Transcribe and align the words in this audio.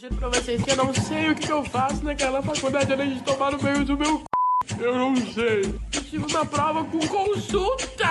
Juro 0.00 0.14
pra 0.14 0.28
vocês 0.28 0.62
que 0.62 0.70
eu 0.70 0.76
não 0.76 0.94
sei 0.94 1.28
o 1.28 1.34
que, 1.34 1.50
eu 1.50 1.64
faço 1.64 2.04
naquela 2.04 2.40
faculdade 2.40 2.92
além 2.92 3.14
de 3.14 3.22
tomar 3.24 3.50
no 3.50 3.60
meio 3.60 3.84
do 3.84 3.98
meu 3.98 4.22
c... 4.64 4.84
Eu 4.84 4.94
não 4.94 5.16
sei. 5.16 5.62
Eu 5.92 6.04
tive 6.04 6.24
uma 6.24 6.46
prova 6.46 6.84
com 6.84 7.00
consulta! 7.00 8.08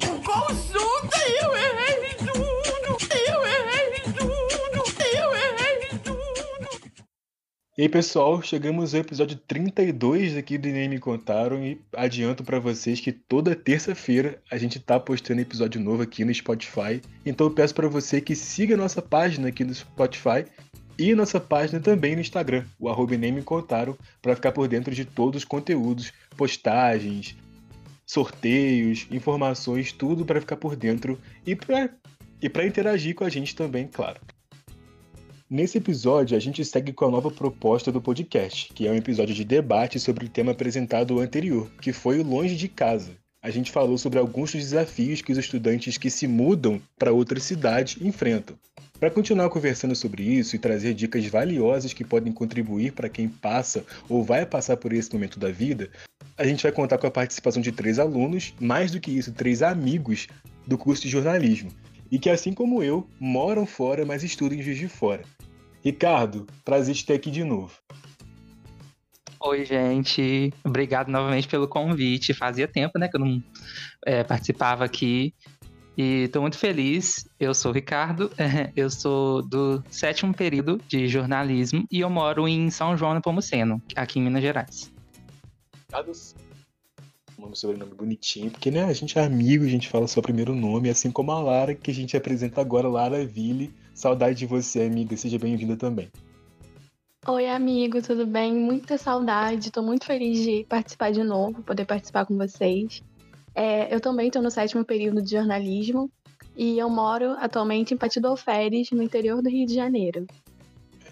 Com 0.00 0.22
consulta 0.22 1.18
e 1.28 1.44
eu 1.44 1.54
errei! 1.54 2.16
Eu 2.34 3.44
errei! 3.44 3.82
Eu 5.20 5.34
errei 5.34 5.98
tudo! 6.02 6.22
E 7.76 7.82
aí, 7.82 7.88
pessoal, 7.90 8.40
chegamos 8.40 8.94
ao 8.94 9.02
episódio 9.02 9.36
32 9.36 10.34
aqui 10.38 10.56
do 10.56 10.68
Nem 10.68 10.88
Me 10.88 10.98
Contaram 10.98 11.62
e 11.62 11.78
adianto 11.94 12.42
pra 12.42 12.58
vocês 12.58 13.00
que 13.00 13.12
toda 13.12 13.54
terça-feira 13.54 14.40
a 14.50 14.56
gente 14.56 14.80
tá 14.80 14.98
postando 14.98 15.42
episódio 15.42 15.78
novo 15.78 16.02
aqui 16.02 16.24
no 16.24 16.32
Spotify. 16.32 17.02
Então 17.26 17.48
eu 17.48 17.50
peço 17.52 17.74
pra 17.74 17.86
você 17.86 18.18
que 18.18 18.34
siga 18.34 18.76
a 18.76 18.78
nossa 18.78 19.02
página 19.02 19.48
aqui 19.48 19.62
no 19.62 19.74
Spotify 19.74 20.46
e 21.02 21.16
nossa 21.16 21.40
página 21.40 21.80
também 21.80 22.14
no 22.14 22.20
Instagram, 22.20 22.64
o 22.78 22.88
arroba 22.88 23.14
Contaram, 23.44 23.98
para 24.20 24.36
ficar 24.36 24.52
por 24.52 24.68
dentro 24.68 24.94
de 24.94 25.04
todos 25.04 25.42
os 25.42 25.44
conteúdos, 25.44 26.12
postagens, 26.36 27.36
sorteios, 28.06 29.08
informações, 29.10 29.92
tudo 29.92 30.24
para 30.24 30.40
ficar 30.40 30.56
por 30.56 30.76
dentro 30.76 31.18
e 31.44 31.56
para 31.56 31.90
e 32.40 32.66
interagir 32.66 33.16
com 33.16 33.24
a 33.24 33.28
gente 33.28 33.56
também, 33.56 33.88
claro. 33.88 34.20
Nesse 35.50 35.78
episódio, 35.78 36.36
a 36.36 36.40
gente 36.40 36.64
segue 36.64 36.92
com 36.92 37.04
a 37.04 37.10
nova 37.10 37.30
proposta 37.30 37.90
do 37.90 38.00
podcast, 38.00 38.72
que 38.72 38.86
é 38.86 38.90
um 38.90 38.96
episódio 38.96 39.34
de 39.34 39.44
debate 39.44 39.98
sobre 39.98 40.26
o 40.26 40.28
tema 40.28 40.52
apresentado 40.52 41.18
anterior, 41.18 41.68
que 41.80 41.92
foi 41.92 42.20
o 42.20 42.24
Longe 42.24 42.56
de 42.56 42.68
Casa. 42.68 43.12
A 43.42 43.50
gente 43.50 43.72
falou 43.72 43.98
sobre 43.98 44.20
alguns 44.20 44.52
dos 44.52 44.60
desafios 44.60 45.20
que 45.20 45.32
os 45.32 45.38
estudantes 45.38 45.98
que 45.98 46.08
se 46.08 46.28
mudam 46.28 46.80
para 46.96 47.12
outra 47.12 47.40
cidade 47.40 47.98
enfrentam. 48.00 48.56
Para 49.02 49.10
continuar 49.10 49.50
conversando 49.50 49.96
sobre 49.96 50.22
isso 50.22 50.54
e 50.54 50.60
trazer 50.60 50.94
dicas 50.94 51.26
valiosas 51.26 51.92
que 51.92 52.04
podem 52.04 52.32
contribuir 52.32 52.92
para 52.92 53.08
quem 53.08 53.28
passa 53.28 53.84
ou 54.08 54.22
vai 54.22 54.46
passar 54.46 54.76
por 54.76 54.92
esse 54.92 55.12
momento 55.12 55.40
da 55.40 55.50
vida, 55.50 55.90
a 56.38 56.46
gente 56.46 56.62
vai 56.62 56.70
contar 56.70 56.98
com 56.98 57.08
a 57.08 57.10
participação 57.10 57.60
de 57.60 57.72
três 57.72 57.98
alunos, 57.98 58.54
mais 58.60 58.92
do 58.92 59.00
que 59.00 59.10
isso, 59.10 59.32
três 59.32 59.60
amigos 59.60 60.28
do 60.68 60.78
curso 60.78 61.02
de 61.02 61.08
jornalismo, 61.08 61.72
e 62.12 62.16
que, 62.16 62.30
assim 62.30 62.52
como 62.52 62.80
eu, 62.80 63.04
moram 63.18 63.66
fora, 63.66 64.06
mas 64.06 64.22
estudam 64.22 64.56
em 64.56 64.62
Juiz 64.62 64.78
de 64.78 64.86
Fora. 64.86 65.24
Ricardo, 65.84 66.46
prazer 66.64 66.94
te 66.94 67.04
ter 67.04 67.14
aqui 67.14 67.28
de 67.32 67.42
novo. 67.42 67.72
Oi, 69.40 69.64
gente. 69.64 70.54
Obrigado 70.62 71.08
novamente 71.08 71.48
pelo 71.48 71.66
convite. 71.66 72.32
Fazia 72.32 72.68
tempo, 72.68 72.96
né, 73.00 73.08
que 73.08 73.16
eu 73.16 73.20
não 73.20 73.42
é, 74.06 74.22
participava 74.22 74.84
aqui. 74.84 75.34
E 75.96 76.24
estou 76.24 76.42
muito 76.42 76.56
feliz. 76.56 77.28
Eu 77.38 77.54
sou 77.54 77.70
o 77.70 77.74
Ricardo, 77.74 78.30
eu 78.74 78.88
sou 78.88 79.42
do 79.42 79.82
sétimo 79.90 80.32
período 80.32 80.80
de 80.88 81.06
jornalismo 81.06 81.84
e 81.90 82.00
eu 82.00 82.08
moro 82.08 82.48
em 82.48 82.70
São 82.70 82.96
João 82.96 83.14
do 83.14 83.20
Pomuceno, 83.20 83.82
aqui 83.94 84.18
em 84.18 84.22
Minas 84.22 84.42
Gerais. 84.42 84.92
Ricardo, 85.86 86.12
nome 87.38 87.56
sobrenome 87.56 87.94
bonitinho, 87.94 88.50
porque 88.50 88.70
né, 88.70 88.84
a 88.84 88.92
gente 88.92 89.18
é 89.18 89.24
amigo, 89.24 89.64
a 89.64 89.68
gente 89.68 89.88
fala 89.88 90.06
seu 90.06 90.22
primeiro 90.22 90.54
nome, 90.54 90.88
assim 90.88 91.10
como 91.10 91.32
a 91.32 91.40
Lara, 91.40 91.74
que 91.74 91.90
a 91.90 91.94
gente 91.94 92.16
apresenta 92.16 92.60
agora, 92.60 92.88
Lara 92.88 93.26
Ville. 93.26 93.74
Saudade 93.94 94.38
de 94.38 94.46
você, 94.46 94.82
amiga. 94.82 95.16
Seja 95.16 95.38
bem-vinda 95.38 95.76
também. 95.76 96.08
Oi, 97.26 97.46
amigo, 97.46 98.00
tudo 98.02 98.26
bem? 98.26 98.54
Muita 98.54 98.96
saudade. 98.96 99.68
Estou 99.68 99.82
muito 99.82 100.06
feliz 100.06 100.40
de 100.40 100.64
participar 100.68 101.12
de 101.12 101.22
novo, 101.22 101.62
poder 101.62 101.84
participar 101.84 102.24
com 102.24 102.36
vocês. 102.36 103.02
É, 103.54 103.94
eu 103.94 104.00
também 104.00 104.28
estou 104.28 104.42
no 104.42 104.50
sétimo 104.50 104.84
período 104.84 105.22
de 105.22 105.30
jornalismo 105.30 106.10
e 106.56 106.78
eu 106.78 106.88
moro 106.88 107.32
atualmente 107.38 107.94
em 107.94 107.96
Patido 107.96 108.28
Alferes, 108.28 108.90
no 108.90 109.02
interior 109.02 109.42
do 109.42 109.48
Rio 109.48 109.66
de 109.66 109.74
Janeiro. 109.74 110.26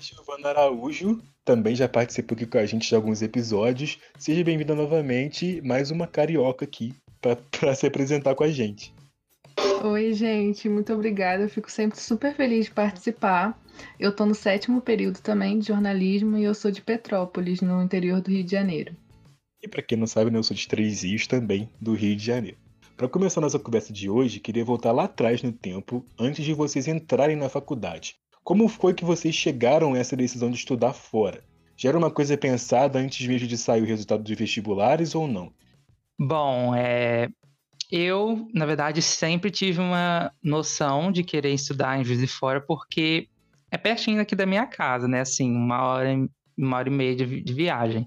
Giovana 0.01 0.49
Araújo 0.49 1.21
também 1.45 1.75
já 1.75 1.89
participou 1.89 2.35
aqui 2.35 2.47
com 2.47 2.59
a 2.59 2.65
gente 2.65 2.89
de 2.89 2.95
alguns 2.95 3.23
episódios. 3.23 3.99
Seja 4.19 4.43
bem-vinda 4.43 4.75
novamente, 4.75 5.61
mais 5.63 5.91
uma 5.91 6.07
carioca 6.07 6.65
aqui 6.65 6.95
para 7.21 7.37
se 7.75 7.87
apresentar 7.87 8.35
com 8.35 8.45
a 8.45 8.49
gente. 8.49 8.95
Oi, 9.83 10.13
gente, 10.13 10.69
muito 10.69 10.93
obrigada. 10.93 11.43
Eu 11.43 11.49
fico 11.49 11.71
sempre 11.71 11.99
super 12.01 12.35
feliz 12.35 12.67
de 12.67 12.73
participar. 12.73 13.59
Eu 13.99 14.11
estou 14.11 14.27
no 14.27 14.35
sétimo 14.35 14.81
período 14.81 15.21
também 15.21 15.59
de 15.59 15.69
jornalismo 15.69 16.37
e 16.37 16.45
eu 16.45 16.55
sou 16.55 16.71
de 16.71 16.83
Petrópolis, 16.83 17.61
no 17.61 17.83
interior 17.83 18.21
do 18.21 18.31
Rio 18.31 18.45
de 18.45 18.51
Janeiro. 18.51 18.95
E 19.63 19.69
para 19.69 19.83
quem 19.83 19.99
não 19.99 20.07
sabe, 20.07 20.31
né, 20.31 20.39
eu 20.39 20.43
sou 20.43 20.57
de 20.57 20.67
Três 20.67 21.03
Rios 21.03 21.27
também, 21.27 21.69
do 21.81 21.93
Rio 21.93 22.17
de 22.17 22.25
Janeiro. 22.25 22.57
Para 22.97 23.09
começar 23.09 23.41
nossa 23.41 23.59
conversa 23.59 23.93
de 23.93 24.09
hoje, 24.09 24.41
queria 24.41 24.65
voltar 24.65 24.93
lá 24.93 25.05
atrás 25.05 25.43
no 25.43 25.53
tempo, 25.53 26.05
antes 26.19 26.45
de 26.45 26.55
vocês 26.55 26.89
entrarem 26.89 27.37
na 27.37 27.49
faculdade. 27.49 28.17
Como 28.43 28.69
foi 28.69 28.95
que 28.95 29.05
vocês 29.05 29.35
chegaram 29.35 29.95
a 29.95 29.99
essa 29.99 30.17
decisão 30.17 30.51
de 30.51 30.57
estudar 30.57 30.93
fora? 30.93 31.45
Já 31.77 31.91
era 31.91 31.99
uma 31.99 32.11
coisa 32.11 32.37
pensada 32.37 32.99
antes 32.99 33.27
mesmo 33.27 33.47
de 33.47 33.57
sair 33.57 33.83
o 33.83 33.87
resultado 33.87 34.23
dos 34.23 34.37
vestibulares 34.37 35.15
ou 35.15 35.29
não? 35.29 35.53
Bom, 36.19 36.75
é... 36.75 37.29
eu, 37.91 38.47
na 38.55 38.67
verdade, 38.67 39.01
sempre 39.01 39.51
tive 39.51 39.81
uma 39.81 40.33
noção 40.43 41.13
de 41.13 41.23
querer 41.23 41.53
estudar 41.53 41.99
em 41.99 42.05
Juiz 42.05 42.21
de 42.21 42.27
Fora, 42.27 42.61
porque 42.61 43.29
é 43.71 43.79
pertinho 43.79 44.21
aqui 44.21 44.35
da 44.35 44.45
minha 44.45 44.67
casa, 44.67 45.07
né? 45.07 45.21
Assim, 45.21 45.51
uma 45.51 45.83
hora, 45.83 46.29
uma 46.61 46.77
hora 46.77 46.89
e 46.89 46.93
meia 46.93 47.17
de, 47.17 47.43
de 47.43 47.55
viagem. 47.55 48.07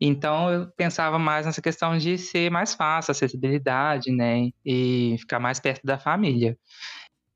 Então 0.00 0.50
eu 0.50 0.70
pensava 0.76 1.18
mais 1.18 1.46
nessa 1.46 1.60
questão 1.60 1.98
de 1.98 2.16
ser 2.16 2.50
mais 2.50 2.74
fácil, 2.74 3.12
acessibilidade, 3.12 4.10
né? 4.12 4.50
E 4.64 5.16
ficar 5.18 5.40
mais 5.40 5.60
perto 5.60 5.82
da 5.84 5.98
família. 5.98 6.56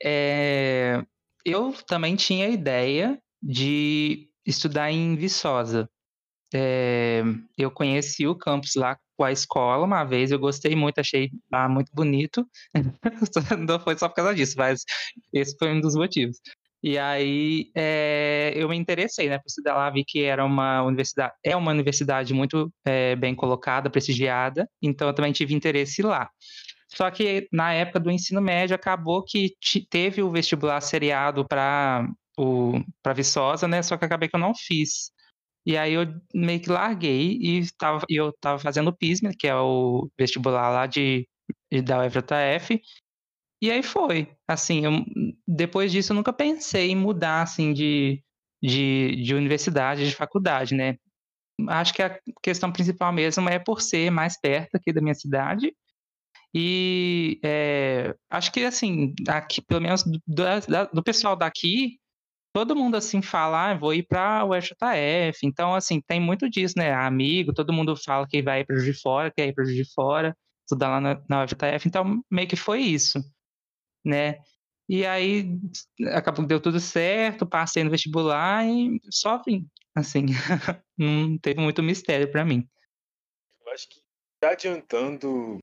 É... 0.02 1.02
Eu 1.44 1.72
também 1.86 2.16
tinha 2.16 2.46
a 2.46 2.50
ideia 2.50 3.18
de 3.42 4.28
estudar 4.46 4.90
em 4.90 5.16
Viçosa. 5.16 5.88
É... 6.54 7.22
Eu 7.58 7.70
conheci 7.70 8.26
o 8.26 8.36
campus 8.36 8.74
lá 8.76 8.96
com 9.16 9.24
a 9.24 9.32
escola 9.32 9.84
uma 9.84 10.04
vez, 10.04 10.30
eu 10.30 10.38
gostei 10.38 10.74
muito, 10.74 10.98
achei 10.98 11.30
lá 11.52 11.68
muito 11.68 11.90
bonito. 11.94 12.46
Não 13.68 13.78
foi 13.80 13.96
só 13.96 14.08
por 14.08 14.16
causa 14.16 14.34
disso, 14.34 14.54
mas 14.56 14.82
esse 15.32 15.56
foi 15.58 15.72
um 15.72 15.80
dos 15.80 15.94
motivos. 15.94 16.38
E 16.86 16.98
aí 16.98 17.70
é, 17.74 18.52
eu 18.54 18.68
me 18.68 18.76
interessei, 18.76 19.26
né, 19.26 19.38
por 19.38 19.46
estudar 19.46 19.74
lá, 19.74 19.88
vi 19.88 20.04
que 20.04 20.22
era 20.22 20.44
uma 20.44 20.82
universidade, 20.82 21.32
é 21.42 21.56
uma 21.56 21.70
universidade 21.70 22.34
muito 22.34 22.70
é, 22.84 23.16
bem 23.16 23.34
colocada, 23.34 23.88
prestigiada, 23.88 24.68
então 24.82 25.08
eu 25.08 25.14
também 25.14 25.32
tive 25.32 25.54
interesse 25.54 26.02
lá. 26.02 26.28
Só 26.88 27.10
que 27.10 27.48
na 27.50 27.72
época 27.72 27.98
do 28.00 28.10
ensino 28.10 28.38
médio 28.42 28.76
acabou 28.76 29.24
que 29.24 29.54
teve 29.88 30.22
o 30.22 30.30
vestibular 30.30 30.78
seriado 30.82 31.46
para 31.48 32.06
o 32.38 32.74
para 33.02 33.14
Viçosa, 33.14 33.66
né? 33.66 33.82
Só 33.82 33.96
que 33.96 34.04
acabei 34.04 34.28
que 34.28 34.36
eu 34.36 34.40
não 34.40 34.52
fiz. 34.54 35.10
E 35.66 35.78
aí 35.78 35.94
eu 35.94 36.06
meio 36.34 36.60
que 36.60 36.68
larguei 36.70 37.38
e 37.40 37.60
estava 37.60 38.04
eu 38.10 38.28
estava 38.28 38.58
fazendo 38.58 38.88
o 38.88 38.96
PISM, 38.96 39.30
que 39.38 39.48
é 39.48 39.56
o 39.56 40.10
vestibular 40.18 40.68
lá 40.70 40.86
de 40.86 41.26
da 41.84 42.00
UFJF, 42.06 42.80
e 43.64 43.70
aí 43.70 43.82
foi. 43.82 44.28
Assim, 44.46 44.84
eu, 44.84 44.92
depois 45.48 45.90
disso 45.90 46.12
eu 46.12 46.16
nunca 46.16 46.34
pensei 46.34 46.90
em 46.90 46.96
mudar, 46.96 47.40
assim, 47.42 47.72
de, 47.72 48.22
de, 48.62 49.16
de 49.22 49.34
universidade, 49.34 50.06
de 50.06 50.14
faculdade, 50.14 50.74
né? 50.74 50.98
Acho 51.68 51.94
que 51.94 52.02
a 52.02 52.18
questão 52.42 52.70
principal 52.70 53.10
mesmo 53.10 53.48
é 53.48 53.58
por 53.58 53.80
ser 53.80 54.10
mais 54.10 54.38
perto 54.38 54.74
aqui 54.76 54.92
da 54.92 55.00
minha 55.00 55.14
cidade. 55.14 55.74
E 56.54 57.40
é, 57.42 58.14
acho 58.30 58.52
que, 58.52 58.64
assim, 58.64 59.14
aqui, 59.28 59.62
pelo 59.62 59.80
menos 59.80 60.04
do, 60.04 60.44
do 60.92 61.02
pessoal 61.02 61.34
daqui, 61.34 61.98
todo 62.54 62.76
mundo 62.76 62.96
assim 62.96 63.22
fala, 63.22 63.70
ah, 63.70 63.74
vou 63.74 63.94
ir 63.94 64.02
para 64.06 64.44
o 64.44 64.50
UFJF. 64.50 65.38
Então, 65.44 65.74
assim, 65.74 66.02
tem 66.02 66.20
muito 66.20 66.50
disso, 66.50 66.74
né? 66.76 66.92
Amigo, 66.92 67.54
todo 67.54 67.72
mundo 67.72 67.96
fala 67.96 68.26
que 68.28 68.42
vai 68.42 68.62
para 68.62 68.76
o 68.76 68.82
de 68.84 68.92
fora, 68.92 69.32
quer 69.34 69.48
ir 69.48 69.54
para 69.54 69.64
o 69.64 69.66
de 69.66 69.84
fora, 69.94 70.36
estudar 70.66 70.90
lá 70.90 71.00
na, 71.00 71.22
na 71.28 71.44
UFJF. 71.44 71.88
Então, 71.88 72.22
meio 72.30 72.48
que 72.48 72.56
foi 72.56 72.80
isso 72.82 73.20
né? 74.04 74.38
E 74.88 75.06
aí 75.06 75.58
acabou 76.12 76.44
que 76.44 76.48
deu 76.48 76.60
tudo 76.60 76.78
certo, 76.78 77.46
passei 77.46 77.82
no 77.82 77.90
vestibular 77.90 78.66
e 78.66 79.00
só 79.10 79.42
vim, 79.42 79.66
assim. 79.94 80.26
não 80.98 81.38
teve 81.38 81.60
muito 81.60 81.82
mistério 81.82 82.30
para 82.30 82.44
mim. 82.44 82.68
Eu 83.64 83.72
acho 83.72 83.88
que 83.88 84.00
já 84.42 84.50
adiantando 84.50 85.58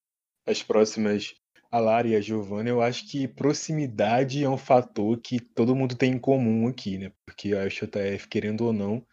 as 0.48 0.64
próximas 0.64 1.36
a 1.72 1.80
Lara 1.80 2.08
e 2.08 2.16
a 2.16 2.22
Giovanna, 2.22 2.70
eu 2.70 2.82
acho 2.82 3.10
que 3.10 3.30
proximidade 3.30 4.44
é 4.44 4.50
um 4.50 4.58
fator 4.58 5.18
que 5.22 5.40
todo 5.40 5.76
mundo 5.76 5.96
tem 5.96 6.12
em 6.14 6.20
comum 6.20 6.68
aqui, 6.68 6.98
né? 6.98 7.14
Porque 7.26 7.56
a 7.56 7.70
XJF, 7.70 8.28
querendo 8.28 8.66
ou 8.66 8.74
não, 8.74 9.06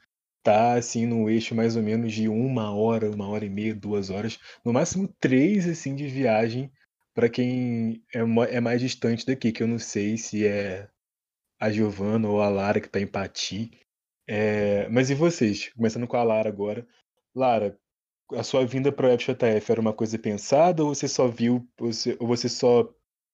tá 0.42 0.74
assim 0.74 1.06
no 1.06 1.30
eixo 1.30 1.54
mais 1.54 1.76
ou 1.76 1.82
menos 1.82 2.12
de 2.12 2.28
uma 2.28 2.74
hora, 2.74 3.10
uma 3.10 3.28
hora 3.28 3.44
e 3.44 3.48
meia, 3.48 3.74
duas 3.74 4.10
horas, 4.10 4.40
no 4.64 4.72
máximo 4.72 5.06
três 5.20 5.68
assim 5.68 5.94
de 5.94 6.08
viagem 6.08 6.72
para 7.18 7.28
quem 7.28 8.00
é, 8.14 8.20
é, 8.20 8.60
mais 8.60 8.80
distante 8.80 9.26
daqui, 9.26 9.50
que 9.50 9.60
eu 9.60 9.66
não 9.66 9.80
sei 9.80 10.16
se 10.16 10.46
é 10.46 10.88
a 11.60 11.68
Giovana 11.68 12.28
ou 12.28 12.40
a 12.40 12.48
Lara 12.48 12.80
que 12.80 12.86
está 12.86 13.00
em 13.00 13.08
Pati. 13.08 13.72
É, 14.24 14.88
mas 14.88 15.10
e 15.10 15.16
vocês? 15.16 15.72
Começando 15.72 16.06
com 16.06 16.16
a 16.16 16.22
Lara 16.22 16.48
agora. 16.48 16.86
Lara, 17.34 17.76
a 18.34 18.44
sua 18.44 18.64
vinda 18.64 18.92
para 18.92 19.12
o 19.12 19.18
FJF 19.18 19.72
era 19.72 19.80
uma 19.80 19.92
coisa 19.92 20.16
pensada 20.16 20.84
ou 20.84 20.94
você 20.94 21.08
só 21.08 21.26
viu, 21.26 21.68
você, 21.76 22.16
ou 22.20 22.28
você 22.28 22.48
só 22.48 22.88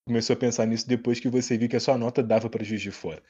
começou 0.08 0.32
a 0.32 0.38
pensar 0.38 0.64
nisso 0.64 0.88
depois 0.88 1.20
que 1.20 1.28
você 1.28 1.58
viu 1.58 1.68
que 1.68 1.76
a 1.76 1.80
sua 1.80 1.98
nota 1.98 2.22
dava 2.22 2.48
para 2.48 2.64
Juiz 2.64 2.80
de 2.80 2.90
Fora? 2.90 3.22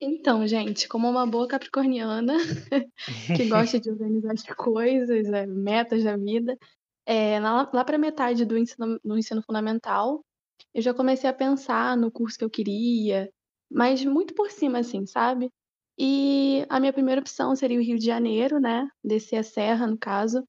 Então, 0.00 0.46
gente, 0.46 0.86
como 0.86 1.10
uma 1.10 1.26
boa 1.26 1.48
capricorniana 1.48 2.36
que 3.36 3.48
gosta 3.48 3.80
de 3.80 3.90
organizar 3.90 4.32
as 4.32 4.44
coisas, 4.44 5.26
é, 5.26 5.44
metas 5.44 6.04
da 6.04 6.16
vida, 6.16 6.56
é, 7.06 7.38
lá, 7.40 7.70
lá 7.72 7.84
para 7.84 7.98
metade 7.98 8.44
do 8.44 8.58
ensino, 8.58 8.98
do 9.04 9.18
ensino 9.18 9.42
fundamental, 9.42 10.24
eu 10.72 10.82
já 10.82 10.94
comecei 10.94 11.28
a 11.28 11.34
pensar 11.34 11.96
no 11.96 12.10
curso 12.10 12.38
que 12.38 12.44
eu 12.44 12.50
queria, 12.50 13.30
mas 13.70 14.04
muito 14.04 14.34
por 14.34 14.50
cima, 14.50 14.78
assim, 14.78 15.06
sabe? 15.06 15.50
E 15.98 16.64
a 16.68 16.80
minha 16.80 16.92
primeira 16.92 17.20
opção 17.20 17.54
seria 17.54 17.78
o 17.78 17.82
Rio 17.82 17.98
de 17.98 18.06
Janeiro, 18.06 18.58
né? 18.60 18.88
Descer 19.02 19.36
a 19.36 19.42
serra, 19.42 19.86
no 19.86 19.98
caso. 19.98 20.44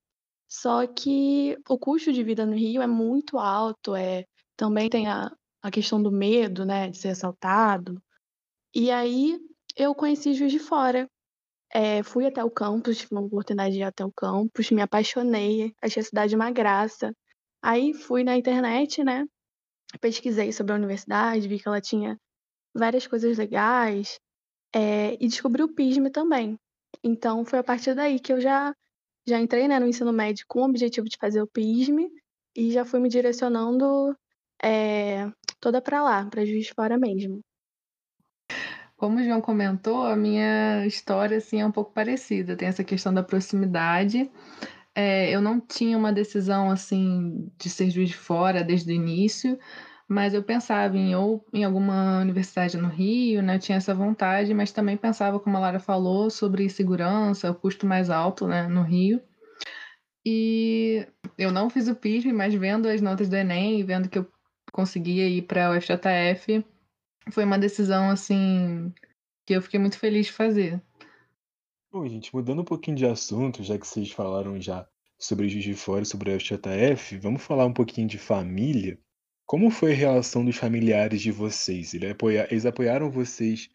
Só 0.47 0.85
que 0.87 1.57
o 1.67 1.77
custo 1.77 2.11
de 2.13 2.23
vida 2.23 2.45
no 2.45 2.55
Rio 2.55 2.81
é 2.81 2.87
muito 2.87 3.37
alto, 3.37 3.95
é, 3.95 4.25
também 4.55 4.89
tem 4.89 5.07
a, 5.07 5.31
a 5.61 5.71
questão 5.71 6.01
do 6.01 6.11
medo, 6.11 6.65
né, 6.65 6.89
de 6.89 6.97
ser 6.97 7.09
assaltado. 7.09 8.01
E 8.73 8.91
aí 8.91 9.39
eu 9.75 9.93
conheci 9.95 10.33
Juiz 10.33 10.51
de 10.51 10.59
Fora. 10.59 11.07
É, 11.77 12.01
fui 12.03 12.25
até 12.25 12.41
o 12.41 12.49
campus, 12.49 12.99
tive 12.99 13.09
uma 13.11 13.21
oportunidade 13.21 13.73
de 13.73 13.81
ir 13.81 13.83
até 13.83 14.05
o 14.05 14.09
campus, 14.09 14.71
me 14.71 14.81
apaixonei, 14.81 15.75
achei 15.81 15.99
a 16.01 16.05
cidade 16.05 16.33
uma 16.33 16.49
graça. 16.49 17.13
Aí 17.61 17.93
fui 17.93 18.23
na 18.23 18.37
internet, 18.37 19.03
né? 19.03 19.25
Pesquisei 19.99 20.53
sobre 20.53 20.71
a 20.71 20.77
universidade, 20.77 21.49
vi 21.49 21.59
que 21.59 21.67
ela 21.67 21.81
tinha 21.81 22.17
várias 22.73 23.05
coisas 23.07 23.37
legais 23.37 24.17
é, 24.73 25.15
e 25.15 25.27
descobri 25.27 25.63
o 25.63 25.73
PISM 25.73 26.09
também. 26.11 26.57
Então 27.03 27.43
foi 27.43 27.59
a 27.59 27.63
partir 27.63 27.93
daí 27.93 28.21
que 28.21 28.31
eu 28.31 28.39
já, 28.39 28.73
já 29.27 29.37
entrei 29.37 29.67
né, 29.67 29.77
no 29.77 29.87
ensino 29.87 30.13
médio 30.13 30.45
com 30.47 30.61
o 30.61 30.69
objetivo 30.69 31.09
de 31.09 31.17
fazer 31.19 31.41
o 31.41 31.47
PISM 31.47 32.07
e 32.55 32.71
já 32.71 32.85
fui 32.85 33.01
me 33.01 33.09
direcionando 33.09 34.15
é, 34.63 35.29
toda 35.59 35.81
para 35.81 36.01
lá, 36.01 36.25
para 36.29 36.45
Juiz 36.45 36.69
Fora 36.69 36.97
mesmo. 36.97 37.41
Como 38.97 39.19
o 39.19 39.23
João 39.23 39.41
comentou, 39.41 40.03
a 40.03 40.15
minha 40.15 40.85
história 40.85 41.37
assim, 41.37 41.61
é 41.61 41.65
um 41.65 41.71
pouco 41.71 41.91
parecida. 41.91 42.55
Tem 42.55 42.67
essa 42.67 42.83
questão 42.83 43.13
da 43.13 43.21
proximidade. 43.23 44.29
É, 44.93 45.29
eu 45.29 45.41
não 45.41 45.59
tinha 45.59 45.97
uma 45.97 46.13
decisão 46.13 46.71
assim 46.71 47.51
de 47.57 47.69
ser 47.69 47.89
juiz 47.89 48.09
de 48.09 48.15
fora 48.15 48.63
desde 48.63 48.91
o 48.91 48.95
início, 48.95 49.59
mas 50.07 50.33
eu 50.33 50.41
pensava 50.41 50.97
em 50.97 51.13
ou 51.15 51.45
em 51.53 51.65
alguma 51.65 52.21
universidade 52.21 52.77
no 52.77 52.87
Rio, 52.87 53.41
né? 53.41 53.55
Eu 53.55 53.59
tinha 53.59 53.77
essa 53.77 53.93
vontade, 53.93 54.53
mas 54.53 54.71
também 54.71 54.95
pensava, 54.95 55.39
como 55.39 55.57
a 55.57 55.59
Lara 55.59 55.79
falou, 55.79 56.29
sobre 56.29 56.69
segurança, 56.69 57.51
o 57.51 57.55
custo 57.55 57.85
mais 57.85 58.09
alto, 58.09 58.47
né, 58.47 58.67
no 58.67 58.83
Rio. 58.83 59.21
E 60.25 61.05
eu 61.37 61.51
não 61.51 61.69
fiz 61.69 61.87
o 61.87 61.95
PISM, 61.95 62.31
mas 62.33 62.53
vendo 62.53 62.87
as 62.87 63.01
notas 63.01 63.29
do 63.29 63.35
Enem 63.35 63.83
vendo 63.83 64.09
que 64.09 64.17
eu 64.19 64.27
conseguia 64.71 65.27
ir 65.27 65.43
para 65.43 65.71
o 65.71 65.73
FJF, 65.75 66.65
foi 67.31 67.43
uma 67.43 67.57
decisão 67.57 68.09
assim 68.09 68.93
que 69.45 69.53
eu 69.53 69.61
fiquei 69.61 69.79
muito 69.79 69.97
feliz 69.97 70.27
de 70.27 70.31
fazer. 70.31 70.81
Bom, 71.91 72.07
gente, 72.07 72.33
mudando 72.33 72.61
um 72.61 72.65
pouquinho 72.65 72.97
de 72.97 73.05
assunto, 73.05 73.63
já 73.63 73.77
que 73.77 73.87
vocês 73.87 74.11
falaram 74.11 74.59
já 74.59 74.87
sobre 75.17 75.47
Juiz 75.47 75.63
de 75.63 75.73
Fora 75.73 76.03
e 76.03 76.05
sobre 76.05 76.29
o 76.29 76.39
FJF, 76.39 77.17
vamos 77.17 77.41
falar 77.41 77.65
um 77.65 77.73
pouquinho 77.73 78.07
de 78.07 78.17
família. 78.17 78.99
Como 79.45 79.69
foi 79.69 79.93
a 79.93 79.95
relação 79.95 80.43
dos 80.43 80.57
familiares 80.57 81.21
de 81.21 81.31
vocês? 81.31 81.93
Eles 81.93 82.65
apoiaram 82.65 83.09
vocês? 83.09 83.69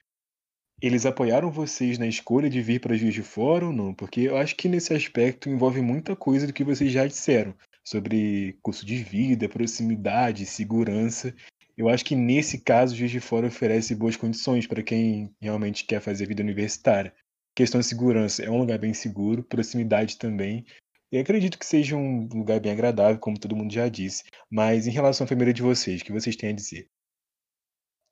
Eles 0.82 1.06
apoiaram 1.06 1.50
vocês 1.50 1.98
na 1.98 2.06
escolha 2.06 2.50
de 2.50 2.60
vir 2.60 2.80
para 2.80 2.96
Juiz 2.96 3.14
de 3.14 3.22
Fora 3.22 3.66
ou 3.66 3.72
não? 3.72 3.94
Porque 3.94 4.22
eu 4.22 4.36
acho 4.36 4.56
que 4.56 4.68
nesse 4.68 4.92
aspecto 4.92 5.48
envolve 5.48 5.80
muita 5.80 6.16
coisa 6.16 6.46
do 6.46 6.52
que 6.52 6.64
vocês 6.64 6.90
já 6.90 7.06
disseram 7.06 7.54
sobre 7.84 8.58
custo 8.62 8.84
de 8.84 8.96
vida, 8.96 9.48
proximidade, 9.48 10.44
segurança. 10.44 11.34
Eu 11.76 11.88
acho 11.88 12.04
que 12.04 12.14
nesse 12.14 12.58
caso, 12.58 12.94
Juiz 12.94 13.10
de 13.10 13.20
Fora 13.20 13.46
oferece 13.46 13.94
boas 13.94 14.16
condições 14.16 14.66
para 14.66 14.82
quem 14.82 15.34
realmente 15.40 15.84
quer 15.84 16.00
fazer 16.00 16.26
vida 16.26 16.42
universitária. 16.42 17.14
Questão 17.54 17.80
de 17.80 17.86
segurança, 17.86 18.42
é 18.42 18.50
um 18.50 18.58
lugar 18.58 18.78
bem 18.78 18.94
seguro, 18.94 19.42
proximidade 19.42 20.18
também. 20.18 20.64
E 21.12 21.18
acredito 21.18 21.58
que 21.58 21.66
seja 21.66 21.96
um 21.96 22.28
lugar 22.32 22.60
bem 22.60 22.72
agradável, 22.72 23.18
como 23.18 23.38
todo 23.38 23.56
mundo 23.56 23.72
já 23.72 23.88
disse. 23.88 24.24
Mas 24.48 24.86
em 24.86 24.90
relação 24.90 25.24
à 25.24 25.28
família 25.28 25.52
de 25.52 25.62
vocês, 25.62 26.00
o 26.00 26.04
que 26.04 26.12
vocês 26.12 26.36
têm 26.36 26.50
a 26.50 26.54
dizer? 26.54 26.88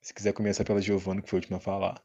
Se 0.03 0.13
quiser 0.13 0.33
começar 0.33 0.65
pela 0.65 0.81
Giovana, 0.81 1.23
que 1.23 1.29
foi 1.29 1.39
a 1.39 1.41
última 1.41 1.59
a 1.59 1.61
falar. 1.61 2.03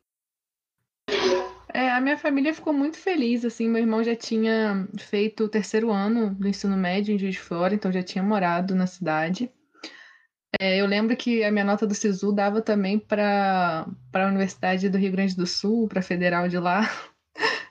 É, 1.73 1.89
a 1.89 1.99
minha 1.99 2.17
família 2.17 2.53
ficou 2.53 2.71
muito 2.71 2.97
feliz, 2.97 3.43
assim, 3.43 3.67
meu 3.67 3.81
irmão 3.81 4.03
já 4.03 4.15
tinha 4.15 4.87
feito 4.99 5.45
o 5.45 5.49
terceiro 5.49 5.91
ano 5.91 6.35
do 6.35 6.47
ensino 6.47 6.77
médio 6.77 7.15
em 7.15 7.17
Juiz 7.17 7.33
de 7.33 7.41
Fora, 7.41 7.73
então 7.73 7.91
já 7.91 8.03
tinha 8.03 8.23
morado 8.23 8.75
na 8.75 8.85
cidade. 8.85 9.51
É, 10.59 10.77
eu 10.77 10.85
lembro 10.85 11.15
que 11.15 11.43
a 11.43 11.51
minha 11.51 11.65
nota 11.65 11.87
do 11.87 11.95
SISU 11.95 12.31
dava 12.31 12.61
também 12.61 12.99
para 12.99 13.87
a 14.13 14.27
Universidade 14.27 14.89
do 14.89 14.97
Rio 14.97 15.11
Grande 15.11 15.35
do 15.35 15.47
Sul, 15.47 15.87
para 15.87 15.99
a 15.99 16.03
Federal 16.03 16.47
de 16.47 16.57
lá. 16.57 16.81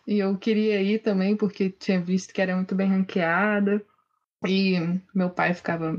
E 0.05 0.19
eu 0.19 0.37
queria 0.37 0.83
ir 0.83 0.99
também 0.99 1.37
porque 1.37 1.71
tinha 1.71 2.01
visto 2.01 2.35
que 2.35 2.43
era 2.43 2.57
muito 2.57 2.75
bem 2.75 2.89
ranqueada. 2.89 3.81
E 4.45 4.75
meu 5.15 5.31
pai 5.31 5.55
ficava, 5.55 5.97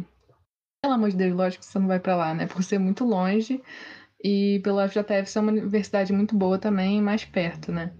pelo 0.81 0.93
amor 0.93 1.09
de 1.09 1.15
Deus, 1.15 1.33
lógico 1.33 1.63
que 1.63 1.71
você 1.71 1.79
não 1.79 1.87
vai 1.87 2.01
para 2.01 2.13
lá, 2.13 2.33
né? 2.33 2.45
Por 2.45 2.61
ser 2.61 2.79
muito 2.79 3.05
longe 3.05 3.63
e 4.21 4.59
pela 4.61 4.89
FJF 4.89 5.25
ser 5.25 5.39
uma 5.39 5.53
universidade 5.53 6.11
muito 6.11 6.35
boa 6.35 6.57
também, 6.57 7.01
mais 7.01 7.23
perto, 7.23 7.71
né? 7.71 7.93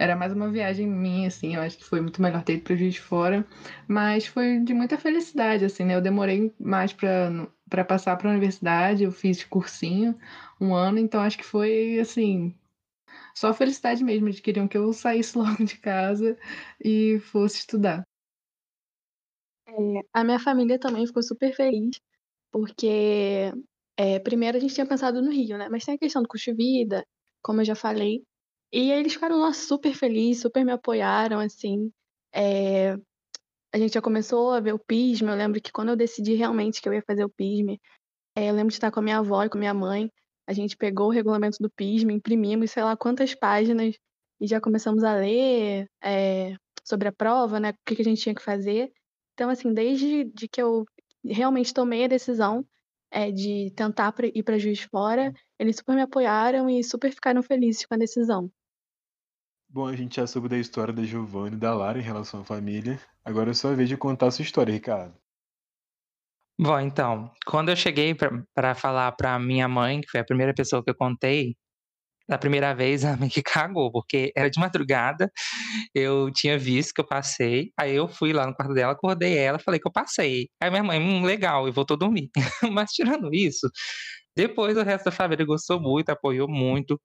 Era 0.00 0.16
mais 0.16 0.32
uma 0.32 0.50
viagem 0.50 0.86
minha, 0.86 1.28
assim, 1.28 1.56
eu 1.56 1.60
acho 1.60 1.76
que 1.76 1.84
foi 1.84 2.00
muito 2.00 2.22
melhor 2.22 2.42
ter 2.42 2.54
ido 2.54 2.62
para 2.64 2.74
Juiz 2.74 2.94
de 2.94 3.02
Fora, 3.02 3.46
mas 3.86 4.26
foi 4.26 4.58
de 4.60 4.72
muita 4.72 4.96
felicidade, 4.96 5.62
assim, 5.62 5.84
né? 5.84 5.94
Eu 5.94 6.00
demorei 6.00 6.54
mais 6.58 6.90
para 6.94 7.84
passar 7.84 8.16
para 8.16 8.28
a 8.28 8.32
universidade, 8.32 9.04
eu 9.04 9.12
fiz 9.12 9.44
cursinho 9.44 10.18
um 10.58 10.74
ano, 10.74 10.98
então 10.98 11.20
acho 11.20 11.36
que 11.36 11.44
foi, 11.44 11.98
assim, 12.00 12.54
só 13.34 13.52
felicidade 13.52 14.02
mesmo, 14.02 14.26
eles 14.26 14.40
queriam 14.40 14.66
que 14.66 14.78
eu 14.78 14.90
saísse 14.94 15.36
logo 15.38 15.62
de 15.66 15.76
casa 15.76 16.34
e 16.82 17.18
fosse 17.20 17.58
estudar. 17.58 18.02
É, 19.68 19.72
a 20.14 20.24
minha 20.24 20.40
família 20.40 20.78
também 20.78 21.06
ficou 21.06 21.22
super 21.22 21.54
feliz, 21.54 22.00
porque 22.50 23.52
é, 23.98 24.18
primeiro 24.18 24.56
a 24.56 24.60
gente 24.60 24.72
tinha 24.72 24.86
pensado 24.86 25.20
no 25.20 25.30
Rio, 25.30 25.58
né? 25.58 25.68
Mas 25.68 25.84
tem 25.84 25.96
a 25.96 25.98
questão 25.98 26.22
do 26.22 26.28
custo 26.28 26.52
de 26.52 26.56
vida, 26.56 27.06
como 27.42 27.60
eu 27.60 27.66
já 27.66 27.74
falei, 27.74 28.24
e 28.72 28.90
eles 28.92 29.14
ficaram 29.14 29.40
lá 29.40 29.52
super 29.52 29.94
felizes, 29.94 30.42
super 30.42 30.64
me 30.64 30.72
apoiaram, 30.72 31.40
assim. 31.40 31.90
É, 32.32 32.96
a 33.72 33.78
gente 33.78 33.94
já 33.94 34.02
começou 34.02 34.52
a 34.52 34.60
ver 34.60 34.74
o 34.74 34.78
PISM. 34.78 35.28
Eu 35.28 35.36
lembro 35.36 35.60
que 35.60 35.72
quando 35.72 35.90
eu 35.90 35.96
decidi 35.96 36.34
realmente 36.34 36.80
que 36.80 36.88
eu 36.88 36.94
ia 36.94 37.02
fazer 37.06 37.24
o 37.24 37.30
PISM, 37.30 37.78
é, 38.36 38.50
eu 38.50 38.54
lembro 38.54 38.68
de 38.68 38.74
estar 38.74 38.90
com 38.90 39.00
a 39.00 39.02
minha 39.02 39.18
avó 39.18 39.44
e 39.44 39.48
com 39.48 39.58
a 39.58 39.60
minha 39.60 39.74
mãe. 39.74 40.10
A 40.46 40.52
gente 40.52 40.76
pegou 40.76 41.08
o 41.08 41.10
regulamento 41.10 41.58
do 41.60 41.70
PISM, 41.70 42.10
imprimimos 42.10 42.72
sei 42.72 42.82
lá 42.82 42.96
quantas 42.96 43.34
páginas 43.34 43.96
e 44.40 44.46
já 44.46 44.60
começamos 44.60 45.04
a 45.04 45.14
ler 45.14 45.88
é, 46.02 46.54
sobre 46.84 47.08
a 47.08 47.12
prova, 47.12 47.60
né? 47.60 47.70
O 47.70 47.74
que, 47.86 47.96
que 47.96 48.02
a 48.02 48.04
gente 48.04 48.22
tinha 48.22 48.34
que 48.34 48.42
fazer. 48.42 48.92
Então, 49.34 49.50
assim, 49.50 49.72
desde 49.72 50.24
de 50.24 50.48
que 50.48 50.60
eu 50.60 50.84
realmente 51.24 51.74
tomei 51.74 52.04
a 52.04 52.08
decisão 52.08 52.64
é, 53.10 53.30
de 53.30 53.72
tentar 53.76 54.14
ir 54.34 54.42
para 54.42 54.58
Juiz 54.58 54.80
Fora, 54.82 55.32
eles 55.58 55.76
super 55.76 55.94
me 55.94 56.02
apoiaram 56.02 56.68
e 56.68 56.82
super 56.84 57.12
ficaram 57.12 57.42
felizes 57.42 57.86
com 57.86 57.94
a 57.94 57.98
decisão. 57.98 58.50
Bom, 59.72 59.86
a 59.86 59.94
gente 59.94 60.16
já 60.16 60.26
soube 60.26 60.48
da 60.48 60.58
história 60.58 60.92
da 60.92 61.04
Giovanna 61.04 61.54
e 61.54 61.58
da 61.58 61.72
Lara 61.72 61.96
em 61.96 62.02
relação 62.02 62.40
à 62.40 62.44
família. 62.44 62.98
Agora 63.24 63.52
é 63.52 63.54
sua 63.54 63.72
vez 63.72 63.88
de 63.88 63.96
contar 63.96 64.26
a 64.26 64.30
sua 64.32 64.42
história, 64.42 64.72
Ricardo. 64.72 65.14
Bom, 66.58 66.80
então, 66.80 67.30
quando 67.46 67.68
eu 67.68 67.76
cheguei 67.76 68.12
para 68.52 68.74
falar 68.74 69.12
para 69.12 69.38
minha 69.38 69.68
mãe, 69.68 70.00
que 70.00 70.10
foi 70.10 70.18
a 70.18 70.24
primeira 70.24 70.52
pessoa 70.52 70.82
que 70.82 70.90
eu 70.90 70.94
contei, 70.96 71.54
da 72.28 72.36
primeira 72.36 72.74
vez 72.74 73.04
ela 73.04 73.16
meio 73.16 73.30
que 73.30 73.44
cagou, 73.44 73.92
porque 73.92 74.32
era 74.36 74.50
de 74.50 74.58
madrugada, 74.58 75.30
eu 75.94 76.32
tinha 76.32 76.58
visto 76.58 76.92
que 76.92 77.00
eu 77.00 77.06
passei, 77.06 77.70
aí 77.78 77.94
eu 77.94 78.08
fui 78.08 78.32
lá 78.32 78.46
no 78.48 78.54
quarto 78.54 78.74
dela, 78.74 78.92
acordei 78.92 79.38
ela, 79.38 79.60
falei 79.60 79.78
que 79.78 79.86
eu 79.86 79.92
passei. 79.92 80.48
Aí 80.60 80.68
minha 80.68 80.82
mãe, 80.82 80.98
hum, 81.00 81.22
legal, 81.22 81.68
e 81.68 81.70
voltou 81.70 81.94
a 81.94 81.98
dormir. 81.98 82.28
Mas 82.72 82.90
tirando 82.90 83.32
isso, 83.32 83.70
depois 84.36 84.76
o 84.76 84.82
resto 84.82 85.04
da 85.04 85.12
família 85.12 85.46
gostou 85.46 85.80
muito, 85.80 86.10
apoiou 86.10 86.48
muito. 86.48 87.00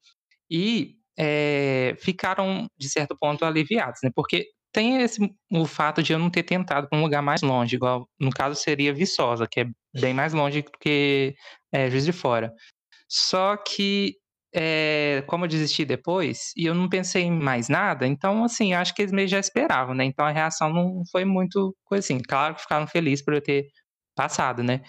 E 0.50 0.96
é, 1.18 1.96
ficaram, 2.00 2.68
de 2.78 2.90
certo 2.90 3.18
ponto, 3.20 3.46
aliviados, 3.46 4.00
né? 4.04 4.10
Porque 4.16 4.48
tem 4.74 5.02
esse, 5.02 5.20
o 5.52 5.66
fato 5.66 6.04
de 6.04 6.12
eu 6.14 6.20
não 6.20 6.30
ter 6.30 6.44
tentado 6.44 6.90
para 6.90 7.00
um 7.00 7.02
lugar 7.02 7.22
mais 7.22 7.42
longe, 7.42 7.76
igual 7.78 8.10
no 8.20 8.30
caso 8.30 8.60
seria 8.60 8.94
Viçosa, 8.94 9.48
que 9.50 9.62
é 9.62 9.66
bem 10.00 10.14
mais 10.14 10.34
longe 10.34 10.62
do 10.62 10.72
que 10.80 11.34
é, 11.72 11.90
Juiz 11.90 12.06
de 12.06 12.12
Fora. 12.12 12.52
Só 13.10 13.56
que, 13.58 14.16
é, 14.54 15.24
como 15.28 15.46
eu 15.46 15.50
desisti 15.50 15.86
depois, 15.86 16.52
e 16.58 16.66
eu 16.66 16.74
não 16.76 16.90
pensei 16.90 17.24
em 17.24 17.32
mais 17.32 17.70
nada, 17.70 18.06
então, 18.08 18.44
assim, 18.44 18.74
acho 18.74 18.94
que 18.96 19.02
eles 19.02 19.14
meio 19.14 19.28
já 19.28 19.40
esperavam, 19.40 19.96
né? 19.96 20.04
Então 20.06 20.26
a 20.26 20.32
reação 20.32 20.74
não 20.74 21.04
foi 21.12 21.26
muito 21.26 21.76
coisa 21.86 22.06
assim. 22.06 22.20
Claro 22.20 22.56
que 22.56 22.62
ficaram 22.62 22.88
felizes 22.88 23.24
por 23.24 23.34
eu 23.34 23.42
ter 23.42 23.68
passado, 24.16 24.64
né? 24.64 24.82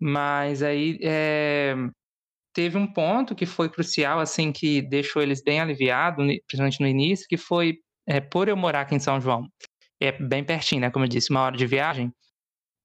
Mas 0.00 0.62
aí, 0.62 0.98
é, 1.02 1.74
teve 2.52 2.76
um 2.78 2.86
ponto 2.92 3.34
que 3.34 3.46
foi 3.46 3.68
crucial, 3.68 4.20
assim, 4.20 4.52
que 4.52 4.82
deixou 4.82 5.22
eles 5.22 5.42
bem 5.42 5.60
aliviados, 5.60 6.24
principalmente 6.46 6.80
no 6.80 6.86
início, 6.86 7.26
que 7.28 7.36
foi 7.36 7.78
é, 8.06 8.20
por 8.20 8.48
eu 8.48 8.56
morar 8.56 8.82
aqui 8.82 8.94
em 8.94 9.00
São 9.00 9.20
João, 9.20 9.46
é 10.00 10.12
bem 10.12 10.44
pertinho, 10.44 10.80
né? 10.82 10.90
Como 10.90 11.04
eu 11.04 11.08
disse, 11.08 11.30
uma 11.30 11.42
hora 11.42 11.56
de 11.56 11.66
viagem. 11.66 12.12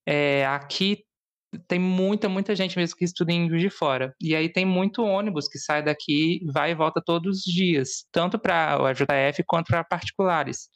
É, 0.07 0.45
aqui 0.45 1.03
tem 1.67 1.79
muita, 1.79 2.27
muita 2.29 2.55
gente 2.55 2.77
mesmo 2.77 2.97
que 2.97 3.05
estuda 3.05 3.31
em 3.31 3.49
Juiz 3.49 3.61
de 3.61 3.69
Fora. 3.69 4.13
E 4.21 4.35
aí 4.35 4.49
tem 4.51 4.65
muito 4.65 5.03
ônibus 5.03 5.47
que 5.47 5.57
sai 5.57 5.83
daqui, 5.83 6.41
vai 6.53 6.71
e 6.71 6.75
volta 6.75 7.01
todos 7.03 7.39
os 7.39 7.43
dias, 7.43 8.05
tanto 8.11 8.37
para 8.37 8.77
o 8.81 8.87
FJF 8.93 9.43
quanto 9.47 9.67
para 9.67 9.83
particulares. 9.83 10.69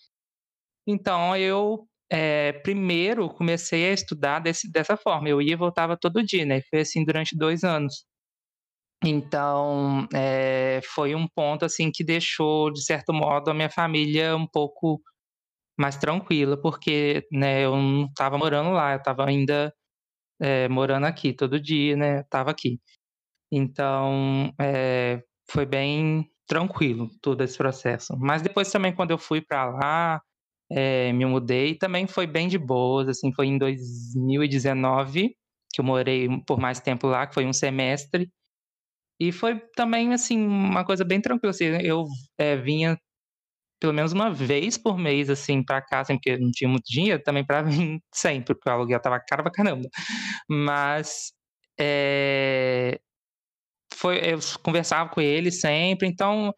Então 0.88 1.36
eu 1.36 1.88
é, 2.12 2.53
primeiro 2.53 3.29
comecei 3.29 3.89
a 3.89 3.93
estudar 3.93 4.39
desse, 4.39 4.72
dessa 4.72 4.98
forma. 4.98 5.29
Eu 5.29 5.41
ia 5.41 5.53
e 5.53 5.55
voltava 5.55 5.98
todo 5.98 6.24
dia, 6.24 6.46
né? 6.46 6.62
Foi 6.69 6.79
assim 6.81 7.03
durante 7.05 7.38
dois 7.38 7.63
anos. 7.63 8.05
Então, 9.03 10.08
é, 10.13 10.82
foi 10.94 11.15
um 11.15 11.27
ponto 11.27 11.63
assim 11.65 11.89
que 11.91 12.03
deixou, 12.03 12.72
de 12.72 12.84
certo 12.84 13.13
modo, 13.13 13.50
a 13.50 13.53
minha 13.53 13.70
família 13.70 14.36
um 14.36 14.48
pouco 14.48 15.01
mais 15.79 15.98
tranquila, 15.98 16.62
porque 16.62 17.25
né, 17.32 17.65
eu 17.65 17.75
não 17.77 18.06
estava 18.08 18.38
morando 18.38 18.72
lá, 18.72 18.94
eu 18.94 18.98
estava 18.98 19.25
ainda 19.25 19.74
é, 20.41 20.68
morando 20.70 21.06
aqui 21.06 21.34
todo 21.34 21.60
dia, 21.60 21.96
né? 21.96 22.22
Estava 22.22 22.51
aqui. 22.51 22.79
Então, 23.51 24.53
é, 24.60 25.24
foi 25.50 25.65
bem 25.65 26.29
tranquilo 26.48 27.10
todo 27.22 27.44
esse 27.44 27.58
processo. 27.58 28.18
Mas 28.20 28.41
depois 28.41 28.72
também, 28.72 28.94
quando 28.96 29.12
eu 29.12 29.18
fui 29.18 29.41
para 29.41 29.65
lá, 29.70 30.22
me 31.13 31.25
mudei, 31.25 31.75
também 31.75 32.08
foi 32.08 32.27
bem 32.27 32.48
de 32.48 32.58
boas, 32.58 33.08
assim, 33.10 33.34
foi 33.34 33.48
em 33.48 33.58
2019 33.58 35.36
que 35.72 35.82
eu 35.82 35.86
morei 35.86 36.27
por 36.46 36.60
mais 36.60 36.79
tempo 36.79 37.08
lá, 37.08 37.27
que 37.27 37.34
foi 37.34 37.46
um 37.46 37.53
semestre, 37.53 38.32
e 39.19 39.31
foi 39.31 39.59
também, 39.75 40.13
assim, 40.13 40.39
uma 40.45 40.85
coisa 40.85 41.03
bem 41.05 41.21
tranquila, 41.21 41.51
assim, 41.51 41.65
eu 41.83 42.05
é, 42.38 42.55
vinha 42.57 42.97
pelo 43.79 43.93
menos 43.93 44.13
uma 44.13 44.31
vez 44.33 44.77
por 44.77 44.97
mês, 44.97 45.29
assim, 45.29 45.63
pra 45.63 45.81
cá, 45.81 46.01
assim, 46.01 46.15
porque 46.15 46.38
não 46.38 46.51
tinha 46.51 46.69
muito 46.69 46.85
dinheiro 46.88 47.21
também 47.23 47.45
pra 47.45 47.61
vir 47.63 48.01
sempre, 48.13 48.55
porque 48.55 48.69
o 48.69 48.73
aluguel 48.73 49.01
tava 49.01 49.19
caro 49.21 49.43
pra 49.43 49.51
caramba. 49.51 49.89
Mas 50.49 51.31
é, 51.79 52.99
foi, 53.93 54.17
eu 54.19 54.39
conversava 54.63 55.09
com 55.09 55.21
ele 55.21 55.51
sempre, 55.51 56.07
então 56.07 56.53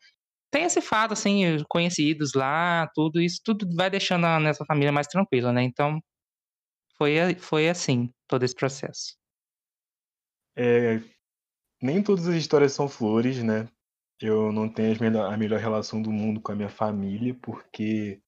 tem 0.51 0.65
esse 0.65 0.81
fato, 0.81 1.13
assim, 1.13 1.43
conhecidos 1.69 2.33
lá, 2.35 2.89
tudo 2.95 3.21
isso, 3.21 3.41
tudo 3.45 3.67
vai 3.75 3.89
deixando 3.89 4.25
a 4.27 4.39
nossa 4.39 4.65
família 4.65 4.91
mais 4.91 5.07
tranquila, 5.07 5.51
né? 5.53 5.63
Então, 5.63 5.99
foi, 6.97 7.35
foi 7.39 7.69
assim, 7.69 8.09
todo 8.29 8.43
esse 8.43 8.55
processo. 8.55 9.15
É, 10.55 11.01
nem 11.81 12.03
todas 12.03 12.27
as 12.27 12.35
histórias 12.35 12.73
são 12.73 12.87
flores, 12.87 13.43
né? 13.43 13.67
Eu 14.19 14.51
não 14.51 14.69
tenho 14.69 14.95
a 15.25 15.37
melhor 15.37 15.59
relação 15.59 16.01
do 16.01 16.11
mundo 16.11 16.39
com 16.39 16.51
a 16.51 16.55
minha 16.55 16.69
família, 16.69 17.33
porque 17.41 18.21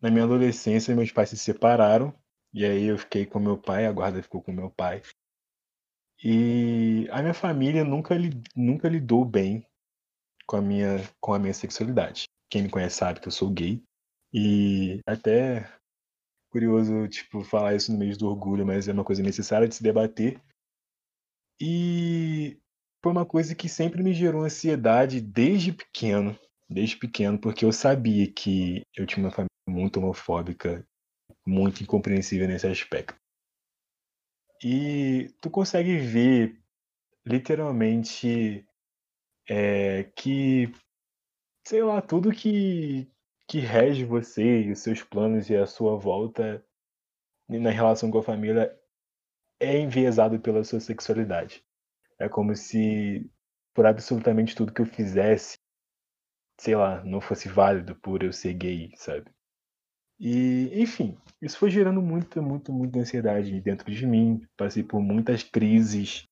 na 0.00 0.10
minha 0.10 0.24
adolescência 0.24 0.94
meus 0.94 1.12
pais 1.12 1.30
se 1.30 1.36
separaram, 1.38 2.14
e 2.52 2.64
aí 2.64 2.84
eu 2.84 2.98
fiquei 2.98 3.24
com 3.24 3.38
meu 3.38 3.56
pai, 3.56 3.86
a 3.86 3.92
guarda 3.92 4.22
ficou 4.22 4.42
com 4.42 4.52
meu 4.52 4.70
pai. 4.70 5.02
E 6.22 7.08
a 7.10 7.22
minha 7.22 7.32
família 7.32 7.84
nunca, 7.84 8.14
nunca 8.54 8.88
lidou 8.88 9.24
bem 9.24 9.66
com 10.46 10.56
a 10.56 10.60
minha, 10.60 10.98
com 11.20 11.32
a 11.32 11.38
minha 11.38 11.54
sexualidade. 11.54 12.24
Quem 12.50 12.62
me 12.62 12.68
conhece 12.68 12.96
sabe 12.96 13.20
que 13.20 13.28
eu 13.28 13.32
sou 13.32 13.48
gay. 13.50 13.82
E 14.32 15.00
até 15.06 15.66
curioso, 16.50 17.08
tipo, 17.08 17.42
falar 17.42 17.74
isso 17.74 17.92
no 17.92 17.98
meio 17.98 18.16
do 18.18 18.28
orgulho, 18.28 18.66
mas 18.66 18.88
é 18.88 18.92
uma 18.92 19.04
coisa 19.04 19.22
necessária 19.22 19.66
de 19.66 19.74
se 19.74 19.82
debater. 19.82 20.40
E 21.60 22.58
foi 23.02 23.12
uma 23.12 23.26
coisa 23.26 23.54
que 23.54 23.68
sempre 23.68 24.02
me 24.02 24.14
gerou 24.14 24.42
ansiedade 24.42 25.20
desde 25.20 25.72
pequeno, 25.72 26.38
desde 26.68 26.96
pequeno, 26.96 27.38
porque 27.38 27.64
eu 27.64 27.72
sabia 27.72 28.30
que 28.32 28.82
eu 28.96 29.06
tinha 29.06 29.24
uma 29.24 29.30
família 29.30 29.50
muito 29.68 29.98
homofóbica, 29.98 30.86
muito 31.46 31.82
incompreensível 31.82 32.48
nesse 32.48 32.66
aspecto. 32.66 33.14
E 34.62 35.34
tu 35.40 35.50
consegue 35.50 35.98
ver 35.98 36.58
literalmente 37.26 38.66
é, 39.48 40.04
que, 40.16 40.72
sei 41.66 41.82
lá, 41.82 42.00
tudo 42.00 42.32
que, 42.32 43.10
que 43.46 43.58
rege 43.58 44.04
você 44.04 44.62
e 44.62 44.72
os 44.72 44.80
seus 44.80 45.02
planos 45.02 45.50
e 45.50 45.56
a 45.56 45.66
sua 45.66 45.96
volta 45.96 46.64
na 47.48 47.70
relação 47.70 48.10
com 48.10 48.18
a 48.18 48.22
família 48.22 48.79
é 49.60 49.78
enviesado 49.78 50.40
pela 50.40 50.64
sua 50.64 50.80
sexualidade. 50.80 51.62
É 52.18 52.28
como 52.28 52.56
se 52.56 53.30
por 53.74 53.86
absolutamente 53.86 54.56
tudo 54.56 54.72
que 54.72 54.80
eu 54.80 54.86
fizesse, 54.86 55.58
sei 56.58 56.74
lá, 56.74 57.04
não 57.04 57.20
fosse 57.20 57.48
válido 57.48 57.94
por 57.96 58.22
eu 58.22 58.32
ser 58.32 58.54
gay, 58.54 58.90
sabe? 58.96 59.30
E, 60.18 60.70
enfim, 60.74 61.16
isso 61.40 61.58
foi 61.58 61.70
gerando 61.70 62.02
muita, 62.02 62.42
muita, 62.42 62.70
muita 62.70 62.98
ansiedade 62.98 63.58
dentro 63.60 63.90
de 63.90 64.06
mim. 64.06 64.42
Passei 64.56 64.82
por 64.82 65.00
muitas 65.00 65.42
crises 65.42 66.26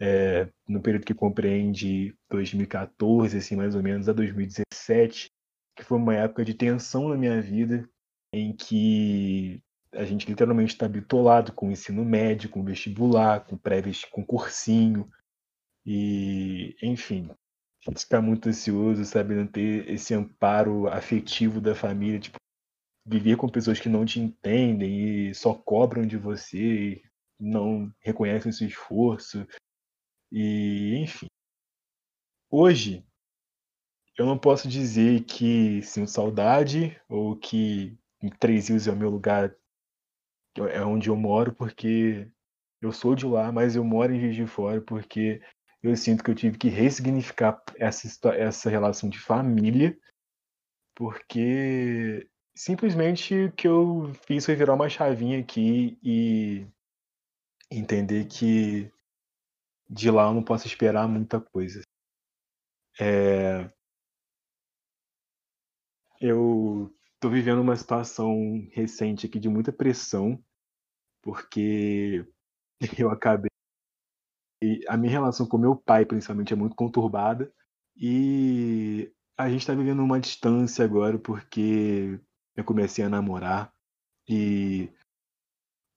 é, 0.00 0.48
no 0.66 0.80
período 0.80 1.04
que 1.04 1.14
compreende 1.14 2.16
2014, 2.30 3.36
assim, 3.36 3.56
mais 3.56 3.74
ou 3.74 3.82
menos, 3.82 4.08
a 4.08 4.12
2017, 4.12 5.30
que 5.76 5.84
foi 5.84 5.98
uma 5.98 6.14
época 6.14 6.44
de 6.44 6.54
tensão 6.54 7.08
na 7.08 7.16
minha 7.16 7.40
vida, 7.42 7.86
em 8.32 8.56
que 8.56 9.62
a 9.94 10.04
gente 10.04 10.26
literalmente 10.28 10.72
está 10.72 10.88
bitolado 10.88 11.52
com 11.52 11.68
o 11.68 11.70
ensino 11.70 12.04
médio, 12.04 12.50
com 12.50 12.64
vestibular, 12.64 13.44
com 13.44 13.56
prévios, 13.56 14.04
com 14.04 14.24
cursinho, 14.24 15.10
e, 15.86 16.76
enfim, 16.82 17.30
a 17.86 17.90
gente 17.90 18.00
fica 18.02 18.20
muito 18.20 18.48
ansioso, 18.48 19.04
sabe, 19.04 19.34
não 19.34 19.46
ter 19.46 19.88
esse 19.90 20.14
amparo 20.14 20.88
afetivo 20.88 21.60
da 21.60 21.74
família, 21.74 22.20
tipo, 22.20 22.36
viver 23.06 23.36
com 23.36 23.48
pessoas 23.48 23.78
que 23.78 23.88
não 23.88 24.04
te 24.04 24.18
entendem 24.18 25.28
e 25.28 25.34
só 25.34 25.54
cobram 25.54 26.06
de 26.06 26.16
você, 26.16 27.02
não 27.38 27.92
reconhecem 28.00 28.50
o 28.50 28.54
seu 28.54 28.66
esforço, 28.66 29.46
e, 30.32 30.96
enfim. 31.02 31.26
Hoje, 32.50 33.04
eu 34.16 34.26
não 34.26 34.38
posso 34.38 34.68
dizer 34.68 35.24
que 35.24 35.82
sinto 35.82 36.10
saudade 36.10 37.00
ou 37.08 37.36
que 37.36 37.98
Três 38.38 38.68
Rios 38.68 38.86
é 38.86 38.92
o 38.92 38.96
meu 38.96 39.10
lugar, 39.10 39.54
é 40.58 40.84
onde 40.84 41.08
eu 41.08 41.16
moro, 41.16 41.52
porque 41.54 42.28
eu 42.80 42.92
sou 42.92 43.14
de 43.14 43.26
lá, 43.26 43.50
mas 43.50 43.76
eu 43.76 43.84
moro 43.84 44.12
em 44.12 44.20
Juiz 44.20 44.36
de 44.36 44.46
Fora 44.46 44.80
porque 44.80 45.40
eu 45.82 45.94
sinto 45.96 46.22
que 46.24 46.30
eu 46.30 46.34
tive 46.34 46.58
que 46.58 46.68
ressignificar 46.68 47.62
essa, 47.76 48.08
essa 48.34 48.70
relação 48.70 49.08
de 49.08 49.18
família, 49.18 49.98
porque 50.94 52.28
simplesmente 52.54 53.46
o 53.46 53.52
que 53.52 53.68
eu 53.68 54.12
fiz 54.26 54.46
foi 54.46 54.54
virar 54.54 54.74
uma 54.74 54.88
chavinha 54.88 55.40
aqui 55.40 55.98
e 56.02 56.66
entender 57.70 58.26
que 58.26 58.90
de 59.88 60.10
lá 60.10 60.28
eu 60.28 60.34
não 60.34 60.42
posso 60.42 60.66
esperar 60.66 61.08
muita 61.08 61.40
coisa. 61.40 61.82
É... 62.98 63.70
Eu 66.20 66.94
estou 67.24 67.30
vivendo 67.30 67.62
uma 67.62 67.74
situação 67.74 68.68
recente 68.70 69.24
aqui 69.24 69.38
de 69.38 69.48
muita 69.48 69.72
pressão, 69.72 70.38
porque 71.22 72.26
eu 72.98 73.10
acabei. 73.10 73.48
A 74.88 74.96
minha 74.96 75.10
relação 75.10 75.46
com 75.46 75.56
meu 75.56 75.74
pai, 75.74 76.04
principalmente, 76.04 76.52
é 76.52 76.56
muito 76.56 76.76
conturbada. 76.76 77.50
E 77.96 79.10
a 79.38 79.48
gente 79.48 79.60
está 79.60 79.74
vivendo 79.74 80.02
uma 80.02 80.20
distância 80.20 80.84
agora, 80.84 81.18
porque 81.18 82.20
eu 82.54 82.64
comecei 82.64 83.02
a 83.04 83.08
namorar. 83.08 83.72
E 84.28 84.90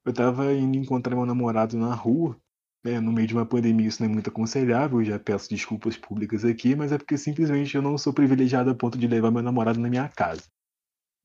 eu 0.05 0.11
estava 0.11 0.53
indo 0.53 0.77
encontrar 0.77 1.15
meu 1.15 1.25
namorado 1.25 1.77
na 1.77 1.93
rua 1.93 2.39
é, 2.85 3.01
no 3.01 3.11
meio 3.11 3.27
de 3.27 3.33
uma 3.33 3.45
pandemia 3.45 3.87
isso 3.87 4.01
não 4.01 4.09
é 4.09 4.13
muito 4.13 4.29
aconselhável, 4.29 5.03
já 5.03 5.19
peço 5.19 5.49
desculpas 5.49 5.97
públicas 5.97 6.45
aqui, 6.45 6.75
mas 6.75 6.91
é 6.91 6.97
porque 6.97 7.17
simplesmente 7.17 7.75
eu 7.75 7.81
não 7.81 7.97
sou 7.97 8.13
privilegiado 8.13 8.69
a 8.69 8.75
ponto 8.75 8.97
de 8.97 9.07
levar 9.07 9.31
meu 9.31 9.41
namorado 9.41 9.79
na 9.79 9.89
minha 9.89 10.07
casa. 10.07 10.43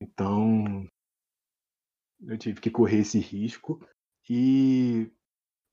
Então, 0.03 0.85
eu 2.27 2.37
tive 2.37 2.59
que 2.59 2.69
correr 2.69 2.99
esse 2.99 3.19
risco 3.19 3.79
e, 4.29 5.09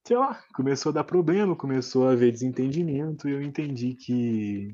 sei 0.07 0.17
lá, 0.17 0.43
começou 0.55 0.91
a 0.91 0.95
dar 0.95 1.05
problema, 1.05 1.57
começou 1.57 2.09
a 2.09 2.13
haver 2.13 2.33
desentendimento 2.33 3.29
e 3.29 3.33
eu 3.33 3.43
entendi 3.43 3.95
que 3.95 4.71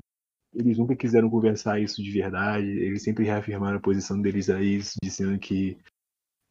eles 0.53 0.77
nunca 0.77 0.95
quiseram 0.95 1.29
conversar 1.29 1.79
isso 1.79 2.01
de 2.03 2.11
verdade, 2.11 2.67
eles 2.67 3.03
sempre 3.03 3.25
reafirmaram 3.25 3.77
a 3.77 3.81
posição 3.81 4.21
deles 4.21 4.49
a 4.49 4.61
isso, 4.61 4.97
dizendo 5.03 5.37
que 5.39 5.77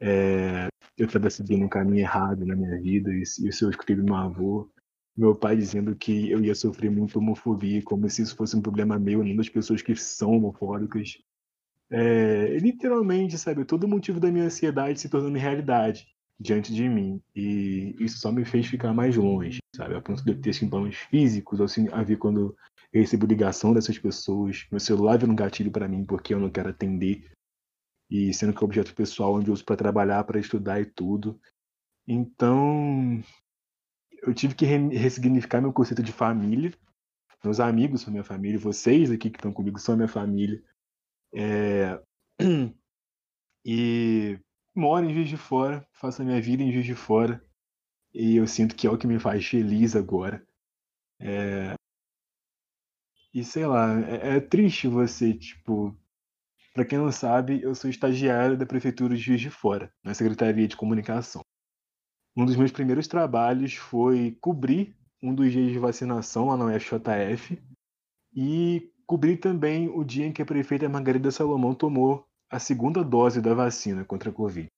é, 0.01 0.69
eu 0.99 1.07
estava 1.07 1.31
seguindo 1.31 1.65
um 1.65 1.69
caminho 1.69 2.01
errado 2.01 2.45
na 2.45 2.57
minha 2.57 2.81
vida, 2.81 3.11
e 3.13 3.23
isso 3.23 3.65
eu 3.65 3.71
escutei 3.71 3.97
do 3.97 4.05
meu 4.05 4.17
avô, 4.17 4.69
meu 5.17 5.35
pai 5.35 5.57
dizendo 5.57 5.97
que 5.97 6.31
eu 6.31 6.45
ia 6.45 6.55
sofrer 6.55 6.91
muito 6.91 7.19
homofobia, 7.19 7.83
como 7.83 8.09
se 8.11 8.23
isso 8.23 8.37
fosse 8.37 8.57
um 8.57 8.63
problema 8.63 8.99
meu, 8.99 9.23
nem 9.23 9.37
das 9.37 9.49
pessoas 9.49 9.81
que 9.81 9.97
são 9.97 10.33
homofóbicas. 10.33 11.19
É, 11.91 12.59
literalmente, 12.59 13.39
sabe, 13.39 13.65
todo 13.65 13.85
o 13.85 13.89
motivo 13.89 14.19
da 14.19 14.31
minha 14.31 14.47
ansiedade 14.47 15.01
se 15.01 15.09
tornando 15.09 15.39
realidade 15.39 16.07
diante 16.39 16.75
de 16.75 16.89
mim. 16.89 17.21
E 17.35 17.95
isso 18.01 18.19
só 18.19 18.31
me 18.33 18.45
fez 18.45 18.67
ficar 18.67 18.93
mais 18.93 19.17
longe, 19.17 19.59
sabe, 19.75 19.95
a 19.95 20.01
ponto 20.01 20.25
de 20.25 20.33
eu 20.33 20.41
ter 20.41 20.53
sintomas 20.53 20.97
físicos, 20.97 21.61
assim, 21.61 21.89
a 21.93 22.03
ver 22.03 22.17
quando 22.17 22.57
eu 22.93 23.01
recebo 23.01 23.27
ligação 23.27 23.73
dessas 23.73 23.99
pessoas, 23.99 24.67
meu 24.71 24.81
celular 24.81 25.19
vira 25.19 25.31
um 25.31 25.37
gatilho 25.37 25.71
para 25.71 25.89
mim 25.89 26.05
porque 26.05 26.33
eu 26.35 26.41
não 26.41 26.51
quero 26.51 26.71
atender 26.71 27.31
e 28.11 28.33
sendo 28.33 28.53
que 28.53 28.63
o 28.63 28.65
objeto 28.65 28.95
pessoal 28.95 29.35
onde 29.35 29.49
eu 29.49 29.55
uso 29.55 29.65
para 29.65 29.77
trabalhar, 29.77 30.23
para 30.25 30.39
estudar 30.39 30.81
e 30.81 30.87
tudo. 30.87 31.41
Então, 32.07 33.23
eu 34.23 34.33
tive 34.33 34.55
que 34.55 34.65
ressignificar 34.65 35.61
meu 35.61 35.73
conceito 35.73 36.03
de 36.03 36.13
família. 36.13 36.73
Meus 37.43 37.61
amigos 37.61 38.01
são 38.01 38.13
minha 38.13 38.25
família, 38.25 38.59
vocês 38.59 39.11
aqui 39.11 39.31
que 39.31 39.39
estão 39.39 39.53
comigo 39.53 39.79
são 39.79 39.97
minha 39.97 40.09
família. 40.09 40.63
É... 41.37 42.01
E 43.69 44.39
moro 44.77 45.05
em 45.05 45.13
Juiz 45.13 45.29
de 45.29 45.37
Fora, 45.37 45.85
faço 45.93 46.23
a 46.23 46.25
minha 46.25 46.41
vida 46.41 46.63
em 46.63 46.71
Juiz 46.71 46.87
de 46.87 46.95
Fora. 46.95 47.45
E 48.15 48.37
eu 48.37 48.47
sinto 48.47 48.77
que 48.77 48.87
é 48.87 48.91
o 48.91 48.97
que 48.97 49.09
me 49.09 49.19
faz 49.19 49.45
feliz 49.45 49.97
agora. 49.97 50.47
É... 51.21 51.75
E 53.35 53.43
sei 53.43 53.67
lá, 53.67 53.99
é, 54.09 54.37
é 54.37 54.41
triste 54.41 54.87
você, 54.87 55.35
tipo. 55.35 55.99
Pra 56.73 56.85
quem 56.85 56.97
não 56.97 57.11
sabe, 57.11 57.61
eu 57.61 57.75
sou 57.75 57.91
estagiário 57.91 58.57
da 58.57 58.65
Prefeitura 58.65 59.17
de 59.17 59.21
Juiz 59.21 59.41
de 59.41 59.51
Fora, 59.51 59.93
na 60.05 60.15
Secretaria 60.15 60.69
de 60.69 60.77
Comunicação. 60.77 61.43
Um 62.37 62.47
dos 62.47 62.55
meus 62.55 62.71
primeiros 62.71 63.09
trabalhos 63.09 63.75
foi 63.75 64.37
cobrir 64.41 64.95
um 65.23 65.35
dos 65.35 65.51
dias 65.51 65.73
de 65.73 65.79
vacinação 65.79 66.47
lá 66.47 66.57
na 66.57 66.67
UFJF 66.67 67.61
e 68.33 68.93
cobrir 69.07 69.37
também 69.39 69.89
o 69.89 70.05
dia 70.05 70.27
em 70.27 70.33
que 70.33 70.43
a 70.43 70.47
prefeita 70.47 70.89
Margarida 70.89 71.31
Salomão 71.31 71.75
tomou 71.75 72.27
a 72.51 72.59
segunda 72.59 73.05
dose 73.05 73.41
da 73.41 73.55
vacina 73.55 74.05
contra 74.05 74.31
a 74.31 74.33
Covid. 74.33 74.69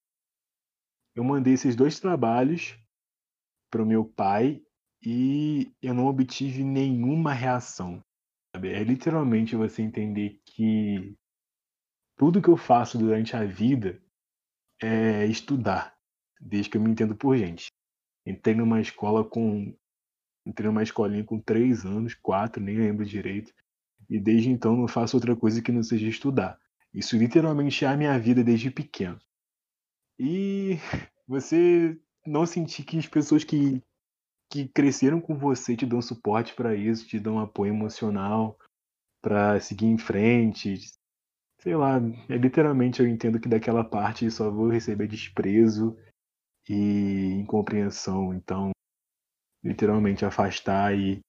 Eu 1.14 1.25
mandei 1.25 1.54
esses 1.54 1.75
dois 1.75 1.99
trabalhos 1.99 2.78
para 3.70 3.82
o 3.82 3.87
meu 3.87 4.04
pai 4.04 4.62
e 5.02 5.73
eu 5.82 5.94
não 5.94 6.06
obtive 6.06 6.62
nenhuma 6.62 7.32
reação. 7.32 8.02
Sabe? 8.54 8.73
É 8.73 8.82
literalmente 8.82 9.56
você 9.56 9.82
entender 9.82 10.40
que 10.44 11.16
tudo 12.16 12.42
que 12.42 12.49
eu 12.49 12.56
faço 12.56 12.99
durante 12.99 13.37
a 13.37 13.44
vida 13.44 14.02
é 14.80 15.26
estudar 15.26 15.97
desde 16.40 16.70
que 16.70 16.76
eu 16.76 16.80
me 16.80 16.90
entendo 16.90 17.16
por 17.16 17.37
gente. 17.37 17.66
Entrei 18.26 18.54
numa 18.54 18.80
escola 18.80 19.25
com. 19.25 19.76
Entrei 20.47 20.68
numa 20.68 20.82
escolinha 20.82 21.25
com 21.25 21.38
três 21.40 21.85
anos, 21.85 22.14
quatro, 22.14 22.62
nem 22.62 22.76
lembro 22.76 23.04
direito. 23.04 23.52
E 24.09 24.19
desde 24.19 24.50
então 24.50 24.77
não 24.77 24.88
faço 24.88 25.17
outra 25.17 25.37
coisa 25.37 25.61
que 25.61 25.73
não 25.73 25.83
seja 25.83 26.07
estudar. 26.07 26.59
Isso 26.93 27.17
literalmente 27.17 27.85
é 27.85 27.88
a 27.88 27.97
minha 27.97 28.19
vida 28.19 28.43
desde 28.43 28.71
pequeno. 28.71 29.19
E 30.19 30.77
você 31.27 31.99
não 32.27 32.47
sentir 32.47 32.85
que 32.85 32.99
as 32.99 33.07
pessoas 33.07 33.45
que, 33.45 33.83
que 34.50 34.69
cresceram 34.69 35.21
com 35.21 35.37
você 35.37 35.77
te 35.77 35.87
dão 35.87 36.00
suporte 36.00 36.55
para 36.55 36.75
isso, 36.75 37.07
te 37.07 37.19
dão 37.19 37.38
apoio 37.38 37.73
emocional 37.73 38.59
para 39.23 39.61
seguir 39.61 39.87
em 39.87 39.99
frente. 39.99 40.79
Sei 41.61 41.75
lá, 41.75 41.99
é 42.29 42.37
literalmente 42.37 43.00
eu 43.00 43.09
entendo 43.09 43.41
que 43.41 43.49
daquela 43.49 43.85
parte 43.85 44.31
só 44.31 44.50
vou 44.50 44.69
receber 44.69 45.09
desprezo 45.09 45.97
e 46.69 47.35
incompreensão. 47.41 48.33
Então, 48.33 48.71
literalmente 49.62 50.25
afastar 50.25 50.97
e 50.97 51.21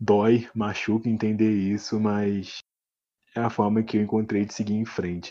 dói, 0.00 0.48
machuca 0.54 1.08
entender 1.08 1.50
isso, 1.50 2.00
mas 2.00 2.58
é 3.36 3.40
a 3.40 3.50
forma 3.50 3.82
que 3.82 3.98
eu 3.98 4.02
encontrei 4.02 4.46
de 4.46 4.54
seguir 4.54 4.74
em 4.74 4.86
frente. 4.86 5.28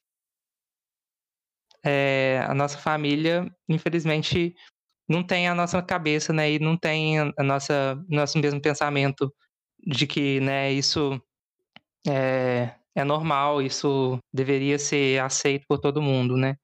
É, 1.83 2.43
a 2.47 2.53
nossa 2.53 2.77
família, 2.77 3.49
infelizmente, 3.67 4.53
não 5.07 5.23
tem 5.23 5.47
a 5.47 5.55
nossa 5.55 5.81
cabeça, 5.81 6.31
né? 6.31 6.51
E 6.51 6.59
não 6.59 6.77
tem 6.77 7.19
a 7.19 7.43
nossa 7.43 7.95
nosso 8.07 8.37
mesmo 8.37 8.61
pensamento 8.61 9.33
de 9.85 10.05
que, 10.05 10.39
né? 10.41 10.71
Isso 10.71 11.19
é, 12.07 12.75
é 12.95 13.03
normal, 13.03 13.61
isso 13.61 14.19
deveria 14.31 14.77
ser 14.77 15.19
aceito 15.21 15.65
por 15.67 15.79
todo 15.79 16.01
mundo, 16.01 16.37
né? 16.37 16.55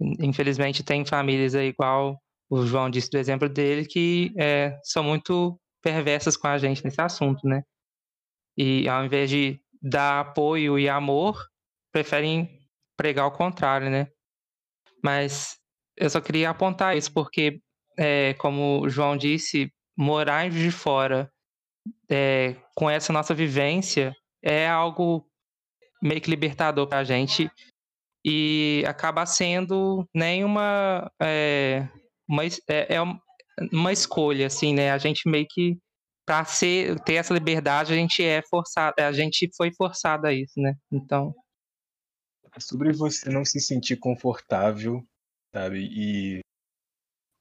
Infelizmente, 0.00 0.84
tem 0.84 1.04
famílias 1.06 1.54
aí, 1.54 1.68
igual 1.68 2.20
o 2.50 2.66
João 2.66 2.90
disse 2.90 3.10
do 3.10 3.18
exemplo 3.18 3.48
dele, 3.48 3.86
que 3.86 4.32
é, 4.38 4.78
são 4.84 5.02
muito 5.02 5.58
perversas 5.86 6.36
com 6.36 6.48
a 6.48 6.58
gente 6.58 6.84
nesse 6.84 7.00
assunto, 7.00 7.46
né? 7.46 7.62
E 8.58 8.88
ao 8.88 9.04
invés 9.04 9.30
de 9.30 9.60
dar 9.80 10.18
apoio 10.18 10.76
e 10.76 10.88
amor, 10.88 11.40
preferem 11.92 12.58
pregar 12.96 13.24
o 13.24 13.30
contrário, 13.30 13.88
né? 13.88 14.08
Mas 15.00 15.56
eu 15.96 16.10
só 16.10 16.20
queria 16.20 16.50
apontar 16.50 16.96
isso 16.96 17.12
porque, 17.14 17.60
é, 17.96 18.34
como 18.34 18.80
o 18.80 18.88
João 18.88 19.16
disse, 19.16 19.72
morar 19.96 20.50
de 20.50 20.72
fora 20.72 21.30
é, 22.10 22.56
com 22.74 22.90
essa 22.90 23.12
nossa 23.12 23.32
vivência 23.32 24.12
é 24.42 24.68
algo 24.68 25.24
meio 26.02 26.20
que 26.20 26.28
libertador 26.28 26.88
para 26.88 26.98
a 26.98 27.04
gente 27.04 27.48
e 28.24 28.82
acaba 28.88 29.24
sendo 29.24 30.04
nem 30.12 30.42
uma 30.42 31.08
é, 31.22 31.88
uma, 32.28 32.44
é, 32.44 32.96
é 32.96 33.00
uma 33.72 33.92
escolha 33.92 34.46
assim 34.46 34.74
né? 34.74 34.90
A 34.90 34.98
gente 34.98 35.28
meio 35.28 35.46
que 35.48 35.78
para 36.26 36.44
ser 36.44 36.98
ter 37.00 37.14
essa 37.14 37.34
liberdade 37.34 37.92
a 37.92 37.96
gente 37.96 38.22
é 38.22 38.42
forçado 38.42 38.94
a 38.98 39.12
gente 39.12 39.48
foi 39.56 39.72
forçado 39.72 40.26
a 40.26 40.32
isso 40.32 40.60
né? 40.60 40.74
Então 40.90 41.34
é 42.54 42.60
sobre 42.60 42.92
você 42.92 43.28
não 43.30 43.44
se 43.44 43.60
sentir 43.60 43.96
confortável 43.96 45.02
sabe? 45.56 45.88
E 45.90 46.40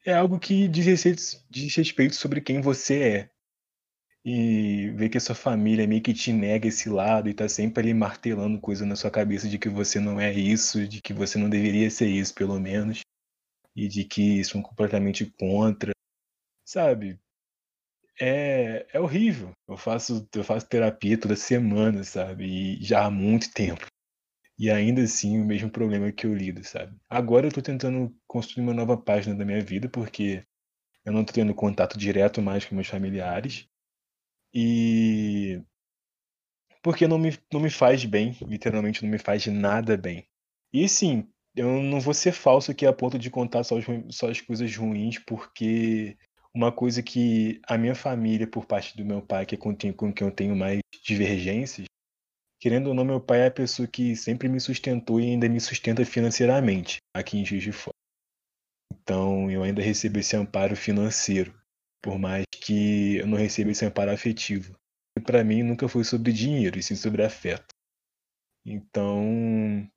é 0.06 0.14
algo 0.14 0.40
que 0.40 0.68
diz 0.68 0.86
respeito, 0.86 1.22
diz 1.50 1.76
respeito 1.76 2.16
sobre 2.16 2.40
quem 2.40 2.62
você 2.62 3.02
é. 3.02 3.30
E 4.24 4.90
ver 4.92 5.10
que 5.10 5.18
a 5.18 5.22
sua 5.22 5.36
família 5.36 5.86
meio 5.86 6.02
que 6.02 6.14
te 6.14 6.32
nega 6.34 6.68
esse 6.68 6.90
lado 6.90 7.30
e 7.30 7.34
tá 7.34 7.48
sempre 7.48 7.84
ali 7.84 7.94
martelando 7.94 8.60
coisa 8.60 8.86
na 8.86 8.96
sua 8.96 9.12
cabeça 9.12 9.48
de 9.48 9.60
que 9.60 9.70
você 9.70 10.00
não 10.00 10.20
é 10.20 10.34
isso, 10.34 10.88
de 10.88 11.02
que 11.02 11.14
você 11.14 11.38
não 11.38 11.50
deveria 11.50 11.90
ser 11.92 12.08
isso, 12.08 12.34
pelo 12.34 12.60
menos, 12.60 13.02
e 13.76 13.88
de 13.88 14.04
que 14.04 14.44
são 14.44 14.64
completamente 14.64 15.26
contra, 15.38 15.92
sabe? 16.66 17.20
É, 18.20 18.86
é 18.94 19.00
horrível. 19.00 19.52
Eu 19.68 19.78
faço, 19.78 20.28
eu 20.34 20.44
faço 20.44 20.68
terapia 20.68 21.20
toda 21.20 21.36
semana, 21.36 22.04
sabe? 22.04 22.46
E 22.46 22.84
já 22.84 23.06
há 23.06 23.12
muito 23.12 23.52
tempo. 23.52 23.86
E 24.58 24.72
ainda 24.72 25.02
assim, 25.04 25.40
o 25.42 25.46
mesmo 25.46 25.70
problema 25.70 26.12
que 26.12 26.26
eu 26.26 26.34
lido, 26.34 26.64
sabe? 26.64 26.96
Agora 27.10 27.48
eu 27.48 27.52
tô 27.52 27.62
tentando 27.62 28.16
construir 28.28 28.64
uma 28.64 28.74
nova 28.74 28.98
página 28.98 29.36
da 29.36 29.46
minha 29.46 29.62
vida, 29.62 29.90
porque 29.90 30.44
eu 31.06 31.14
não 31.14 31.26
tô 31.26 31.34
tendo 31.34 31.54
contato 31.56 31.98
direto 31.98 32.42
mais 32.42 32.66
com 32.66 32.76
meus 32.76 32.88
familiares. 32.88 33.68
E. 34.54 35.62
Porque 36.82 37.08
não 37.08 37.18
me, 37.18 37.38
não 37.52 37.60
me 37.60 37.70
faz 37.70 38.06
bem, 38.06 38.38
literalmente 38.44 39.04
não 39.04 39.10
me 39.10 39.18
faz 39.18 39.46
nada 39.48 39.98
bem. 39.98 40.26
E 40.72 40.88
sim, 40.88 41.28
eu 41.56 41.82
não 41.82 42.00
vou 42.00 42.14
ser 42.14 42.32
falso 42.32 42.72
aqui 42.72 42.86
a 42.86 42.94
ponto 42.94 43.18
de 43.18 43.30
contar 43.32 43.64
só, 43.64 43.78
as, 43.78 43.86
só 44.12 44.30
as 44.30 44.40
coisas 44.42 44.76
ruins, 44.76 45.20
porque 45.20 46.18
uma 46.56 46.72
coisa 46.72 47.04
que 47.04 47.62
a 47.68 47.78
minha 47.78 47.94
família, 47.94 48.48
por 48.48 48.66
parte 48.66 48.96
do 48.98 49.06
meu 49.06 49.22
pai, 49.22 49.46
que 49.46 49.56
é 49.56 49.58
com, 49.58 49.76
quem 49.76 49.94
eu 50.22 50.32
tenho 50.32 50.56
mais 50.56 50.80
divergências, 51.04 51.86
querendo 52.60 52.88
ou 52.88 52.94
não, 52.94 53.06
meu 53.06 53.20
pai 53.20 53.42
é 53.42 53.48
a 53.48 53.52
pessoa 53.52 53.88
que 53.88 54.16
sempre 54.16 54.48
me 54.48 54.60
sustentou 54.60 55.20
e 55.20 55.26
ainda 55.26 55.48
me 55.48 55.60
sustenta 55.60 56.04
financeiramente 56.06 56.98
aqui 57.14 57.38
em 57.38 57.46
Juiz 57.46 57.64
de 57.64 57.72
Fora. 57.72 57.94
Então 58.94 59.52
eu 59.52 59.62
ainda 59.62 59.82
recebo 59.82 60.18
esse 60.18 60.36
amparo 60.36 60.76
financeiro 60.76 61.54
por 62.06 62.20
mais 62.20 62.46
que 62.52 63.18
eu 63.18 63.26
não 63.26 63.36
receba 63.36 63.72
esse 63.72 63.84
amparo 63.84 64.12
afetivo. 64.12 64.78
E 65.18 65.22
para 65.22 65.44
mim 65.44 65.64
nunca 65.64 65.88
foi 65.90 66.04
sobre 66.04 66.32
dinheiro, 66.32 66.78
e 66.78 66.84
sim 66.84 66.96
sobre 66.96 67.24
afeto. 67.24 67.74
Então, 68.64 69.90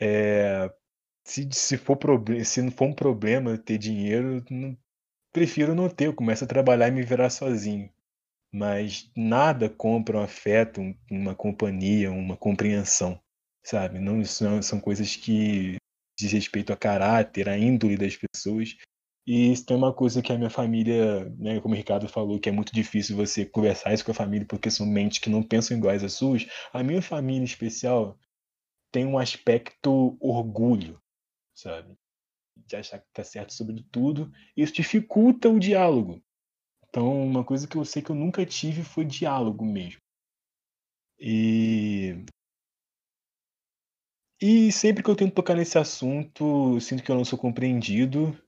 é, 0.00 0.68
se, 1.24 1.48
se, 1.52 1.76
for 1.76 1.96
se 2.44 2.60
não 2.60 2.72
for 2.72 2.86
um 2.86 2.92
problema 2.92 3.56
ter 3.56 3.78
dinheiro, 3.78 4.44
não, 4.50 4.76
prefiro 5.32 5.74
não 5.74 5.88
ter. 5.88 6.06
Eu 6.06 6.14
começo 6.14 6.44
a 6.44 6.46
trabalhar 6.46 6.88
e 6.88 6.92
me 6.92 7.02
virar 7.02 7.30
sozinho. 7.30 7.90
Mas 8.52 9.10
nada 9.16 9.68
compra 9.68 10.18
um 10.18 10.22
afeto, 10.22 10.80
uma 11.10 11.34
companhia, 11.34 12.10
uma 12.10 12.36
compreensão, 12.36 13.20
sabe? 13.64 13.98
Não 14.00 14.24
são, 14.24 14.60
são 14.62 14.80
coisas 14.80 15.16
que 15.16 15.76
diz 16.18 16.32
respeito 16.32 16.72
a 16.72 16.76
caráter, 16.76 17.48
a 17.48 17.56
índole 17.56 17.96
das 17.96 18.16
pessoas 18.16 18.76
e 19.26 19.52
isso 19.52 19.64
tem 19.64 19.76
uma 19.76 19.92
coisa 19.92 20.20
que 20.22 20.32
a 20.32 20.36
minha 20.36 20.50
família, 20.50 21.28
né, 21.38 21.60
como 21.60 21.74
o 21.74 21.76
Ricardo 21.76 22.08
falou, 22.08 22.40
que 22.40 22.48
é 22.48 22.52
muito 22.52 22.72
difícil 22.74 23.16
você 23.16 23.44
conversar 23.46 23.92
isso 23.92 24.04
com 24.04 24.10
a 24.10 24.14
família 24.14 24.44
porque 24.44 24.70
são 24.70 24.84
mentes 24.84 25.18
que 25.18 25.30
não 25.30 25.42
pensam 25.42 25.76
iguais 25.76 26.02
às 26.02 26.14
suas. 26.14 26.46
A 26.72 26.82
minha 26.82 27.00
família 27.00 27.42
em 27.42 27.44
especial 27.44 28.18
tem 28.92 29.06
um 29.06 29.18
aspecto 29.18 30.16
orgulho, 30.20 31.00
sabe? 31.54 31.96
De 32.70 32.76
achar 32.76 33.00
que 33.00 33.06
tá 33.12 33.24
certo 33.24 33.52
sobre 33.52 33.84
tudo. 33.90 34.30
Isso 34.56 34.72
dificulta 34.72 35.48
o 35.48 35.58
diálogo. 35.58 36.22
Então, 36.88 37.20
uma 37.20 37.42
coisa 37.42 37.66
que 37.66 37.76
eu 37.76 37.84
sei 37.84 38.00
que 38.00 38.10
eu 38.10 38.14
nunca 38.14 38.46
tive 38.46 38.84
foi 38.84 39.04
diálogo 39.04 39.64
mesmo. 39.64 39.98
E 41.18 42.24
e 44.40 44.70
sempre 44.70 45.02
que 45.02 45.10
eu 45.10 45.16
tento 45.16 45.34
tocar 45.34 45.56
nesse 45.56 45.78
assunto, 45.78 46.80
sinto 46.80 47.02
que 47.02 47.10
eu 47.10 47.16
não 47.16 47.24
sou 47.24 47.36
compreendido 47.36 48.40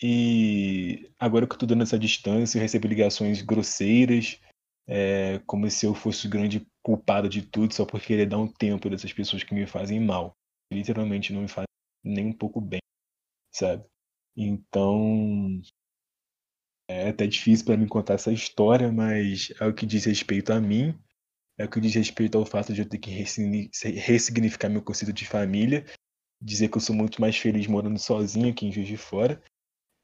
e 0.00 1.10
agora 1.18 1.44
que 1.46 1.54
eu 1.54 1.58
tô 1.58 1.66
dando 1.66 1.82
essa 1.82 1.98
distância, 1.98 2.58
eu 2.58 2.62
recebo 2.62 2.86
ligações 2.86 3.42
grosseiras, 3.42 4.40
é, 4.86 5.40
como 5.46 5.68
se 5.68 5.84
eu 5.84 5.94
fosse 5.94 6.28
o 6.28 6.30
grande 6.30 6.64
culpado 6.80 7.28
de 7.28 7.42
tudo 7.42 7.74
só 7.74 7.84
por 7.84 8.00
querer 8.00 8.26
dar 8.26 8.38
um 8.38 8.46
tempo 8.46 8.88
dessas 8.88 9.12
pessoas 9.12 9.42
que 9.42 9.52
me 9.52 9.66
fazem 9.66 9.98
mal. 9.98 10.32
Literalmente 10.72 11.32
não 11.32 11.42
me 11.42 11.48
fazem 11.48 11.66
nem 12.04 12.26
um 12.26 12.32
pouco 12.32 12.60
bem, 12.60 12.78
sabe? 13.52 13.84
Então. 14.36 15.60
É 16.90 17.10
até 17.10 17.26
difícil 17.26 17.66
para 17.66 17.76
mim 17.76 17.86
contar 17.86 18.14
essa 18.14 18.32
história, 18.32 18.90
mas 18.90 19.52
é 19.60 19.66
o 19.66 19.74
que 19.74 19.84
diz 19.84 20.06
respeito 20.06 20.54
a 20.54 20.58
mim, 20.58 20.98
é 21.58 21.66
o 21.66 21.68
que 21.68 21.82
diz 21.82 21.94
respeito 21.94 22.38
ao 22.38 22.46
fato 22.46 22.72
de 22.72 22.80
eu 22.80 22.88
ter 22.88 22.96
que 22.96 23.10
ressignificar 23.10 24.70
meu 24.70 24.80
conceito 24.80 25.12
de 25.12 25.26
família, 25.26 25.84
dizer 26.40 26.70
que 26.70 26.78
eu 26.78 26.80
sou 26.80 26.96
muito 26.96 27.20
mais 27.20 27.36
feliz 27.36 27.66
morando 27.66 27.98
sozinho 27.98 28.48
aqui 28.48 28.64
em 28.64 28.72
Juiz 28.72 28.88
de 28.88 28.96
Fora. 28.96 29.38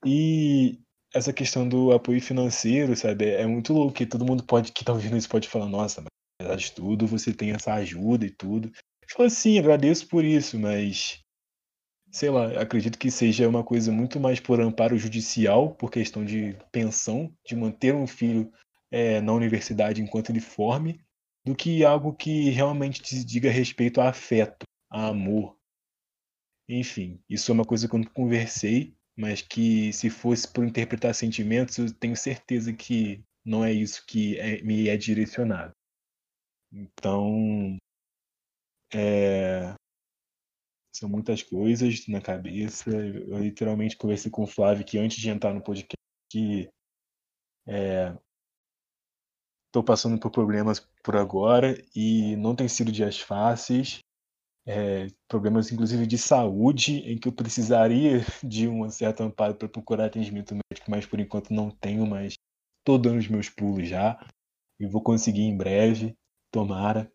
E 0.04 0.78
essa 1.14 1.32
questão 1.32 1.66
do 1.66 1.90
apoio 1.90 2.20
financeiro, 2.20 2.94
sabe, 2.94 3.30
é 3.30 3.46
muito 3.46 3.72
louco, 3.72 3.94
que 3.94 4.04
todo 4.04 4.26
mundo 4.26 4.44
pode, 4.44 4.70
que 4.70 4.84
tá 4.84 4.92
ouvindo 4.92 5.16
isso 5.16 5.28
pode 5.28 5.48
falar, 5.48 5.70
nossa, 5.70 6.02
mas 6.02 6.08
apesar 6.38 6.56
de 6.56 6.72
tudo, 6.72 7.06
você 7.06 7.32
tem 7.32 7.52
essa 7.52 7.72
ajuda 7.72 8.26
e 8.26 8.30
tudo. 8.30 8.68
Eu 8.68 9.08
falo 9.08 9.26
assim, 9.26 9.58
agradeço 9.58 10.06
por 10.06 10.22
isso, 10.22 10.58
mas 10.58 11.23
sei 12.14 12.30
lá, 12.30 12.46
acredito 12.60 12.96
que 12.96 13.10
seja 13.10 13.48
uma 13.48 13.64
coisa 13.64 13.90
muito 13.90 14.20
mais 14.20 14.38
por 14.38 14.60
amparo 14.60 14.96
judicial, 14.96 15.74
por 15.74 15.90
questão 15.90 16.24
de 16.24 16.56
pensão, 16.70 17.36
de 17.44 17.56
manter 17.56 17.92
um 17.92 18.06
filho 18.06 18.52
é, 18.88 19.20
na 19.20 19.32
universidade 19.32 20.00
enquanto 20.00 20.30
ele 20.30 20.40
forme, 20.40 21.04
do 21.44 21.56
que 21.56 21.84
algo 21.84 22.14
que 22.14 22.50
realmente 22.50 23.02
te 23.02 23.24
diga 23.24 23.50
respeito 23.50 24.00
a 24.00 24.10
afeto, 24.10 24.64
a 24.88 25.08
amor. 25.08 25.58
Enfim, 26.68 27.20
isso 27.28 27.50
é 27.50 27.54
uma 27.54 27.64
coisa 27.64 27.88
que 27.88 27.96
eu 27.96 27.98
não 27.98 28.06
conversei, 28.06 28.94
mas 29.16 29.42
que 29.42 29.92
se 29.92 30.08
fosse 30.08 30.46
por 30.46 30.64
interpretar 30.64 31.12
sentimentos, 31.16 31.78
eu 31.78 31.92
tenho 31.92 32.16
certeza 32.16 32.72
que 32.72 33.24
não 33.44 33.64
é 33.64 33.72
isso 33.72 34.04
que 34.06 34.38
é, 34.38 34.62
me 34.62 34.88
é 34.88 34.96
direcionado. 34.96 35.72
Então, 36.72 37.76
é, 38.94 39.74
são 40.94 41.08
muitas 41.08 41.42
coisas 41.42 42.06
na 42.06 42.20
cabeça. 42.20 42.90
Eu 42.90 43.38
literalmente 43.38 43.96
conversei 43.96 44.30
com 44.30 44.44
o 44.44 44.46
Flávio 44.46 44.84
que 44.84 44.98
antes 44.98 45.18
de 45.18 45.28
entrar 45.28 45.52
no 45.52 45.62
podcast 45.62 45.94
que 46.30 46.70
estou 49.66 49.82
é, 49.82 49.84
passando 49.84 50.18
por 50.18 50.30
problemas 50.30 50.80
por 51.02 51.16
agora 51.16 51.76
e 51.94 52.36
não 52.36 52.54
tem 52.54 52.68
sido 52.68 52.92
dias 52.92 53.20
fáceis. 53.20 53.98
É, 54.66 55.08
problemas 55.28 55.70
inclusive 55.70 56.06
de 56.06 56.16
saúde 56.16 57.00
em 57.00 57.18
que 57.18 57.28
eu 57.28 57.32
precisaria 57.32 58.20
de 58.42 58.66
um 58.66 58.88
certo 58.88 59.22
amparo 59.22 59.54
para 59.54 59.68
procurar 59.68 60.06
atendimento 60.06 60.54
médico, 60.54 60.90
mas 60.90 61.04
por 61.04 61.20
enquanto 61.20 61.52
não 61.52 61.70
tenho, 61.70 62.06
mas 62.06 62.32
estou 62.78 62.98
dando 62.98 63.18
os 63.18 63.28
meus 63.28 63.50
pulos 63.50 63.86
já 63.86 64.18
e 64.80 64.86
vou 64.86 65.02
conseguir 65.02 65.42
em 65.42 65.56
breve, 65.56 66.16
tomara. 66.50 67.12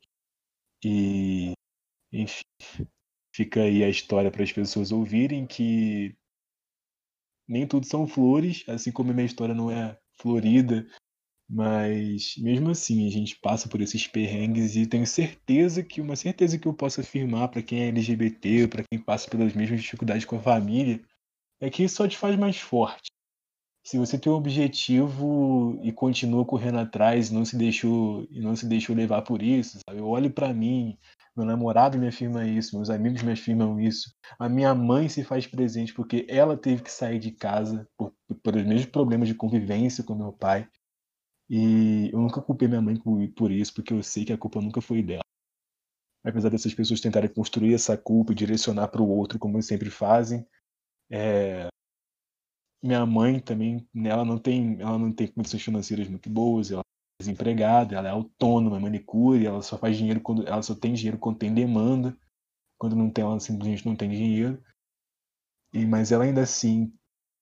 E 0.84 1.54
enfim, 2.14 2.44
fica 3.34 3.62
aí 3.62 3.84
a 3.84 3.90
história 3.90 4.32
para 4.32 4.44
as 4.44 4.52
pessoas 4.52 4.92
ouvirem 4.92 5.46
que 5.46 6.16
nem 7.48 7.66
tudo 7.66 7.86
são 7.86 8.08
flores, 8.08 8.64
assim 8.68 8.92
como 8.92 9.12
a 9.12 9.14
minha 9.14 9.26
história 9.26 9.56
não 9.56 9.72
é 9.72 9.98
florida, 10.22 10.88
mas 11.50 12.36
mesmo 12.38 12.70
assim 12.70 13.08
a 13.08 13.10
gente 13.10 13.36
passa 13.38 13.68
por 13.68 13.82
esses 13.82 14.06
perrengues 14.06 14.76
e 14.76 14.86
tenho 14.86 15.08
certeza 15.08 15.84
que 15.84 16.00
uma 16.00 16.16
certeza 16.16 16.60
que 16.60 16.68
eu 16.68 16.74
posso 16.74 17.02
afirmar 17.02 17.48
para 17.48 17.64
quem 17.64 17.82
é 17.82 17.88
LGBT, 17.88 18.68
para 18.68 18.84
quem 18.84 19.02
passa 19.02 19.30
pelas 19.30 19.54
mesmas 19.54 19.82
dificuldades 19.82 20.26
com 20.26 20.36
a 20.36 20.42
família, 20.42 21.02
é 21.60 21.70
que 21.70 21.84
isso 21.84 21.96
só 21.96 22.08
te 22.08 22.18
faz 22.18 22.36
mais 22.38 22.58
forte. 22.58 23.10
Se 23.90 23.98
você 23.98 24.20
tem 24.20 24.32
um 24.32 24.36
objetivo 24.36 25.80
e 25.82 25.92
continua 25.92 26.46
correndo 26.46 26.78
atrás, 26.78 27.32
não 27.32 27.44
se 27.44 27.58
deixou 27.58 28.24
e 28.30 28.40
não 28.40 28.56
se 28.56 28.68
deixou 28.68 28.96
levar 28.96 29.24
por 29.24 29.42
isso, 29.42 29.80
sabe? 29.80 30.00
Eu 30.00 30.06
olho 30.06 30.32
para 30.32 30.54
mim, 30.54 30.96
meu 31.36 31.44
namorado 31.44 31.98
me 31.98 32.08
afirma 32.08 32.46
isso, 32.46 32.76
meus 32.76 32.92
amigos 32.92 33.24
me 33.24 33.32
afirmam 33.32 33.80
isso. 33.80 34.14
A 34.38 34.48
minha 34.48 34.76
mãe 34.76 35.10
se 35.10 35.24
faz 35.24 35.48
presente 35.48 35.92
porque 35.92 36.24
ela 36.30 36.56
teve 36.56 36.84
que 36.84 36.92
sair 36.92 37.18
de 37.18 37.32
casa 37.32 37.90
por, 37.98 38.14
por 38.44 38.56
os 38.56 38.64
mesmos 38.64 38.86
problemas 38.86 39.28
de 39.28 39.34
convivência 39.34 40.04
com 40.04 40.14
meu 40.14 40.34
pai. 40.34 40.70
E 41.50 42.12
eu 42.14 42.20
nunca 42.20 42.44
culpei 42.44 42.68
minha 42.68 42.84
mãe 42.84 42.96
por 43.36 43.50
isso, 43.50 43.74
porque 43.74 43.92
eu 43.92 44.04
sei 44.04 44.24
que 44.24 44.32
a 44.32 44.38
culpa 44.38 44.62
nunca 44.62 44.82
foi 44.82 45.02
dela. 45.02 45.24
Apesar 46.24 46.50
dessas 46.50 46.76
pessoas 46.76 47.02
tentarem 47.02 47.34
construir 47.34 47.74
essa 47.74 47.98
culpa 47.98 48.34
e 48.34 48.36
direcionar 48.36 48.90
para 48.90 49.02
o 49.02 49.10
outro, 49.10 49.40
como 49.40 49.60
sempre 49.64 49.90
fazem, 49.90 50.46
é... 51.12 51.70
minha 52.82 53.06
mãe 53.06 53.40
também, 53.40 53.88
ela 54.06 54.24
não 54.24 54.38
tem, 54.38 54.80
ela 54.80 54.98
não 54.98 55.12
tem 55.12 55.28
condições 55.28 55.62
financeiras 55.64 56.08
muito 56.08 56.30
boas, 56.30 56.72
ela 56.72 56.82
desempregada, 57.20 57.96
ela 57.96 58.08
é 58.08 58.12
autônoma, 58.12 58.78
é 58.78 58.80
manicure, 58.80 59.46
ela 59.46 59.62
só 59.62 59.78
faz 59.78 59.98
dinheiro 59.98 60.22
quando 60.22 60.48
ela 60.48 60.62
só 60.62 60.74
tem 60.74 60.94
dinheiro 60.94 61.18
quando 61.18 61.38
tem 61.40 61.54
demanda. 61.54 62.18
Quando 62.80 62.96
não 62.96 63.12
tem, 63.12 63.24
ela 63.26 63.40
simplesmente 63.40 63.86
não 63.86 63.96
tem 63.96 64.10
dinheiro. 64.10 64.64
E 65.74 65.86
mas 65.86 66.12
ela 66.12 66.24
ainda 66.24 66.42
assim 66.42 66.94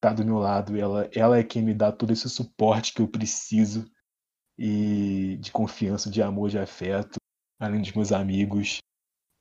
tá 0.02 0.12
do 0.14 0.26
meu 0.26 0.38
lado, 0.40 0.78
ela 0.78 1.10
ela 1.14 1.38
é 1.38 1.44
quem 1.44 1.62
me 1.62 1.74
dá 1.74 1.92
todo 1.92 2.12
esse 2.12 2.30
suporte 2.30 2.94
que 2.94 3.02
eu 3.02 3.08
preciso 3.08 3.90
e 4.58 5.38
de 5.38 5.52
confiança, 5.52 6.10
de 6.10 6.22
amor, 6.22 6.50
de 6.50 6.58
afeto, 6.58 7.18
além 7.60 7.82
dos 7.82 7.94
meus 7.94 8.12
amigos. 8.12 8.80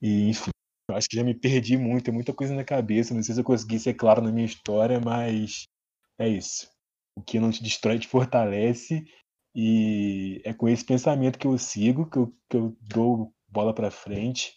E 0.02 0.28
enfim, 0.28 0.50
eu 0.90 0.96
acho 0.96 1.09
que 1.09 1.16
já 1.16 1.24
me 1.24 1.35
perdi 1.35 1.76
muito, 1.78 2.04
tem 2.04 2.14
muita 2.14 2.35
coisa 2.35 2.54
na 2.54 2.64
cabeça, 2.64 3.14
não 3.14 3.22
sei 3.22 3.35
se 3.35 3.40
eu 3.40 3.44
consegui 3.44 3.78
ser 3.78 3.94
claro 3.94 4.22
na 4.22 4.30
minha 4.30 4.46
história, 4.46 5.00
mas 5.00 5.64
é 6.18 6.29
isso. 6.29 6.70
O 7.16 7.22
que 7.22 7.40
não 7.40 7.50
te 7.50 7.62
destrói 7.62 7.98
te 7.98 8.09
fortalece 8.09 9.05
e 9.55 10.42
é 10.44 10.52
com 10.52 10.68
esse 10.68 10.85
pensamento 10.85 11.38
que 11.38 11.46
eu 11.46 11.57
sigo, 11.57 12.09
que 12.11 12.18
eu, 12.18 12.37
que 12.48 12.57
eu 12.57 12.76
dou 12.81 13.35
bola 13.48 13.74
para 13.74 13.90
frente 13.90 14.55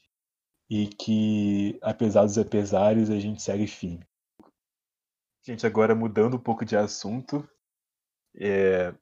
e 0.69 0.87
que, 0.87 1.79
apesar 1.81 2.25
dos 2.25 2.37
apesares, 2.37 3.09
a 3.09 3.19
gente 3.19 3.41
segue 3.41 3.65
firme. 3.65 4.05
Gente, 5.45 5.65
agora 5.65 5.95
mudando 5.95 6.35
um 6.35 6.39
pouco 6.39 6.65
de 6.65 6.75
assunto, 6.75 7.47
é... 8.35 8.93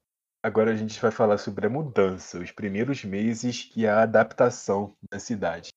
agora 0.43 0.71
a 0.71 0.75
gente 0.75 1.01
vai 1.01 1.11
falar 1.11 1.39
sobre 1.39 1.65
a 1.65 1.69
mudança, 1.69 2.39
os 2.39 2.51
primeiros 2.51 3.03
meses 3.03 3.71
e 3.75 3.87
a 3.87 4.03
adaptação 4.03 4.95
na 5.11 5.19
cidade. 5.19 5.69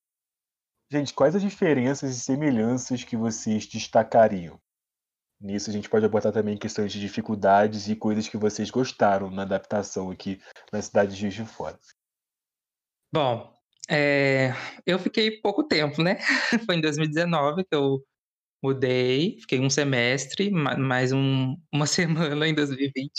Gente, 0.91 1.13
quais 1.13 1.35
as 1.35 1.41
diferenças 1.41 2.15
e 2.15 2.19
semelhanças 2.19 3.03
que 3.03 3.17
vocês 3.17 3.65
destacariam? 3.65 4.61
Nisso 5.41 5.71
a 5.71 5.73
gente 5.73 5.89
pode 5.89 6.05
abordar 6.05 6.31
também 6.31 6.55
questões 6.55 6.93
de 6.93 6.99
dificuldades 6.99 7.89
e 7.89 7.95
coisas 7.95 8.29
que 8.29 8.37
vocês 8.37 8.69
gostaram 8.69 9.31
na 9.31 9.41
adaptação 9.41 10.11
aqui 10.11 10.39
na 10.71 10.79
cidade 10.79 11.15
de 11.15 11.21
Juiz 11.21 11.33
de 11.33 11.45
Fora. 11.45 11.79
Bom, 13.11 13.51
é, 13.89 14.53
eu 14.85 14.99
fiquei 14.99 15.41
pouco 15.41 15.63
tempo, 15.63 16.03
né? 16.03 16.17
Foi 16.67 16.75
em 16.75 16.81
2019 16.81 17.63
que 17.63 17.75
eu 17.75 18.05
mudei, 18.63 19.39
fiquei 19.41 19.59
um 19.59 19.69
semestre, 19.69 20.51
mais 20.51 21.11
um, 21.11 21.57
uma 21.73 21.87
semana 21.87 22.47
em 22.47 22.53
2020. 22.53 23.11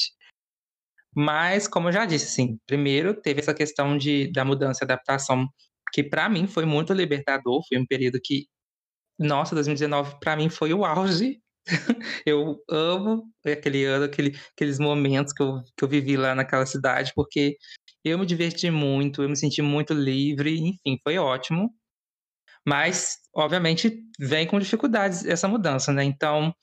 Mas, 1.14 1.66
como 1.66 1.88
eu 1.88 1.92
já 1.92 2.06
disse, 2.06 2.26
assim, 2.26 2.56
primeiro 2.66 3.20
teve 3.20 3.40
essa 3.40 3.52
questão 3.52 3.98
de, 3.98 4.32
da 4.32 4.44
mudança 4.44 4.82
e 4.82 4.86
adaptação, 4.86 5.48
que 5.92 6.04
para 6.04 6.28
mim 6.28 6.46
foi 6.46 6.64
muito 6.64 6.92
libertador, 6.92 7.62
foi 7.68 7.78
um 7.78 7.86
período 7.86 8.20
que, 8.22 8.46
nossa, 9.18 9.56
2019 9.56 10.20
para 10.20 10.36
mim 10.36 10.48
foi 10.48 10.72
o 10.72 10.84
auge 10.84 11.41
eu 12.26 12.56
amo 12.70 13.24
aquele 13.46 13.84
ano, 13.84 14.04
aquele, 14.04 14.36
aqueles 14.54 14.78
momentos 14.78 15.32
que 15.32 15.42
eu, 15.42 15.62
que 15.76 15.84
eu 15.84 15.88
vivi 15.88 16.16
lá 16.16 16.34
naquela 16.34 16.66
cidade, 16.66 17.12
porque 17.14 17.56
eu 18.04 18.18
me 18.18 18.26
diverti 18.26 18.70
muito, 18.70 19.22
eu 19.22 19.28
me 19.28 19.36
senti 19.36 19.62
muito 19.62 19.94
livre, 19.94 20.58
enfim, 20.58 20.98
foi 21.02 21.18
ótimo. 21.18 21.70
Mas, 22.66 23.18
obviamente, 23.34 24.00
vem 24.20 24.46
com 24.46 24.58
dificuldades 24.58 25.24
essa 25.26 25.48
mudança, 25.48 25.92
né? 25.92 26.04
Então, 26.04 26.54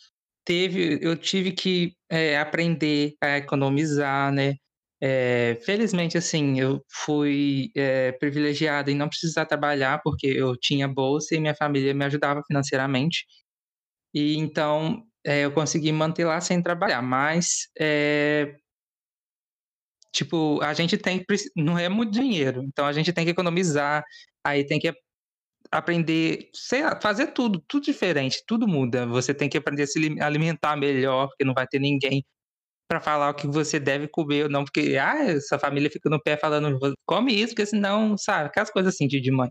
teve, 0.46 1.00
eu 1.02 1.18
tive 1.18 1.52
que 1.54 1.94
é, 2.10 2.40
aprender 2.40 3.16
a 3.22 3.38
economizar, 3.40 4.32
né? 4.34 4.56
É, 5.02 5.58
felizmente, 5.66 6.18
assim, 6.18 6.60
eu 6.60 6.84
fui 6.90 7.72
é, 7.76 8.12
privilegiada 8.14 8.92
em 8.92 8.96
não 8.96 9.10
precisar 9.10 9.46
trabalhar, 9.46 10.02
porque 10.04 10.28
eu 10.28 10.58
tinha 10.58 10.88
bolsa 10.88 11.36
e 11.36 11.40
minha 11.40 11.56
família 11.56 11.94
me 11.94 12.06
ajudava 12.06 12.42
financeiramente. 12.48 13.26
E 14.14 14.38
então 14.38 15.04
é, 15.26 15.46
eu 15.46 15.52
consegui 15.52 15.92
manter 15.92 16.26
lá 16.26 16.42
sem 16.42 16.62
trabalhar, 16.62 17.02
mas 17.02 17.70
é, 17.80 18.56
tipo, 20.14 20.60
a 20.62 20.74
gente 20.74 20.98
tem 20.98 21.24
não 21.56 21.78
é 21.78 21.90
muito 21.90 22.12
dinheiro, 22.12 22.64
então 22.64 22.86
a 22.86 22.94
gente 22.94 23.14
tem 23.14 23.26
que 23.26 23.32
economizar, 23.32 24.04
aí 24.44 24.66
tem 24.66 24.80
que 24.80 24.94
aprender, 25.72 26.50
sei 26.54 26.84
lá, 26.84 27.00
fazer 27.02 27.28
tudo, 27.28 27.64
tudo 27.68 27.84
diferente, 27.84 28.44
tudo 28.48 28.68
muda. 28.68 29.06
Você 29.08 29.34
tem 29.34 29.50
que 29.50 29.58
aprender 29.58 29.84
a 29.84 29.88
se 29.88 30.00
alimentar 30.22 30.76
melhor, 30.76 31.28
porque 31.28 31.46
não 31.46 31.54
vai 31.54 31.68
ter 31.68 31.80
ninguém 31.80 32.24
para 32.90 33.00
falar 33.00 33.30
o 33.30 33.34
que 33.36 33.48
você 33.48 33.80
deve 33.80 34.08
comer 34.08 34.46
ou 34.46 34.50
não, 34.50 34.66
porque 34.66 34.98
ah, 35.00 35.24
essa 35.32 35.60
família 35.60 35.92
fica 35.92 36.10
no 36.10 36.22
pé 36.22 36.38
falando, 36.38 36.80
come 37.06 37.34
isso, 37.36 37.50
porque 37.54 37.68
senão, 37.68 38.18
sabe, 38.18 38.48
aquelas 38.48 38.72
coisas 38.72 38.96
assim 38.96 39.08
de, 39.08 39.22
de 39.22 39.32
mãe. 39.32 39.50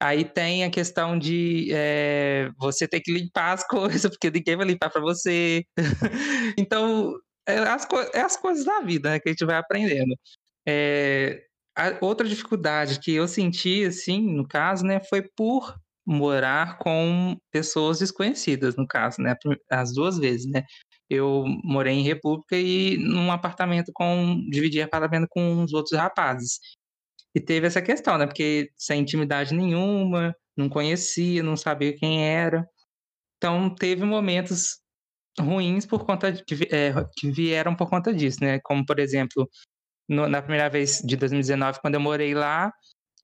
Aí 0.00 0.24
tem 0.24 0.64
a 0.64 0.70
questão 0.70 1.18
de 1.18 1.68
é, 1.72 2.50
você 2.58 2.86
ter 2.86 3.00
que 3.00 3.12
limpar 3.12 3.52
as 3.52 3.66
coisas, 3.68 4.10
porque 4.10 4.30
ninguém 4.30 4.56
vai 4.56 4.66
limpar 4.66 4.90
para 4.90 5.00
você. 5.00 5.64
então, 6.58 7.14
é 7.46 7.58
as, 7.58 7.86
é 8.12 8.20
as, 8.20 8.36
coisas 8.36 8.64
da 8.64 8.80
vida 8.80 9.10
né, 9.10 9.20
que 9.20 9.28
a 9.28 9.32
gente 9.32 9.44
vai 9.44 9.56
aprendendo. 9.56 10.14
É, 10.68 11.44
outra 12.00 12.28
dificuldade 12.28 13.00
que 13.00 13.12
eu 13.14 13.26
senti, 13.28 13.84
assim, 13.84 14.20
no 14.20 14.46
caso, 14.46 14.84
né, 14.84 15.00
foi 15.00 15.22
por 15.36 15.74
morar 16.04 16.78
com 16.78 17.36
pessoas 17.50 17.98
desconhecidas, 17.98 18.76
no 18.76 18.86
caso, 18.86 19.20
né, 19.20 19.34
as 19.70 19.92
duas 19.92 20.18
vezes, 20.18 20.46
né. 20.46 20.64
eu 21.10 21.44
morei 21.64 21.94
em 21.94 22.02
República 22.02 22.56
e 22.56 22.96
num 22.98 23.32
apartamento 23.32 23.90
com. 23.94 24.40
dividi 24.50 24.80
apartamento 24.80 25.26
com 25.30 25.40
uns 25.62 25.72
outros 25.72 25.98
rapazes. 25.98 26.60
E 27.36 27.40
teve 27.40 27.66
essa 27.66 27.82
questão, 27.82 28.16
né? 28.16 28.26
Porque 28.26 28.70
sem 28.78 29.02
intimidade 29.02 29.54
nenhuma, 29.54 30.34
não 30.56 30.70
conhecia, 30.70 31.42
não 31.42 31.54
sabia 31.54 31.94
quem 31.94 32.26
era. 32.26 32.66
Então 33.36 33.68
teve 33.74 34.06
momentos 34.06 34.78
ruins 35.38 35.84
por 35.84 36.06
conta 36.06 36.32
de, 36.32 36.42
é, 36.74 36.94
que 37.14 37.30
vieram 37.30 37.76
por 37.76 37.90
conta 37.90 38.14
disso, 38.14 38.38
né? 38.40 38.58
Como 38.64 38.86
por 38.86 38.98
exemplo, 38.98 39.46
no, 40.08 40.26
na 40.26 40.40
primeira 40.40 40.70
vez 40.70 41.02
de 41.04 41.14
2019, 41.14 41.78
quando 41.82 41.96
eu 41.96 42.00
morei 42.00 42.34
lá, 42.34 42.72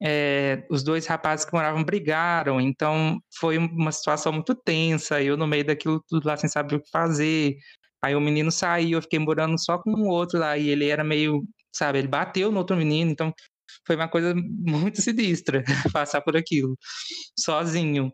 é, 0.02 0.66
os 0.70 0.82
dois 0.82 1.06
rapazes 1.06 1.46
que 1.46 1.54
moravam 1.54 1.82
brigaram, 1.82 2.60
então 2.60 3.18
foi 3.40 3.56
uma 3.56 3.92
situação 3.92 4.30
muito 4.30 4.54
tensa. 4.54 5.22
Eu 5.22 5.38
no 5.38 5.46
meio 5.46 5.64
daquilo 5.64 6.04
tudo 6.06 6.26
lá 6.28 6.36
sem 6.36 6.50
saber 6.50 6.76
o 6.76 6.82
que 6.82 6.90
fazer. 6.90 7.56
Aí 8.04 8.14
o 8.14 8.20
menino 8.20 8.50
saiu, 8.52 8.98
eu 8.98 9.02
fiquei 9.02 9.18
morando 9.18 9.58
só 9.58 9.78
com 9.78 9.90
o 9.90 10.08
outro 10.08 10.38
lá 10.38 10.58
e 10.58 10.68
ele 10.68 10.88
era 10.90 11.02
meio, 11.02 11.42
sabe, 11.74 11.98
ele 11.98 12.08
bateu 12.08 12.52
no 12.52 12.58
outro 12.58 12.76
menino, 12.76 13.10
então 13.10 13.32
foi 13.86 13.96
uma 13.96 14.08
coisa 14.08 14.34
muito 14.34 15.00
sinistra 15.00 15.62
passar 15.92 16.20
por 16.20 16.36
aquilo 16.36 16.76
sozinho. 17.38 18.12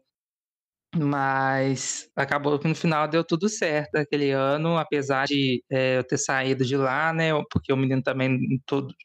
Mas 0.96 2.10
acabou 2.16 2.58
que 2.58 2.66
no 2.66 2.74
final 2.74 3.06
deu 3.06 3.22
tudo 3.22 3.48
certo 3.48 3.96
aquele 3.96 4.30
ano, 4.30 4.78
apesar 4.78 5.26
de 5.26 5.62
é, 5.70 5.98
eu 5.98 6.04
ter 6.04 6.16
saído 6.16 6.64
de 6.64 6.76
lá, 6.76 7.12
né? 7.12 7.30
Porque 7.50 7.72
o 7.72 7.76
menino 7.76 8.02
também, 8.02 8.38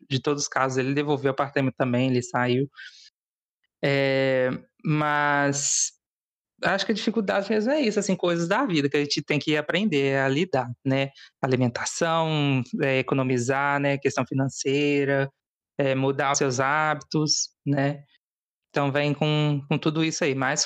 de 0.10 0.22
todos 0.22 0.44
os 0.44 0.48
casos, 0.48 0.78
ele 0.78 0.94
devolveu 0.94 1.32
o 1.32 1.34
apartamento 1.34 1.76
também, 1.78 2.10
ele 2.10 2.24
saiu. 2.24 2.70
É, 3.84 4.50
mas 4.86 5.92
acho 6.64 6.86
que 6.86 6.92
a 6.94 6.96
dificuldade 6.96 7.50
mesmo 7.50 7.72
é 7.72 7.82
isso, 7.82 8.00
assim, 8.00 8.16
coisas 8.16 8.48
da 8.48 8.66
vida 8.66 8.90
que 8.90 8.98
a 8.98 9.00
gente 9.02 9.22
tem 9.22 9.40
que 9.40 9.58
aprender 9.58 10.18
a 10.18 10.28
lidar, 10.30 10.70
né? 10.86 11.10
Alimentação, 11.42 12.64
é, 12.82 13.00
economizar, 13.00 13.80
né? 13.80 13.98
Questão 13.98 14.26
financeira, 14.26 15.30
é, 15.78 15.96
mudar 15.96 16.32
os 16.32 16.38
seus 16.38 16.60
hábitos, 16.60 17.50
né? 17.66 18.04
Então 18.70 18.92
vem 18.92 19.14
com, 19.14 19.62
com 19.70 19.78
tudo 19.78 20.04
isso 20.04 20.24
aí. 20.24 20.34
Mas 20.34 20.66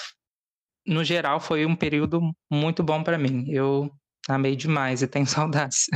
no 0.87 1.03
geral, 1.03 1.39
foi 1.39 1.65
um 1.65 1.75
período 1.75 2.21
muito 2.49 2.81
bom 2.81 3.03
para 3.03 3.17
mim. 3.17 3.45
Eu 3.49 3.91
amei 4.29 4.55
demais 4.55 5.01
e 5.01 5.07
tenho 5.07 5.25
saudades. 5.27 5.87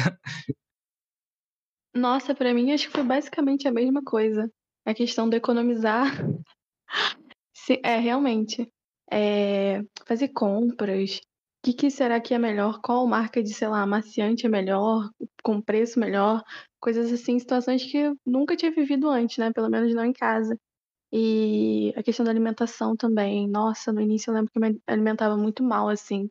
Nossa, 1.95 2.35
para 2.35 2.53
mim 2.53 2.71
acho 2.71 2.87
que 2.87 2.93
foi 2.93 3.03
basicamente 3.03 3.67
a 3.67 3.71
mesma 3.71 4.03
coisa. 4.03 4.51
A 4.85 4.93
questão 4.93 5.29
de 5.29 5.37
economizar. 5.37 6.07
é, 7.83 7.97
realmente. 7.97 8.69
É, 9.11 9.81
fazer 10.05 10.29
compras. 10.29 11.21
Que, 11.63 11.73
que, 11.73 11.91
será 11.91 12.19
que 12.19 12.33
é 12.33 12.39
melhor? 12.39 12.79
Qual 12.81 13.05
marca 13.05 13.41
de, 13.43 13.53
sei 13.53 13.67
lá, 13.67 13.81
amaciante 13.83 14.47
é 14.47 14.49
melhor? 14.49 15.11
Com 15.43 15.61
preço 15.61 15.99
melhor? 15.99 16.43
Coisas 16.79 17.11
assim, 17.13 17.37
situações 17.37 17.83
que 17.85 17.97
eu 17.97 18.15
nunca 18.25 18.55
tinha 18.55 18.71
vivido 18.71 19.07
antes, 19.09 19.37
né? 19.37 19.51
Pelo 19.53 19.69
menos 19.69 19.93
não 19.93 20.03
em 20.03 20.13
casa. 20.13 20.57
E 21.13 21.93
a 21.95 22.01
questão 22.01 22.23
da 22.25 22.31
alimentação 22.31 22.95
também. 22.95 23.47
Nossa, 23.47 23.91
no 23.91 24.01
início 24.01 24.31
eu 24.31 24.35
lembro 24.35 24.51
que 24.51 24.57
eu 24.57 24.61
me 24.61 24.81
alimentava 24.87 25.37
muito 25.37 25.63
mal, 25.63 25.87
assim. 25.89 26.29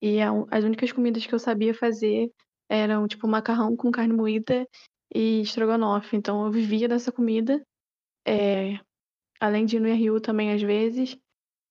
E 0.00 0.18
as 0.50 0.64
únicas 0.64 0.92
comidas 0.92 1.26
que 1.26 1.34
eu 1.34 1.40
sabia 1.40 1.74
fazer 1.74 2.30
eram, 2.68 3.08
tipo, 3.08 3.26
macarrão 3.26 3.76
com 3.76 3.90
carne 3.90 4.14
moída 4.14 4.68
e 5.12 5.40
estrogonofe. 5.40 6.16
Então 6.16 6.44
eu 6.44 6.52
vivia 6.52 6.88
dessa 6.88 7.10
comida. 7.10 7.60
É... 8.26 8.78
Além 9.40 9.66
de 9.66 9.76
ir 9.76 9.80
no 9.80 9.88
RU 9.88 10.20
também, 10.20 10.52
às 10.52 10.62
vezes. 10.62 11.16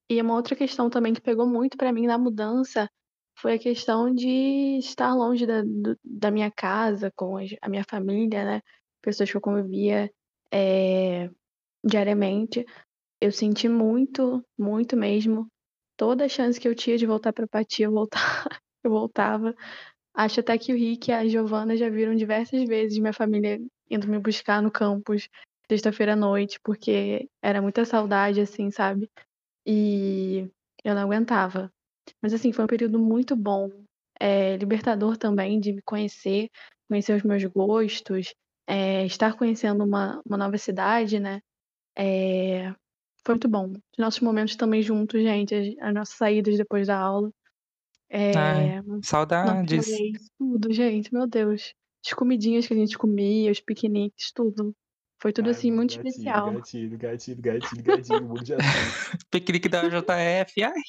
E 0.10 0.22
uma 0.22 0.36
outra 0.36 0.56
questão 0.56 0.90
também 0.90 1.14
que 1.14 1.22
pegou 1.22 1.48
muito 1.48 1.78
para 1.78 1.92
mim 1.92 2.08
na 2.08 2.18
mudança 2.18 2.90
foi 3.38 3.54
a 3.54 3.60
questão 3.60 4.14
de 4.14 4.78
estar 4.80 5.14
longe 5.14 5.46
da, 5.46 5.62
da 6.04 6.32
minha 6.32 6.50
casa, 6.50 7.12
com 7.16 7.38
a 7.38 7.70
minha 7.70 7.84
família, 7.84 8.44
né? 8.44 8.62
Pessoas 9.02 9.30
que 9.30 9.38
eu 9.38 9.42
convivia 9.42 10.12
é, 10.52 11.30
diariamente. 11.84 12.66
Eu 13.22 13.32
senti 13.32 13.68
muito, 13.70 14.44
muito 14.58 14.98
mesmo. 14.98 15.48
Toda 15.98 16.26
a 16.26 16.30
chance 16.30 16.60
que 16.60 16.68
eu 16.68 16.76
tinha 16.76 16.98
de 16.98 17.06
voltar 17.06 17.34
para 17.34 17.48
Pati, 17.48 17.84
eu 17.84 17.94
eu 18.84 18.92
voltava. 18.92 19.56
Acho 20.14 20.40
até 20.40 20.58
que 20.58 20.74
o 20.74 20.76
Rick 20.76 21.12
e 21.12 21.14
a 21.14 21.28
Giovana 21.28 21.78
já 21.78 21.90
viram 21.90 22.16
diversas 22.16 22.64
vezes 22.68 22.98
minha 22.98 23.14
família 23.14 23.60
indo 23.90 24.08
me 24.08 24.20
buscar 24.20 24.62
no 24.62 24.72
campus 24.72 25.30
sexta-feira 25.70 26.14
à 26.14 26.16
noite, 26.16 26.60
porque 26.64 27.30
era 27.42 27.62
muita 27.62 27.86
saudade, 27.86 28.40
assim, 28.42 28.72
sabe? 28.72 29.10
E 29.68 30.50
eu 30.84 30.96
não 30.96 31.02
aguentava. 31.02 31.70
Mas, 32.22 32.34
assim, 32.34 32.54
foi 32.54 32.64
um 32.64 32.70
período 32.70 32.98
muito 32.98 33.36
bom, 33.36 33.70
é, 34.18 34.56
libertador 34.56 35.18
também 35.18 35.60
de 35.60 35.74
me 35.74 35.82
conhecer, 35.82 36.50
conhecer 36.88 37.18
os 37.18 37.24
meus 37.24 37.44
gostos, 37.44 38.34
é, 38.66 39.06
estar 39.06 39.36
conhecendo 39.36 39.84
uma, 39.84 40.22
uma 40.26 40.38
nova 40.38 40.58
cidade, 40.58 41.20
né? 41.20 41.42
É, 41.98 42.74
foi 43.26 43.36
muito 43.36 43.50
bom. 43.50 43.72
Os 43.72 43.98
nossos 43.98 44.22
momentos 44.22 44.56
também 44.56 44.82
juntos, 44.82 45.22
gente, 45.22 45.54
as, 45.54 45.68
as 45.82 45.94
nossas 45.94 46.16
saídas 46.16 46.58
depois 46.58 46.88
da 46.88 46.98
aula. 46.98 47.30
Ai, 48.10 48.82
saudades. 49.04 49.86
tudo, 50.38 50.72
gente, 50.72 51.14
meu 51.14 51.28
Deus. 51.28 51.74
As 52.06 52.14
comidinhas 52.14 52.66
que 52.66 52.74
a 52.74 52.78
gente 52.78 52.98
comia, 52.98 53.52
os 53.52 53.60
piqueniques, 53.60 54.32
tudo. 54.32 54.74
Foi 55.20 55.34
tudo 55.34 55.48
Ai, 55.48 55.52
assim 55.52 55.72
muito 55.72 55.98
gatilho, 55.98 56.08
especial. 56.10 56.54
Gatilho, 56.54 56.98
gatilho, 56.98 57.42
gatilho, 57.42 57.84
gatilho, 57.84 58.28
mundo 58.28 58.44
de. 58.44 58.54
Piquenique 59.32 59.68
da 59.68 59.88
JF, 59.88 60.64
ai. 60.64 60.82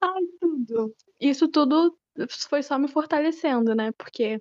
Ai, 0.00 0.22
tudo. 0.40 0.94
Isso 1.20 1.48
tudo 1.48 1.96
foi 2.48 2.62
só 2.62 2.78
me 2.78 2.88
fortalecendo, 2.88 3.74
né? 3.74 3.92
Porque 3.92 4.40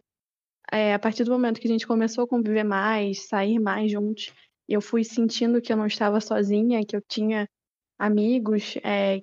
é, 0.71 0.93
a 0.93 0.99
partir 0.99 1.23
do 1.23 1.31
momento 1.31 1.59
que 1.59 1.67
a 1.67 1.71
gente 1.71 1.85
começou 1.85 2.23
a 2.23 2.27
conviver 2.27 2.63
mais, 2.63 3.27
sair 3.27 3.59
mais 3.59 3.91
juntos, 3.91 4.33
eu 4.67 4.81
fui 4.81 5.03
sentindo 5.03 5.61
que 5.61 5.71
eu 5.71 5.77
não 5.77 5.87
estava 5.87 6.19
sozinha, 6.19 6.85
que 6.85 6.95
eu 6.95 7.01
tinha 7.01 7.47
amigos 7.97 8.75
é, 8.83 9.21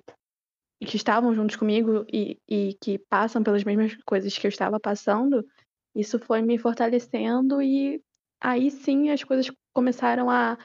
que 0.79 0.95
estavam 0.95 1.33
juntos 1.33 1.55
comigo 1.55 2.05
e, 2.11 2.37
e 2.47 2.77
que 2.81 2.99
passam 3.09 3.41
pelas 3.41 3.63
mesmas 3.63 3.95
coisas 4.05 4.37
que 4.37 4.45
eu 4.45 4.49
estava 4.49 4.79
passando, 4.79 5.45
isso 5.95 6.19
foi 6.19 6.41
me 6.41 6.57
fortalecendo 6.57 7.61
e 7.61 8.01
aí 8.41 8.71
sim 8.71 9.09
as 9.09 9.23
coisas 9.23 9.51
começaram 9.73 10.29
a, 10.29 10.57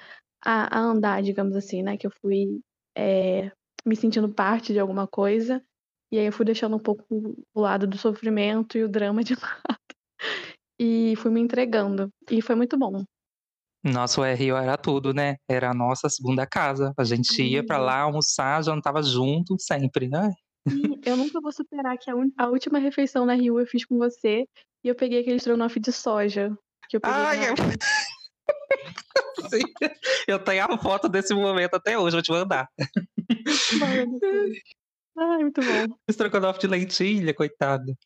a, 0.44 0.78
a 0.78 0.80
andar, 0.80 1.22
digamos 1.22 1.56
assim, 1.56 1.82
né? 1.82 1.96
Que 1.96 2.06
eu 2.06 2.10
fui 2.20 2.60
é, 2.96 3.50
me 3.84 3.96
sentindo 3.96 4.28
parte 4.32 4.72
de 4.72 4.78
alguma 4.78 5.06
coisa 5.06 5.62
e 6.10 6.18
aí 6.18 6.26
eu 6.26 6.32
fui 6.32 6.44
deixando 6.44 6.76
um 6.76 6.80
pouco 6.80 7.04
o 7.54 7.60
lado 7.60 7.86
do 7.86 7.96
sofrimento 7.96 8.76
e 8.76 8.84
o 8.84 8.88
drama 8.88 9.24
de 9.24 9.34
lado 9.40 9.78
e 10.78 11.14
fui 11.16 11.30
me 11.30 11.40
entregando 11.40 12.10
e 12.30 12.42
foi 12.42 12.54
muito 12.54 12.76
bom. 12.76 13.04
Nosso 13.84 14.20
RO 14.22 14.56
era 14.56 14.76
tudo, 14.76 15.12
né? 15.12 15.36
Era 15.48 15.70
a 15.70 15.74
nossa 15.74 16.08
segunda 16.08 16.46
casa. 16.46 16.92
A 16.96 17.02
gente 17.02 17.42
ia 17.42 17.64
para 17.66 17.78
lá 17.78 18.00
almoçar, 18.00 18.62
jantava 18.62 19.02
junto 19.02 19.56
sempre, 19.58 20.08
né? 20.08 20.32
eu 21.04 21.16
nunca 21.16 21.40
vou 21.40 21.52
superar 21.52 21.98
que 21.98 22.08
a, 22.10 22.14
a, 22.38 22.48
última 22.48 22.78
refeição 22.78 23.26
na 23.26 23.34
Rio 23.34 23.58
eu 23.58 23.66
fiz 23.66 23.84
com 23.84 23.98
você 23.98 24.46
e 24.84 24.88
eu 24.88 24.94
peguei 24.94 25.20
aquele 25.20 25.36
estrogonofe 25.36 25.80
de 25.80 25.90
soja. 25.90 26.56
Que 26.92 26.96
eu 26.98 27.00
peguei 27.00 27.16
Ai, 27.16 27.48
eu... 27.48 27.54
Sim, 29.48 29.62
eu 30.28 30.38
tenho 30.38 30.62
a 30.62 30.76
foto 30.76 31.08
desse 31.08 31.32
momento 31.32 31.74
até 31.74 31.98
hoje, 31.98 32.16
vou 32.16 32.22
te 32.22 32.30
mandar. 32.30 32.68
Ai, 35.16 35.38
muito 35.38 35.62
bom. 35.62 35.96
Estrogonofe 36.06 36.60
de 36.60 36.66
lentilha, 36.66 37.32
coitado. 37.32 37.96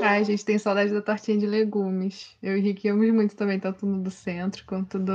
Ai, 0.00 0.20
a 0.20 0.22
gente 0.22 0.42
tem 0.42 0.56
saudade 0.56 0.90
da 0.94 1.02
tortinha 1.02 1.36
de 1.36 1.46
legumes. 1.46 2.34
Eu 2.42 2.56
e 2.56 2.60
o 2.60 2.62
Rick 2.62 2.88
amamos 2.88 3.12
muito 3.12 3.36
também, 3.36 3.60
tanto 3.60 3.84
no 3.84 4.02
do 4.02 4.10
centro 4.10 4.64
quanto 4.64 4.98
do 4.98 5.12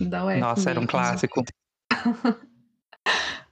da 0.00 0.24
UF. 0.24 0.38
Nossa, 0.38 0.70
era 0.70 0.78
um 0.78 0.86
clássico. 0.86 1.42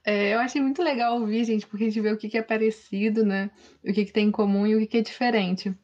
é, 0.05 0.33
eu 0.33 0.39
achei 0.39 0.61
muito 0.61 0.81
legal 0.81 1.19
ouvir, 1.19 1.43
gente, 1.43 1.67
porque 1.67 1.83
a 1.83 1.87
gente 1.87 1.99
vê 1.99 2.09
o 2.13 2.17
que, 2.17 2.29
que 2.29 2.37
é 2.37 2.41
parecido, 2.41 3.25
né? 3.25 3.51
O 3.83 3.91
que, 3.91 4.05
que 4.05 4.13
tem 4.13 4.29
em 4.29 4.31
comum 4.31 4.65
e 4.65 4.77
o 4.77 4.79
que, 4.79 4.87
que 4.87 4.97
é 4.99 5.01
diferente. 5.01 5.77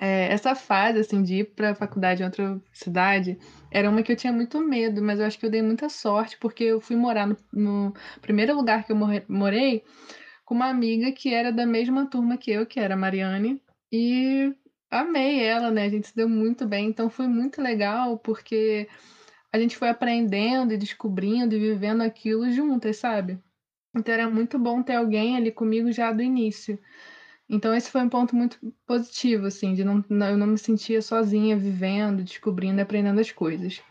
É, 0.00 0.32
essa 0.32 0.54
fase, 0.54 1.00
assim, 1.00 1.22
de 1.24 1.40
ir 1.40 1.44
para 1.54 1.70
a 1.70 1.74
faculdade 1.74 2.22
em 2.22 2.24
outra 2.24 2.62
cidade, 2.72 3.36
era 3.70 3.90
uma 3.90 4.02
que 4.02 4.12
eu 4.12 4.16
tinha 4.16 4.32
muito 4.32 4.60
medo, 4.60 5.02
mas 5.02 5.18
eu 5.18 5.26
acho 5.26 5.38
que 5.38 5.44
eu 5.44 5.50
dei 5.50 5.60
muita 5.60 5.88
sorte, 5.88 6.38
porque 6.38 6.62
eu 6.64 6.80
fui 6.80 6.94
morar 6.94 7.26
no, 7.26 7.36
no 7.52 7.92
primeiro 8.22 8.54
lugar 8.54 8.84
que 8.84 8.92
eu 8.92 8.96
morei 9.28 9.82
com 10.44 10.54
uma 10.54 10.68
amiga 10.70 11.10
que 11.12 11.34
era 11.34 11.52
da 11.52 11.66
mesma 11.66 12.06
turma 12.08 12.38
que 12.38 12.50
eu, 12.50 12.64
que 12.64 12.78
era 12.78 12.94
a 12.94 12.96
Mariane, 12.96 13.60
e 13.92 14.54
amei 14.90 15.42
ela, 15.42 15.70
né? 15.70 15.84
A 15.84 15.88
gente 15.88 16.08
se 16.08 16.16
deu 16.16 16.28
muito 16.28 16.66
bem, 16.66 16.86
então 16.88 17.10
foi 17.10 17.26
muito 17.26 17.60
legal 17.60 18.18
porque 18.18 18.88
a 19.52 19.58
gente 19.58 19.76
foi 19.76 19.88
aprendendo 19.88 20.72
e 20.72 20.78
descobrindo 20.78 21.54
e 21.54 21.58
vivendo 21.58 22.02
aquilo 22.02 22.50
juntas, 22.52 22.98
sabe? 22.98 23.38
Então 23.96 24.14
era 24.14 24.30
muito 24.30 24.58
bom 24.58 24.82
ter 24.82 24.94
alguém 24.94 25.36
ali 25.36 25.50
comigo 25.50 25.90
já 25.90 26.12
do 26.12 26.22
início. 26.22 26.78
Então 27.48 27.74
esse 27.74 27.90
foi 27.90 28.02
um 28.02 28.08
ponto 28.08 28.36
muito 28.36 28.58
positivo, 28.86 29.46
assim, 29.46 29.72
de 29.72 29.82
não, 29.82 30.04
eu 30.10 30.36
não 30.36 30.46
me 30.46 30.58
sentia 30.58 31.00
sozinha 31.00 31.56
vivendo, 31.56 32.22
descobrindo, 32.22 32.80
aprendendo 32.80 33.20
as 33.20 33.32
coisas. 33.32 33.82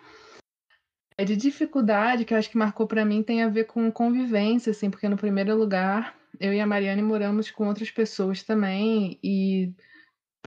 É 1.18 1.26
de 1.26 1.36
dificuldade 1.36 2.24
que 2.24 2.34
eu 2.34 2.38
acho 2.38 2.52
que 2.52 2.58
marcou 2.58 2.86
para 2.88 3.04
mim 3.04 3.24
tem 3.24 3.42
a 3.42 3.50
ver 3.50 3.64
com 3.64 3.92
convivência, 3.92 4.70
assim, 4.70 4.92
porque 4.92 5.10
no 5.10 5.18
primeiro 5.18 5.58
lugar 5.58 6.16
eu 6.40 6.54
e 6.54 6.60
a 6.60 6.68
Mariane 6.68 7.02
moramos 7.02 7.50
com 7.50 7.68
outras 7.68 7.90
pessoas 7.90 8.44
também 8.44 9.18
e 9.24 9.74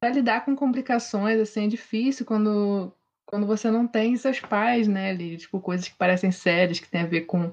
para 0.01 0.11
lidar 0.11 0.45
com 0.45 0.55
complicações 0.55 1.41
assim 1.41 1.65
é 1.65 1.69
difícil 1.69 2.25
quando 2.25 2.93
quando 3.27 3.47
você 3.47 3.71
não 3.71 3.87
tem 3.87 4.17
seus 4.17 4.41
pais, 4.41 4.89
né, 4.89 5.11
ali, 5.11 5.37
tipo 5.37 5.61
coisas 5.61 5.87
que 5.87 5.97
parecem 5.97 6.33
sérias 6.33 6.81
que 6.81 6.89
tem 6.91 7.03
a 7.03 7.07
ver 7.07 7.23
com 7.23 7.53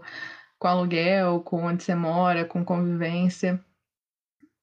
com 0.59 0.67
aluguel, 0.67 1.41
com 1.41 1.63
onde 1.65 1.83
você 1.83 1.93
mora, 1.93 2.45
com 2.45 2.65
convivência. 2.65 3.63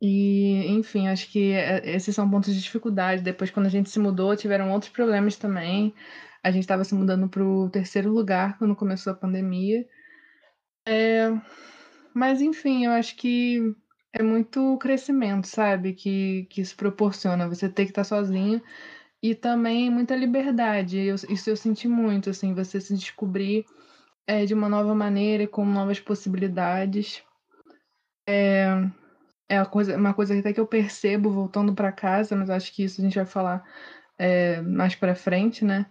E, 0.07 0.67
enfim, 0.69 1.09
acho 1.09 1.31
que 1.31 1.53
é, 1.53 1.81
esses 1.97 2.15
são 2.15 2.29
pontos 2.29 2.55
de 2.55 2.61
dificuldade. 2.61 3.23
Depois, 3.23 3.51
quando 3.51 3.65
a 3.65 3.71
gente 3.71 3.89
se 3.89 3.99
mudou, 3.99 4.37
tiveram 4.37 4.71
outros 4.71 4.93
problemas 4.93 5.37
também. 5.37 5.95
A 6.43 6.51
gente 6.51 6.65
estava 6.65 6.85
se 6.85 6.95
mudando 6.95 7.27
para 7.27 7.43
o 7.43 7.71
terceiro 7.71 8.13
lugar 8.13 8.59
quando 8.59 8.77
começou 8.77 9.15
a 9.15 9.17
pandemia. 9.17 9.89
É... 10.87 11.33
Mas, 12.13 12.43
enfim, 12.43 12.85
eu 12.85 12.93
acho 12.93 13.17
que 13.17 13.75
é 14.13 14.23
muito 14.23 14.77
crescimento, 14.77 15.47
sabe? 15.47 15.95
Que, 15.95 16.47
que 16.51 16.61
isso 16.61 16.77
proporciona. 16.77 17.49
Você 17.49 17.67
ter 17.67 17.87
que 17.87 17.93
estar 17.93 18.05
sozinho 18.05 18.61
e 19.23 19.35
também 19.35 19.89
muita 19.89 20.15
liberdade. 20.15 20.99
Eu, 20.99 21.15
isso 21.15 21.49
eu 21.49 21.57
senti 21.57 21.89
muito, 21.89 22.29
assim, 22.29 22.53
você 22.53 22.79
se 22.79 22.95
descobrir 22.95 23.65
é, 24.27 24.45
de 24.45 24.53
uma 24.53 24.69
nova 24.69 24.95
maneira, 24.95 25.47
com 25.47 25.65
novas 25.65 25.99
possibilidades. 25.99 27.23
É, 28.29 28.87
é 29.49 29.59
uma 29.59 29.67
coisa, 29.67 29.97
uma 29.97 30.15
coisa 30.15 30.39
até 30.39 30.53
que 30.53 30.61
eu 30.61 30.67
percebo 30.67 31.31
voltando 31.31 31.75
para 31.75 31.93
casa, 31.93 32.35
mas 32.37 32.51
acho 32.51 32.73
que 32.73 32.85
isso 32.85 33.01
a 33.01 33.05
gente 33.05 33.17
vai 33.17 33.27
falar 33.27 33.65
é, 34.19 34.61
mais 34.63 34.95
para 34.95 35.15
frente, 35.15 35.65
né? 35.65 35.87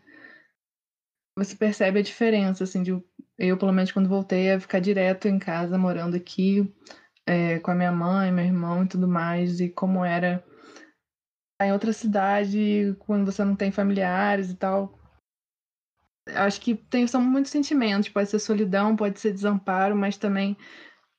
Você 1.38 1.56
percebe 1.56 2.00
a 2.00 2.04
diferença, 2.04 2.63
assim, 2.63 2.84
de 2.84 2.92
eu, 3.38 3.58
pelo 3.58 3.74
menos, 3.74 3.92
quando 3.92 4.08
voltei 4.08 4.52
a 4.52 4.60
ficar 4.60 4.80
direto 4.80 5.28
em 5.28 5.39
casa, 5.39 5.78
morando 5.78 6.16
aqui, 6.16 6.72
é, 7.26 7.60
com 7.60 7.72
a 7.72 7.76
minha 7.76 7.92
mãe, 7.92 8.32
meu 8.32 8.46
irmão 8.46 8.84
e 8.84 8.88
tudo 8.88 9.08
mais, 9.08 9.60
e 9.60 9.70
como 9.70 10.06
era 10.06 10.44
em 11.62 11.72
outra 11.72 11.94
cidade, 11.94 12.96
quando 13.00 13.26
você 13.32 13.44
não 13.44 13.56
tem 13.56 13.72
familiares 13.72 14.52
e 14.52 14.56
tal. 14.56 15.00
Acho 16.28 16.62
que 16.62 16.76
tem, 16.76 17.08
são 17.08 17.22
muitos 17.22 17.52
sentimentos, 17.52 18.10
pode 18.10 18.30
ser 18.30 18.39
solidão, 18.39 18.96
pode 18.96 19.20
ser 19.20 19.34
desamparo, 19.34 19.96
mas 19.96 20.18
também 20.18 20.58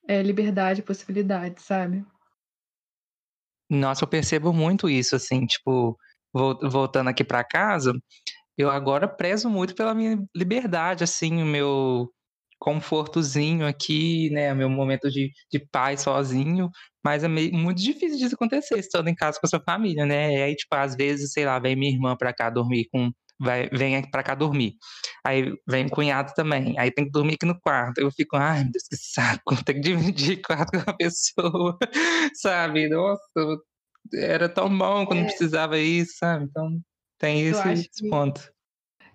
é, 0.08 0.22
liberdade, 0.22 0.82
possibilidade, 0.82 1.60
sabe? 1.60 2.04
Nossa, 3.70 4.04
eu 4.04 4.08
percebo 4.08 4.52
muito 4.52 4.88
isso, 4.88 5.16
assim, 5.16 5.46
tipo, 5.46 5.96
voltando 6.32 7.08
aqui 7.08 7.24
para 7.24 7.42
casa, 7.44 7.92
eu 8.58 8.70
agora 8.70 9.08
prezo 9.08 9.50
muito 9.50 9.74
pela 9.74 9.94
minha 9.94 10.18
liberdade, 10.36 11.04
assim, 11.04 11.42
o 11.42 11.46
meu 11.46 12.10
confortozinho 12.60 13.66
aqui, 13.66 14.30
né, 14.32 14.52
o 14.52 14.56
meu 14.56 14.70
momento 14.70 15.10
de, 15.10 15.32
de 15.52 15.60
paz 15.72 16.02
sozinho, 16.02 16.70
mas 17.04 17.24
é 17.24 17.28
meio, 17.28 17.54
muito 17.54 17.82
difícil 17.82 18.18
disso 18.18 18.34
acontecer, 18.36 18.78
estando 18.78 19.08
em 19.08 19.14
casa 19.14 19.40
com 19.40 19.46
a 19.46 19.50
sua 19.50 19.62
família, 19.64 20.06
né, 20.06 20.32
e 20.34 20.42
aí, 20.44 20.56
tipo, 20.56 20.74
às 20.76 20.94
vezes, 20.96 21.32
sei 21.32 21.46
lá, 21.46 21.58
vem 21.58 21.76
minha 21.76 21.92
irmã 21.92 22.16
pra 22.16 22.34
cá 22.34 22.50
dormir 22.50 22.88
com 22.92 23.10
vai, 23.38 23.68
vem 23.70 23.96
aqui 23.96 24.10
pra 24.10 24.22
cá 24.22 24.34
dormir. 24.34 24.76
Aí 25.24 25.52
vem 25.66 25.86
o 25.86 25.90
cunhado 25.90 26.32
também. 26.34 26.78
Aí 26.78 26.90
tem 26.90 27.04
que 27.04 27.10
dormir 27.10 27.34
aqui 27.34 27.46
no 27.46 27.58
quarto. 27.58 27.98
Eu 27.98 28.10
fico, 28.10 28.36
ai, 28.36 28.62
meu 28.62 28.72
Deus, 28.72 28.84
que 28.88 28.96
saco. 28.96 29.56
Tem 29.64 29.76
que 29.76 29.80
dividir 29.80 30.42
quarto 30.42 30.84
com 30.84 30.90
a 30.90 30.94
pessoa, 30.94 31.78
sabe? 32.34 32.88
Nossa, 32.88 33.22
era 34.12 34.48
tão 34.48 34.68
bom 34.76 35.06
quando 35.06 35.20
é. 35.20 35.24
precisava 35.24 35.78
isso, 35.78 36.18
sabe? 36.18 36.44
Então 36.44 36.80
tem 37.18 37.46
esse, 37.46 37.72
esse 37.72 37.88
que... 38.02 38.08
ponto. 38.08 38.52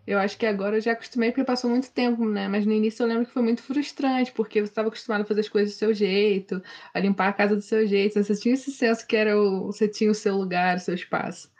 Eu 0.08 0.18
acho 0.18 0.40
que 0.40 0.46
agora 0.48 0.78
eu 0.78 0.82
já 0.82 0.94
acostumei 0.94 1.30
porque 1.30 1.44
passou 1.44 1.70
muito 1.70 1.92
tempo, 1.92 2.26
né? 2.26 2.48
Mas 2.48 2.66
no 2.66 2.72
início 2.72 3.04
eu 3.04 3.08
lembro 3.08 3.28
que 3.28 3.32
foi 3.32 3.44
muito 3.44 3.62
frustrante, 3.62 4.32
porque 4.32 4.60
você 4.60 4.72
estava 4.72 4.88
acostumado 4.88 5.22
a 5.22 5.26
fazer 5.26 5.42
as 5.42 5.50
coisas 5.50 5.76
do 5.76 5.78
seu 5.78 5.94
jeito, 5.94 6.64
a 6.92 7.00
limpar 7.00 7.28
a 7.28 7.34
casa 7.34 7.56
do 7.56 7.62
seu 7.62 7.86
jeito. 7.86 8.22
Você 8.22 8.36
tinha 8.36 8.56
esse 8.56 8.72
senso 8.72 9.06
que 9.06 9.16
era 9.16 9.40
o, 9.40 9.68
você 9.68 9.88
tinha 9.88 10.10
o 10.10 10.16
seu 10.16 10.36
lugar, 10.36 10.78
o 10.78 10.80
seu 10.80 10.96
espaço. 10.96 11.52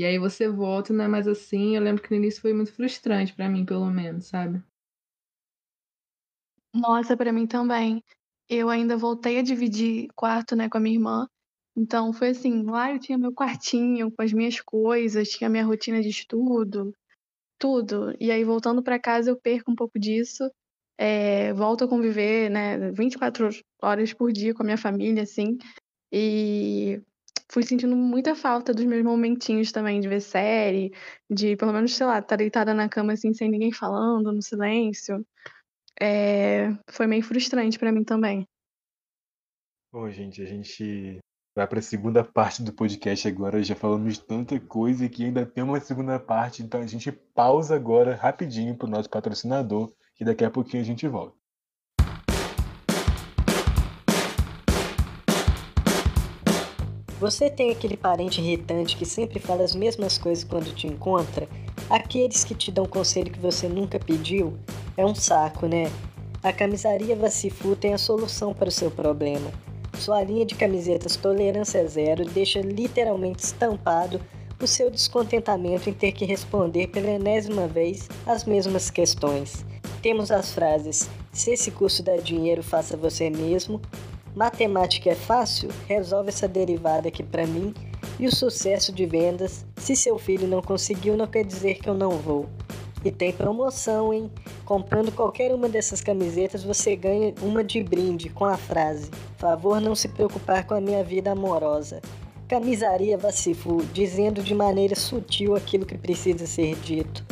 E 0.00 0.04
aí 0.06 0.18
você 0.18 0.48
volta, 0.48 0.94
não 0.94 1.04
é 1.04 1.08
mais 1.08 1.28
assim. 1.28 1.76
Eu 1.76 1.82
lembro 1.82 2.02
que 2.02 2.10
no 2.10 2.16
início 2.16 2.40
foi 2.40 2.54
muito 2.54 2.72
frustrante 2.72 3.34
para 3.34 3.50
mim, 3.50 3.66
pelo 3.66 3.84
menos, 3.90 4.28
sabe? 4.28 4.64
Nossa, 6.74 7.14
para 7.18 7.30
mim 7.34 7.46
também. 7.46 8.02
Eu 8.48 8.70
ainda 8.70 8.96
voltei 8.96 9.38
a 9.38 9.42
dividir 9.42 10.08
quarto, 10.16 10.56
né, 10.56 10.70
com 10.70 10.78
a 10.78 10.80
minha 10.80 10.96
irmã. 10.96 11.28
Então 11.76 12.14
foi 12.14 12.30
assim, 12.30 12.62
lá 12.62 12.90
eu 12.90 12.98
tinha 12.98 13.18
meu 13.18 13.30
quartinho 13.30 14.10
com 14.10 14.22
as 14.22 14.32
minhas 14.32 14.58
coisas, 14.62 15.28
tinha 15.28 15.50
minha 15.50 15.64
rotina 15.66 16.00
de 16.00 16.08
estudo, 16.08 16.94
tudo. 17.58 18.14
E 18.20 18.30
aí 18.30 18.44
voltando 18.44 18.82
para 18.82 18.98
casa 19.00 19.30
eu 19.30 19.36
perco 19.40 19.70
um 19.72 19.76
pouco 19.76 19.98
disso. 19.98 20.50
É, 20.98 21.52
volto 21.54 21.84
a 21.84 21.88
conviver, 21.88 22.50
né, 22.50 22.90
24 22.92 23.50
horas 23.82 24.12
por 24.14 24.32
dia 24.32 24.54
com 24.54 24.62
a 24.62 24.66
minha 24.66 24.78
família, 24.78 25.24
assim. 25.24 25.58
E 26.12 27.02
fui 27.50 27.64
sentindo 27.64 27.96
muita 27.96 28.34
falta 28.34 28.72
dos 28.72 28.84
meus 28.84 29.02
momentinhos 29.02 29.72
também 29.72 30.00
de 30.00 30.08
ver 30.08 30.20
série, 30.20 30.92
de 31.28 31.56
pelo 31.56 31.72
menos, 31.72 31.94
sei 31.94 32.06
lá, 32.06 32.18
estar 32.18 32.28
tá 32.28 32.36
deitada 32.36 32.72
na 32.72 32.88
cama 32.88 33.12
assim, 33.12 33.34
sem 33.34 33.50
ninguém 33.50 33.72
falando, 33.72 34.32
no 34.32 34.40
silêncio. 34.40 35.26
É... 36.00 36.68
Foi 36.88 37.06
meio 37.06 37.22
frustrante 37.22 37.78
para 37.78 37.92
mim 37.92 38.04
também. 38.04 38.46
Bom, 39.92 40.08
gente, 40.10 40.40
a 40.40 40.46
gente 40.46 41.18
vai 41.56 41.66
para 41.66 41.80
a 41.80 41.82
segunda 41.82 42.22
parte 42.22 42.62
do 42.62 42.72
podcast 42.72 43.26
agora. 43.26 43.62
Já 43.62 43.74
falamos 43.74 44.18
tanta 44.18 44.58
coisa 44.60 45.08
que 45.08 45.24
ainda 45.24 45.44
tem 45.44 45.64
uma 45.64 45.80
segunda 45.80 46.20
parte, 46.20 46.62
então 46.62 46.80
a 46.80 46.86
gente 46.86 47.10
pausa 47.10 47.74
agora 47.74 48.14
rapidinho 48.14 48.76
para 48.76 48.86
o 48.86 48.90
nosso 48.90 49.10
patrocinador 49.10 49.92
e 50.20 50.24
daqui 50.24 50.44
a 50.44 50.50
pouquinho 50.50 50.82
a 50.82 50.86
gente 50.86 51.08
volta. 51.08 51.39
Você 57.20 57.50
tem 57.50 57.70
aquele 57.70 57.98
parente 57.98 58.40
irritante 58.40 58.96
que 58.96 59.04
sempre 59.04 59.38
fala 59.38 59.62
as 59.62 59.74
mesmas 59.74 60.16
coisas 60.16 60.42
quando 60.42 60.74
te 60.74 60.86
encontra? 60.86 61.46
Aqueles 61.90 62.44
que 62.44 62.54
te 62.54 62.72
dão 62.72 62.86
conselho 62.86 63.30
que 63.30 63.38
você 63.38 63.68
nunca 63.68 63.98
pediu? 64.00 64.54
É 64.96 65.04
um 65.04 65.14
saco, 65.14 65.66
né? 65.66 65.92
A 66.42 66.50
camisaria 66.50 67.14
Vacifu 67.14 67.76
tem 67.76 67.92
a 67.92 67.98
solução 67.98 68.54
para 68.54 68.70
o 68.70 68.72
seu 68.72 68.90
problema. 68.90 69.52
Sua 69.98 70.22
linha 70.22 70.46
de 70.46 70.54
camisetas 70.54 71.14
Tolerância 71.14 71.86
Zero 71.86 72.24
deixa 72.24 72.62
literalmente 72.62 73.44
estampado 73.44 74.18
o 74.58 74.66
seu 74.66 74.90
descontentamento 74.90 75.90
em 75.90 75.92
ter 75.92 76.12
que 76.12 76.24
responder 76.24 76.86
pela 76.86 77.10
enésima 77.10 77.68
vez 77.68 78.08
as 78.24 78.46
mesmas 78.46 78.88
questões. 78.88 79.62
Temos 80.00 80.30
as 80.30 80.54
frases: 80.54 81.06
se 81.34 81.50
esse 81.50 81.70
curso 81.70 82.02
dá 82.02 82.16
dinheiro, 82.16 82.62
faça 82.62 82.96
você 82.96 83.28
mesmo, 83.28 83.78
Matemática 84.34 85.10
é 85.10 85.14
fácil? 85.14 85.70
Resolve 85.88 86.28
essa 86.28 86.46
derivada 86.46 87.08
aqui 87.08 87.22
para 87.22 87.46
mim. 87.46 87.74
E 88.18 88.26
o 88.26 88.34
sucesso 88.34 88.92
de 88.92 89.04
vendas, 89.06 89.64
se 89.76 89.96
seu 89.96 90.18
filho 90.18 90.46
não 90.46 90.62
conseguiu, 90.62 91.16
não 91.16 91.26
quer 91.26 91.44
dizer 91.44 91.74
que 91.74 91.88
eu 91.88 91.94
não 91.94 92.10
vou. 92.10 92.48
E 93.04 93.10
tem 93.10 93.32
promoção, 93.32 94.12
hein? 94.12 94.30
Comprando 94.64 95.10
qualquer 95.10 95.54
uma 95.54 95.68
dessas 95.68 96.00
camisetas, 96.02 96.62
você 96.62 96.94
ganha 96.94 97.34
uma 97.40 97.64
de 97.64 97.82
brinde 97.82 98.28
com 98.28 98.44
a 98.44 98.56
frase: 98.56 99.10
Favor 99.38 99.80
não 99.80 99.94
se 99.94 100.06
preocupar 100.06 100.66
com 100.66 100.74
a 100.74 100.80
minha 100.80 101.02
vida 101.02 101.32
amorosa. 101.32 102.00
Camisaria 102.46 103.16
Vacifu, 103.16 103.82
dizendo 103.92 104.42
de 104.42 104.54
maneira 104.54 104.94
sutil 104.94 105.56
aquilo 105.56 105.86
que 105.86 105.96
precisa 105.96 106.46
ser 106.46 106.76
dito. 106.76 107.24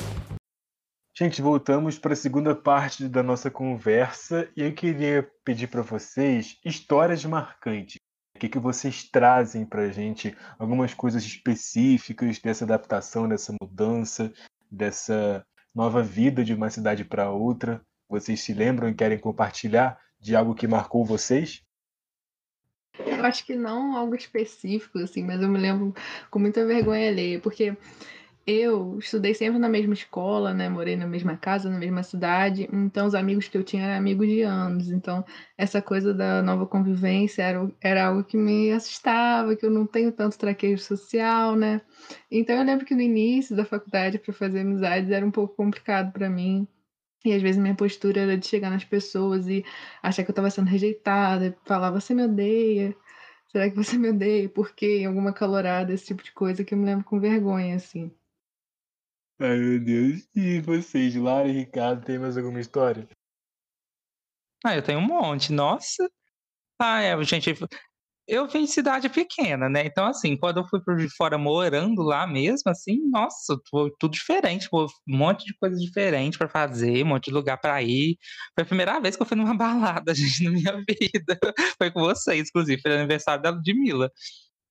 Gente, 1.21 1.43
voltamos 1.43 1.99
para 1.99 2.13
a 2.13 2.17
segunda 2.17 2.55
parte 2.55 3.09
da 3.09 3.25
nossa 3.25 3.51
conversa 3.51 4.49
e 4.57 4.63
eu 4.63 4.73
queria 4.73 5.29
pedir 5.45 5.67
para 5.67 5.83
vocês 5.83 6.57
histórias 6.65 7.25
marcantes. 7.25 7.97
O 8.37 8.39
que, 8.39 8.49
que 8.49 8.59
vocês 8.61 9.03
trazem 9.03 9.67
para 9.67 9.83
a 9.83 9.91
gente? 9.91 10.33
Algumas 10.57 10.95
coisas 10.95 11.25
específicas 11.25 12.39
dessa 12.39 12.65
adaptação, 12.65 13.29
dessa 13.29 13.53
mudança, 13.61 14.33
dessa 14.71 15.45
nova 15.75 16.05
vida 16.05 16.45
de 16.45 16.55
uma 16.55 16.71
cidade 16.71 17.05
para 17.05 17.33
outra. 17.33 17.85
Vocês 18.09 18.41
se 18.41 18.55
lembram 18.55 18.89
e 18.89 18.95
querem 18.95 19.19
compartilhar 19.19 19.99
de 20.21 20.37
algo 20.37 20.55
que 20.55 20.69
marcou 20.69 21.05
vocês? 21.05 21.65
Eu 22.97 23.25
acho 23.25 23.45
que 23.45 23.57
não 23.57 23.97
algo 23.97 24.15
específico, 24.15 25.01
assim, 25.01 25.25
mas 25.25 25.43
eu 25.43 25.49
me 25.49 25.59
lembro 25.59 25.93
com 26.31 26.39
muita 26.39 26.65
vergonha 26.65 27.09
alheia, 27.09 27.41
porque 27.41 27.77
eu 28.51 28.99
estudei 28.99 29.35
sempre 29.35 29.59
na 29.59 29.69
mesma 29.69 29.93
escola, 29.93 30.55
né? 30.55 30.71
Morei 30.71 30.97
na 30.97 31.07
mesma 31.07 31.37
casa, 31.37 31.69
na 31.69 31.79
mesma 31.79 32.03
cidade. 32.03 32.67
Então, 32.73 33.07
os 33.07 33.15
amigos 33.15 33.47
que 33.47 33.59
eu 33.59 33.63
tinha 33.63 33.85
eram 33.85 33.99
amigos 33.99 34.27
de 34.27 34.41
anos. 34.41 34.89
Então, 34.89 35.23
essa 35.57 35.83
coisa 35.83 36.15
da 36.15 36.43
nova 36.43 36.67
convivência 36.67 37.43
era, 37.43 37.71
era 37.79 38.07
algo 38.07 38.25
que 38.25 38.39
me 38.39 38.73
assustava, 38.73 39.55
que 39.55 39.67
eu 39.67 39.71
não 39.71 39.87
tenho 39.87 40.11
tanto 40.13 40.39
traquejo 40.39 40.83
social, 40.83 41.55
né? 41.57 41.83
Então, 42.31 42.57
eu 42.57 42.65
lembro 42.65 42.87
que 42.87 42.95
no 42.95 43.03
início 43.03 43.55
da 43.55 43.67
faculdade, 43.67 44.19
para 44.19 44.33
fazer 44.33 44.61
amizades, 44.61 45.11
era 45.11 45.27
um 45.27 45.31
pouco 45.31 45.55
complicado 45.55 46.11
para 46.13 46.31
mim. 46.31 46.67
E 47.25 47.33
às 47.35 47.43
vezes 47.43 47.61
minha 47.61 47.75
postura 47.75 48.23
era 48.23 48.39
de 48.39 48.47
chegar 48.47 48.71
nas 48.71 48.85
pessoas 48.85 49.47
e 49.49 49.63
achar 50.03 50.25
que 50.25 50.31
eu 50.31 50.33
estava 50.33 50.51
sendo 50.51 50.69
rejeitada, 50.69 51.55
falar, 51.67 51.91
você 51.91 52.15
me 52.15 52.25
odeia. 52.25 52.97
Será 53.49 53.69
que 53.71 53.77
você 53.77 53.99
me 53.99 54.11
odeia? 54.11 54.49
Por 54.49 54.75
quê? 54.75 55.01
Em 55.01 55.07
alguma 55.07 55.33
calorada, 55.35 55.93
esse 55.93 56.07
tipo 56.07 56.23
de 56.23 56.33
coisa 56.33 56.65
que 56.65 56.75
eu 56.75 56.79
me 56.79 56.87
lembro 56.87 57.05
com 57.05 57.21
vergonha, 57.21 57.77
assim. 57.77 58.11
Ai, 59.41 59.57
meu 59.57 59.81
Deus. 59.81 60.29
E 60.35 60.61
vocês, 60.61 61.15
Lara 61.15 61.49
e 61.49 61.53
Ricardo, 61.53 62.05
tem 62.05 62.19
mais 62.19 62.37
alguma 62.37 62.61
história? 62.61 63.09
Ah, 64.65 64.75
eu 64.77 64.83
tenho 64.83 64.99
um 64.99 65.07
monte. 65.07 65.53
Nossa. 65.53 66.09
Ah, 66.81 67.01
é, 67.03 67.25
gente, 67.25 67.55
eu 68.27 68.49
vim 68.49 68.65
de 68.65 68.71
cidade 68.71 69.09
pequena, 69.09 69.69
né? 69.69 69.85
Então, 69.87 70.07
assim, 70.07 70.37
quando 70.37 70.59
eu 70.59 70.69
fui 70.69 70.81
por 70.83 70.97
de 70.97 71.09
fora 71.17 71.39
morando 71.39 72.03
lá 72.03 72.27
mesmo, 72.27 72.71
assim, 72.71 73.01
nossa, 73.11 73.57
foi 73.71 73.91
tudo 73.99 74.13
diferente, 74.13 74.69
pô, 74.71 74.87
um 75.09 75.17
monte 75.17 75.45
de 75.47 75.57
coisa 75.59 75.77
diferente 75.77 76.39
para 76.39 76.49
fazer, 76.49 77.05
um 77.05 77.09
monte 77.09 77.27
de 77.27 77.33
lugar 77.33 77.59
para 77.59 77.83
ir. 77.83 78.17
Foi 78.55 78.63
a 78.65 78.67
primeira 78.67 79.01
vez 79.01 79.17
que 79.17 79.23
eu 79.23 79.27
fui 79.27 79.37
numa 79.37 79.55
balada, 79.59 80.15
gente, 80.15 80.45
na 80.45 80.51
minha 80.51 80.73
vida. 80.89 81.39
Foi 81.79 81.91
com 81.91 82.01
vocês, 82.01 82.49
inclusive, 82.49 82.81
foi 82.83 82.97
aniversário 82.97 83.43
da 83.43 83.51
Ludmilla. 83.51 84.11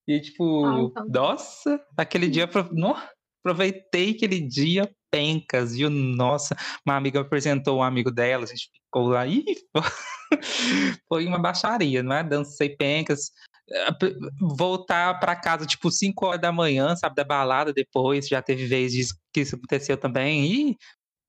E, 0.08 0.22
tipo, 0.22 0.66
Ah, 0.66 0.80
então. 0.82 1.08
nossa, 1.10 1.82
aquele 1.98 2.30
dia, 2.30 2.50
no- 2.72 2.96
aproveitei 3.42 4.12
aquele 4.12 4.40
dia 4.40 4.90
pencas, 5.12 5.76
viu? 5.76 5.90
Nossa, 5.90 6.56
uma 6.86 6.96
amiga 6.96 7.22
apresentou 7.22 7.80
um 7.80 7.84
amigo 7.84 8.12
dela, 8.12 8.44
a 8.44 8.48
gente 8.48 8.70
ficou 8.74 9.10
lá, 9.10 9.26
ih, 9.26 9.44
foi 11.08 11.26
uma 11.26 11.40
baixaria, 11.40 12.04
não 12.04 12.16
é? 12.16 12.24
Dancei 12.24 12.76
pencas, 12.76 13.32
eh, 13.70 13.90
voltar 14.40 15.20
para 15.20 15.36
casa 15.36 15.66
tipo 15.66 15.90
5 15.92 16.26
horas 16.26 16.42
da 16.42 16.52
manhã, 16.52 16.96
sabe, 16.96 17.16
da 17.16 17.24
balada 17.24 17.74
depois, 17.74 18.28
já 18.28 18.42
teve 18.42 18.66
vezes 18.66 19.14
que 19.34 19.42
isso 19.42 19.56
aconteceu 19.56 19.98
também. 19.98 20.46
E 20.46 20.78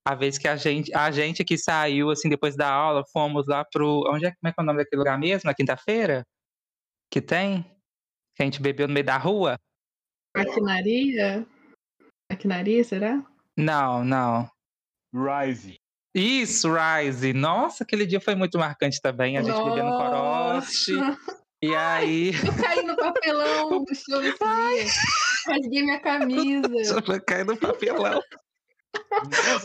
a 0.04 0.14
vez 0.14 0.38
que 0.38 0.48
a 0.48 0.56
gente, 0.56 0.94
a 0.94 1.10
gente 1.10 1.44
que 1.44 1.58
saiu 1.58 2.10
assim 2.10 2.28
depois 2.28 2.56
da 2.56 2.70
aula, 2.70 3.04
fomos 3.12 3.46
lá 3.46 3.64
pro, 3.64 4.04
onde 4.10 4.26
é, 4.26 4.30
como 4.30 4.48
é 4.48 4.52
que 4.52 4.60
é 4.60 4.62
o 4.62 4.66
nome 4.66 4.78
daquele 4.78 5.00
lugar 5.00 5.18
mesmo? 5.18 5.48
Na 5.48 5.54
quinta-feira? 5.54 6.26
Que 7.10 7.20
tem? 7.20 7.62
Que 8.34 8.42
a 8.42 8.44
gente 8.44 8.62
bebeu 8.62 8.88
no 8.88 8.94
meio 8.94 9.04
da 9.06 9.18
rua? 9.18 9.58
Maquinaria? 10.36 11.46
Maquinaria, 12.30 12.84
será? 12.84 13.24
Não, 13.56 14.04
não. 14.04 14.50
Rise. 15.12 15.76
Isso, 16.14 16.68
Rise. 16.72 17.32
Nossa, 17.32 17.84
aquele 17.84 18.06
dia 18.06 18.20
foi 18.20 18.34
muito 18.34 18.58
marcante 18.58 19.00
também. 19.00 19.38
A 19.38 19.42
gente 19.42 19.56
bebendo 19.56 19.90
corote. 19.90 20.92
E 21.62 21.74
aí, 21.74 22.28
Eu 22.28 22.62
caí 22.62 22.82
no 22.84 22.96
papelão 22.96 23.82
do 23.84 23.94
show 23.94 24.22
esse 24.22 24.38
dia. 24.38 24.92
Rasguei 25.46 25.82
minha 25.82 26.00
camisa. 26.00 27.00
vai 27.06 27.20
cair 27.20 27.44
no 27.44 27.56
papelão. 27.56 28.22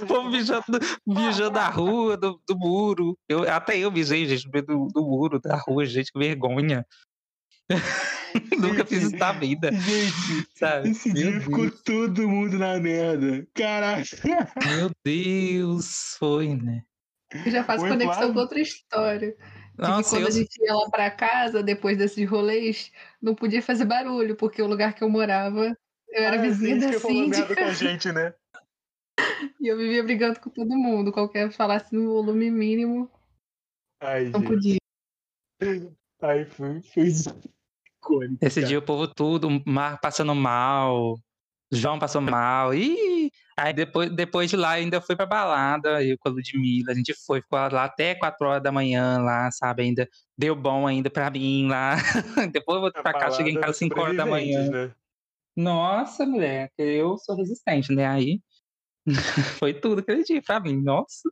O 0.01 0.05
povo 0.05 0.29
mijando, 0.29 0.63
mijando 1.05 1.51
da 1.51 1.69
rua, 1.69 2.17
do, 2.17 2.41
do 2.47 2.57
muro. 2.57 3.17
Eu, 3.27 3.49
até 3.49 3.77
eu 3.77 3.91
mijei, 3.91 4.25
gente, 4.25 4.45
no 4.45 4.51
meio 4.51 4.65
do, 4.65 4.87
do 4.87 5.01
muro, 5.01 5.39
da 5.39 5.55
rua, 5.55 5.85
gente, 5.85 6.11
que 6.11 6.19
vergonha. 6.19 6.85
Nunca 8.59 8.85
fiz 8.85 9.03
isso 9.03 9.17
na 9.17 9.31
vida, 9.33 9.71
Gente, 9.71 10.47
sabe? 10.55 10.89
esse 10.89 11.13
Meu 11.13 11.31
dia 11.31 11.41
ficou 11.41 11.65
Deus. 11.65 11.81
todo 11.81 12.29
mundo 12.29 12.57
na 12.57 12.79
merda. 12.79 13.47
Caraca. 13.53 14.03
Meu 14.65 14.89
Deus, 15.03 16.15
foi, 16.17 16.55
né? 16.55 16.83
Eu 17.45 17.51
já 17.51 17.63
faço 17.63 17.83
Oi, 17.83 17.89
conexão 17.89 18.15
Flávio. 18.15 18.33
com 18.33 18.39
outra 18.39 18.59
história. 18.59 19.35
Nossa, 19.77 20.09
quando 20.11 20.21
eu, 20.23 20.27
a 20.27 20.31
gente 20.31 20.63
ia 20.63 20.73
lá 20.73 20.89
pra 20.89 21.09
casa, 21.11 21.63
depois 21.63 21.97
desses 21.97 22.29
rolês, 22.29 22.91
não 23.21 23.33
podia 23.33 23.61
fazer 23.61 23.85
barulho, 23.85 24.35
porque 24.35 24.61
o 24.61 24.67
lugar 24.67 24.93
que 24.93 25.03
eu 25.03 25.09
morava, 25.09 25.75
eu 26.09 26.23
era 26.23 26.37
Ah, 26.37 26.41
vizinha 26.41 26.79
sim, 26.79 26.91
da 26.91 26.99
síndica 26.99 27.55
com 27.55 27.63
a 27.65 27.73
gente, 27.73 28.11
né? 28.11 28.33
e 29.59 29.67
eu 29.67 29.77
vivia 29.77 30.03
brigando 30.03 30.39
com 30.39 30.49
todo 30.49 30.77
mundo. 30.77 31.11
Qualquer 31.11 31.51
falasse 31.51 31.93
no 31.95 32.13
volume 32.13 32.51
mínimo, 32.51 33.09
Ai, 33.99 34.25
não 34.25 34.41
gente. 34.41 34.47
podia. 34.47 34.77
Ai, 36.21 36.45
foi, 36.45 36.81
foi 36.81 37.09
icônico. 38.03 38.37
esse 38.41 38.59
cara. 38.59 38.67
dia 38.67 38.79
o 38.79 38.81
povo 38.81 39.07
tudo, 39.07 39.49
Mar 39.65 39.99
passando 39.99 40.35
mal, 40.35 41.15
João 41.71 41.97
passou 41.97 42.21
mal. 42.21 42.73
E 42.73 43.31
aí 43.57 43.73
depois, 43.73 44.09
depois 44.11 44.49
de 44.49 44.55
lá 44.55 44.71
ainda 44.71 45.01
fui 45.01 45.15
pra 45.15 45.25
balada, 45.25 46.03
eu 46.03 46.17
com 46.19 46.29
a 46.29 46.31
Ludmilla, 46.31 46.91
a 46.91 46.95
gente 46.95 47.13
foi, 47.25 47.41
ficou 47.41 47.59
lá 47.59 47.85
até 47.85 48.15
4 48.15 48.47
horas 48.47 48.63
da 48.63 48.71
manhã 48.71 49.19
lá, 49.19 49.49
sabe? 49.51 49.83
Ainda 49.83 50.07
deu 50.37 50.55
bom 50.55 50.87
ainda 50.87 51.09
pra 51.09 51.29
mim 51.29 51.67
lá. 51.67 51.95
depois 52.51 52.75
eu 52.75 52.81
voltei 52.81 52.99
A 52.99 53.03
pra 53.03 53.13
casa, 53.13 53.37
cheguei 53.37 53.53
em 53.53 53.59
casa 53.59 53.73
5 53.73 53.99
horas 53.99 54.15
da 54.15 54.25
manhã. 54.25 54.69
né? 54.69 54.95
Nossa, 55.55 56.25
mulher, 56.25 56.71
eu 56.77 57.17
sou 57.17 57.35
resistente, 57.35 57.93
né? 57.93 58.07
Aí 58.07 58.39
foi 59.59 59.73
tudo 59.73 59.99
aquele 59.99 60.23
dia 60.23 60.41
pra 60.41 60.59
mim, 60.59 60.81
nossa. 60.81 61.29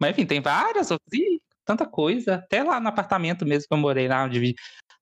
Mas 0.00 0.10
enfim, 0.10 0.26
tem 0.26 0.40
várias 0.40 0.90
outras, 0.90 1.12
ih, 1.12 1.40
tanta 1.64 1.86
coisa. 1.86 2.36
Até 2.36 2.62
lá 2.62 2.78
no 2.78 2.88
apartamento 2.88 3.46
mesmo 3.46 3.66
que 3.68 3.74
eu 3.74 3.78
morei 3.78 4.06
lá, 4.06 4.24
onde 4.24 4.54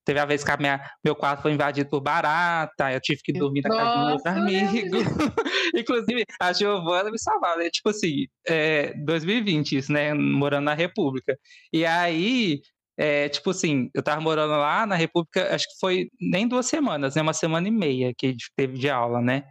teve 0.05 0.19
a 0.19 0.25
vez 0.25 0.43
que 0.43 0.51
a 0.51 0.57
minha, 0.57 0.81
meu 1.05 1.15
quarto 1.15 1.43
foi 1.43 1.53
invadido 1.53 1.89
por 1.89 2.01
barata, 2.01 2.93
eu 2.93 3.01
tive 3.01 3.21
que 3.23 3.33
dormir 3.33 3.63
na 3.63 3.71
casa 3.71 3.91
do 3.91 4.05
meu 4.05 4.15
outro 4.15 4.31
Nossa, 4.31 4.39
eu 4.39 4.45
lembro 4.45 4.69
amigo. 4.69 4.97
Inclusive, 5.77 6.25
a 6.41 6.53
Giovana 6.53 7.11
me 7.11 7.19
salvava, 7.19 7.57
né? 7.57 7.71
Tipo 7.71 7.91
assim, 7.91 8.27
é, 8.47 8.95
2020 9.05 9.77
isso, 9.77 9.93
né? 9.93 10.13
Morando 10.15 10.65
na 10.65 10.75
República. 10.75 11.37
E 11.73 11.85
aí, 11.85 12.61
é, 12.97 13.29
tipo 13.29 13.51
assim, 13.51 13.91
eu 13.95 14.03
tava 14.03 14.21
morando 14.21 14.51
lá 14.51 14.87
na 14.87 14.95
República, 14.95 15.55
acho 15.55 15.67
que 15.67 15.79
foi 15.81 16.09
nem 16.21 16.47
duas 16.47 16.67
semanas, 16.67 17.15
né? 17.15 17.23
Uma 17.23 17.33
semana 17.33 17.69
e 17.69 17.71
meia 17.71 18.13
que 18.17 18.27
a 18.27 18.31
gente 18.31 18.51
teve 18.57 18.79
de 18.79 18.91
aula, 18.91 19.21
né? 19.21 19.45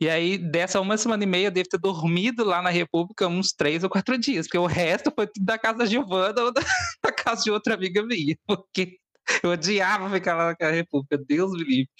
E 0.00 0.10
aí, 0.10 0.36
dessa 0.36 0.80
uma 0.80 0.96
semana 0.96 1.22
e 1.22 1.26
meia, 1.26 1.46
eu 1.46 1.50
devo 1.52 1.68
ter 1.68 1.78
dormido 1.78 2.42
lá 2.42 2.60
na 2.60 2.70
República 2.70 3.28
uns 3.28 3.52
três 3.52 3.84
ou 3.84 3.90
quatro 3.90 4.18
dias, 4.18 4.46
porque 4.48 4.58
o 4.58 4.66
resto 4.66 5.12
foi 5.14 5.28
tudo 5.28 5.44
da 5.44 5.56
casa 5.56 5.78
da 5.78 5.86
Giovana 5.86 6.42
ou 6.42 6.52
da, 6.52 6.60
da 7.04 7.12
casa 7.12 7.44
de 7.44 7.52
outra 7.52 7.74
amiga 7.74 8.02
minha, 8.02 8.36
porque 8.44 8.98
eu 9.42 9.50
odiava 9.50 10.10
ficar 10.10 10.34
lá 10.34 10.56
na 10.60 10.70
República, 10.70 11.18
Deus 11.18 11.52
me 11.52 11.64
livre. 11.64 11.90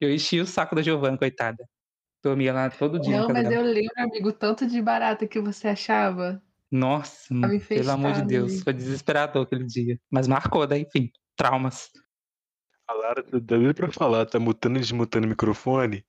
Eu 0.00 0.12
enchi 0.12 0.40
o 0.40 0.46
saco 0.46 0.74
da 0.74 0.82
Giovana, 0.82 1.18
coitada. 1.18 1.64
Dormia 2.22 2.52
lá 2.52 2.70
todo 2.70 2.98
dia. 2.98 3.20
Não, 3.20 3.28
mas 3.28 3.50
eu 3.50 3.62
lembro, 3.62 3.92
amigo, 3.98 4.32
tanto 4.32 4.66
de 4.66 4.80
barata 4.80 5.26
que 5.26 5.40
você 5.40 5.68
achava. 5.68 6.42
Nossa, 6.70 7.34
Tava 7.40 7.58
pelo 7.68 7.90
amor 7.90 8.12
de 8.12 8.22
Deus, 8.22 8.62
foi 8.62 8.72
desesperador 8.72 9.44
aquele 9.44 9.64
dia. 9.64 10.00
Mas 10.10 10.26
marcou, 10.26 10.66
né? 10.66 10.78
Enfim, 10.78 11.10
traumas. 11.36 11.90
A 12.88 12.92
Lara, 12.94 13.22
dá 13.40 13.56
nem 13.56 13.72
pra 13.72 13.90
falar, 13.92 14.26
tá 14.26 14.40
mutando 14.40 14.78
e 14.78 14.80
desmutando 14.80 15.26
o 15.26 15.30
microfone. 15.30 16.04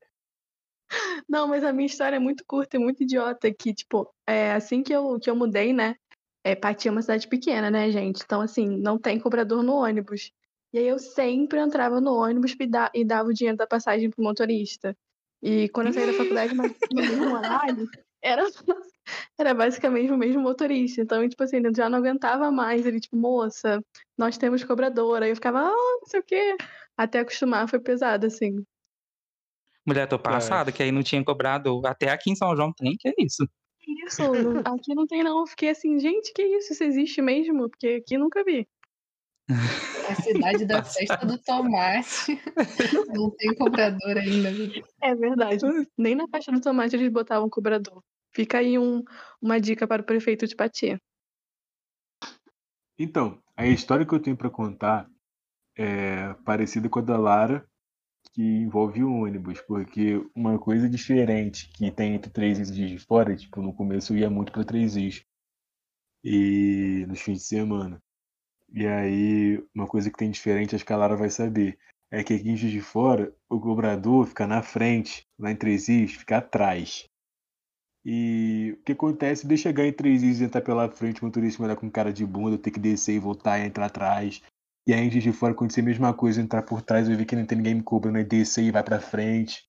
Não, 1.28 1.48
mas 1.48 1.64
a 1.64 1.74
minha 1.74 1.86
história 1.86 2.16
é 2.16 2.20
muito 2.20 2.44
curta 2.46 2.78
e 2.78 2.80
muito 2.80 3.04
idiota, 3.04 3.54
que, 3.54 3.74
tipo, 3.74 4.10
é, 4.28 4.54
assim 4.54 4.84
que 4.84 4.94
eu, 4.94 5.20
que 5.20 5.30
eu 5.30 5.36
mudei, 5.36 5.74
né? 5.74 5.96
É, 6.44 6.56
Pati 6.56 6.88
é 6.88 6.92
uma 6.92 7.02
cidade 7.02 7.28
pequena, 7.28 7.72
né, 7.72 7.90
gente? 7.92 8.22
Então, 8.24 8.42
assim, 8.42 8.68
não 8.68 8.98
tem 8.98 9.20
cobrador 9.20 9.64
no 9.64 9.74
ônibus. 9.74 10.32
E 10.76 10.78
aí 10.78 10.88
eu 10.90 11.00
sempre 11.00 11.58
entrava 11.58 12.02
no 12.02 12.14
ônibus 12.16 12.54
e, 12.60 12.68
da- 12.68 12.92
e 12.94 13.06
dava 13.06 13.30
o 13.30 13.34
dinheiro 13.34 13.58
da 13.58 13.66
passagem 13.66 14.10
pro 14.10 14.22
motorista. 14.22 14.94
E 15.42 15.70
quando 15.70 15.88
eu 15.88 15.94
saí 15.94 16.06
da 16.06 16.12
faculdade, 16.12 16.54
mas 16.54 16.70
no 16.92 17.02
mesmo 17.02 17.32
horário, 17.32 17.90
era, 18.22 18.44
era 19.40 19.54
basicamente 19.54 20.12
o 20.12 20.18
mesmo 20.18 20.42
motorista. 20.42 21.00
Então, 21.00 21.30
tipo 21.30 21.42
assim, 21.42 21.62
eu 21.64 21.74
já 21.74 21.90
não 21.90 22.00
aguentava 22.00 22.52
mais. 22.52 22.86
Ele, 22.86 23.00
tipo, 23.00 23.16
moça, 23.16 23.82
nós 24.18 24.38
temos 24.38 24.66
cobradora. 24.66 25.24
Aí 25.24 25.32
eu 25.32 25.36
ficava, 25.36 25.60
ah, 25.60 25.72
não 26.02 26.08
sei 26.08 26.20
o 26.20 26.24
quê. 26.24 26.58
Até 26.98 27.20
acostumar 27.20 27.70
foi 27.70 27.80
pesado, 27.80 28.26
assim. 28.28 28.62
Mulher, 29.86 30.10
tô 30.10 30.20
passada, 30.20 30.74
que 30.74 30.84
aí 30.84 30.92
não 30.92 31.04
tinha 31.04 31.24
cobrado. 31.24 31.82
Até 31.86 32.10
aqui 32.10 32.32
em 32.32 32.36
São 32.36 32.54
João 32.54 32.74
tem, 32.74 32.98
que 33.00 33.08
é 33.08 33.14
isso. 33.20 33.48
Isso, 33.88 34.24
aqui 34.66 34.94
não 34.94 35.08
tem 35.08 35.24
não. 35.24 35.40
Eu 35.40 35.48
fiquei 35.48 35.70
assim, 35.70 35.98
gente, 36.00 36.34
que 36.34 36.42
isso? 36.42 36.74
Isso 36.74 36.84
existe 36.84 37.22
mesmo? 37.22 37.70
Porque 37.70 38.02
aqui 38.04 38.18
nunca 38.18 38.44
vi. 38.44 38.68
A 39.50 40.16
cidade 40.16 40.66
da 40.66 40.84
festa 40.84 41.26
do 41.26 41.38
tomate. 41.38 42.40
Não 43.16 43.30
tem 43.32 43.54
cobrador 43.56 44.18
ainda. 44.18 44.52
viu? 44.52 44.84
É 45.02 45.16
verdade. 45.16 45.62
Nem 45.98 46.16
na 46.16 46.28
faixa 46.28 46.52
do 46.52 46.62
tomate 46.62 46.96
eles 46.96 47.12
botavam 47.12 47.50
cobrador. 47.50 48.04
Fica 48.34 48.58
aí 48.60 48.78
um- 48.78 49.04
uma 49.42 49.60
dica 49.60 49.88
para 49.88 50.02
o 50.02 50.06
prefeito 50.06 50.48
de 50.48 50.56
Pati. 50.56 50.98
Então, 52.98 53.42
a 53.56 53.68
história 53.68 54.06
que 54.06 54.14
eu 54.14 54.22
tenho 54.22 54.38
pra 54.38 54.50
contar 54.50 55.10
é 55.78 56.34
parecida 56.46 56.90
com 56.90 57.00
a 57.00 57.02
da 57.02 57.18
Lara, 57.18 57.68
que 58.34 58.42
envolve 58.42 59.04
o 59.04 59.12
ônibus, 59.14 59.62
porque 59.62 60.26
uma 60.36 60.58
coisa 60.58 60.90
diferente 60.90 61.70
que 61.70 61.92
tem 61.92 62.16
entre 62.16 62.32
três 62.32 62.58
e 62.58 62.74
Dias 62.74 62.90
de 62.90 63.00
Fora, 63.00 63.36
tipo, 63.36 63.62
no 63.62 63.74
começo 63.74 64.14
eu 64.14 64.18
ia 64.20 64.30
muito 64.30 64.52
pra 64.52 64.64
três 64.64 64.96
is 64.96 65.24
e 66.24 67.06
nos 67.08 67.22
fins 67.22 67.40
de 67.40 67.46
semana. 67.46 68.02
E 68.76 68.86
aí, 68.86 69.64
uma 69.74 69.88
coisa 69.88 70.12
que 70.12 70.18
tem 70.18 70.30
diferente, 70.30 70.76
acho 70.76 70.86
que 70.86 70.92
a 70.92 70.98
Lara 70.98 71.16
vai 71.16 71.30
saber, 71.30 71.80
é 72.12 72.22
que 72.22 72.34
aqui 72.34 72.50
em 72.50 72.58
Juiz 72.58 72.74
de 72.74 72.82
Fora, 72.82 73.34
o 73.50 73.58
cobrador 73.58 74.28
fica 74.28 74.46
na 74.46 74.62
frente, 74.62 75.26
lá 75.40 75.50
em 75.50 75.56
Três 75.56 75.88
Is, 75.88 76.16
fica 76.16 76.40
atrás. 76.40 77.06
E 78.04 78.76
o 78.78 78.84
que 78.84 78.92
acontece 78.92 79.48
de 79.48 79.58
chegar 79.58 79.86
em 79.86 79.94
Três 79.94 80.24
Is 80.24 80.42
e 80.42 80.44
entrar 80.44 80.62
pela 80.62 80.92
frente, 80.92 81.22
o 81.22 81.26
motorista 81.26 81.64
me 81.64 81.70
olhar 81.70 81.78
com 81.78 81.90
cara 81.90 82.12
de 82.12 82.26
bunda, 82.26 82.56
eu 82.56 82.58
ter 82.58 82.70
que 82.70 82.80
descer 82.80 83.16
e 83.16 83.20
voltar 83.20 83.60
e 83.60 83.66
entrar 83.66 83.86
atrás. 83.86 84.42
E 84.86 84.94
aí 84.94 85.08
em 85.08 85.10
Juiz 85.10 85.24
de 85.24 85.32
Fora 85.32 85.54
acontecer 85.54 85.80
a 85.80 85.86
mesma 85.86 86.14
coisa, 86.14 86.42
entrar 86.42 86.64
por 86.64 86.82
trás, 86.82 87.08
eu 87.08 87.16
ver 87.16 87.24
que 87.24 87.36
não 87.38 87.46
tem 87.46 87.58
ninguém 87.58 87.76
me 87.76 87.82
cobrando, 87.82 88.18
aí 88.18 88.26
descer 88.26 88.66
e 88.66 88.72
vai 88.72 88.84
pra 88.84 89.00
frente. 89.00 89.64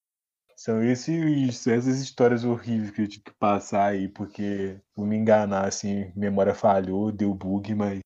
São 0.57 0.83
esses, 0.83 1.65
essas 1.65 2.01
histórias 2.01 2.43
horríveis 2.43 2.91
que 2.91 3.03
eu 3.03 3.07
tive 3.07 3.23
que 3.23 3.33
passar 3.39 3.85
aí, 3.85 4.09
porque 4.09 4.77
vou 4.93 5.05
me 5.05 5.15
enganar, 5.15 5.65
assim, 5.65 6.11
memória 6.13 6.53
falhou, 6.53 7.09
deu 7.09 7.33
bug, 7.33 7.73
mas 7.73 7.99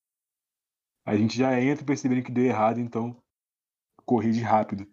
a 1.05 1.15
gente 1.15 1.37
já 1.37 1.59
entra 1.59 1.85
percebendo 1.85 2.23
que 2.23 2.31
deu 2.31 2.45
errado, 2.45 2.79
então 2.79 3.21
corrige 4.05 4.41
rápido. 4.41 4.87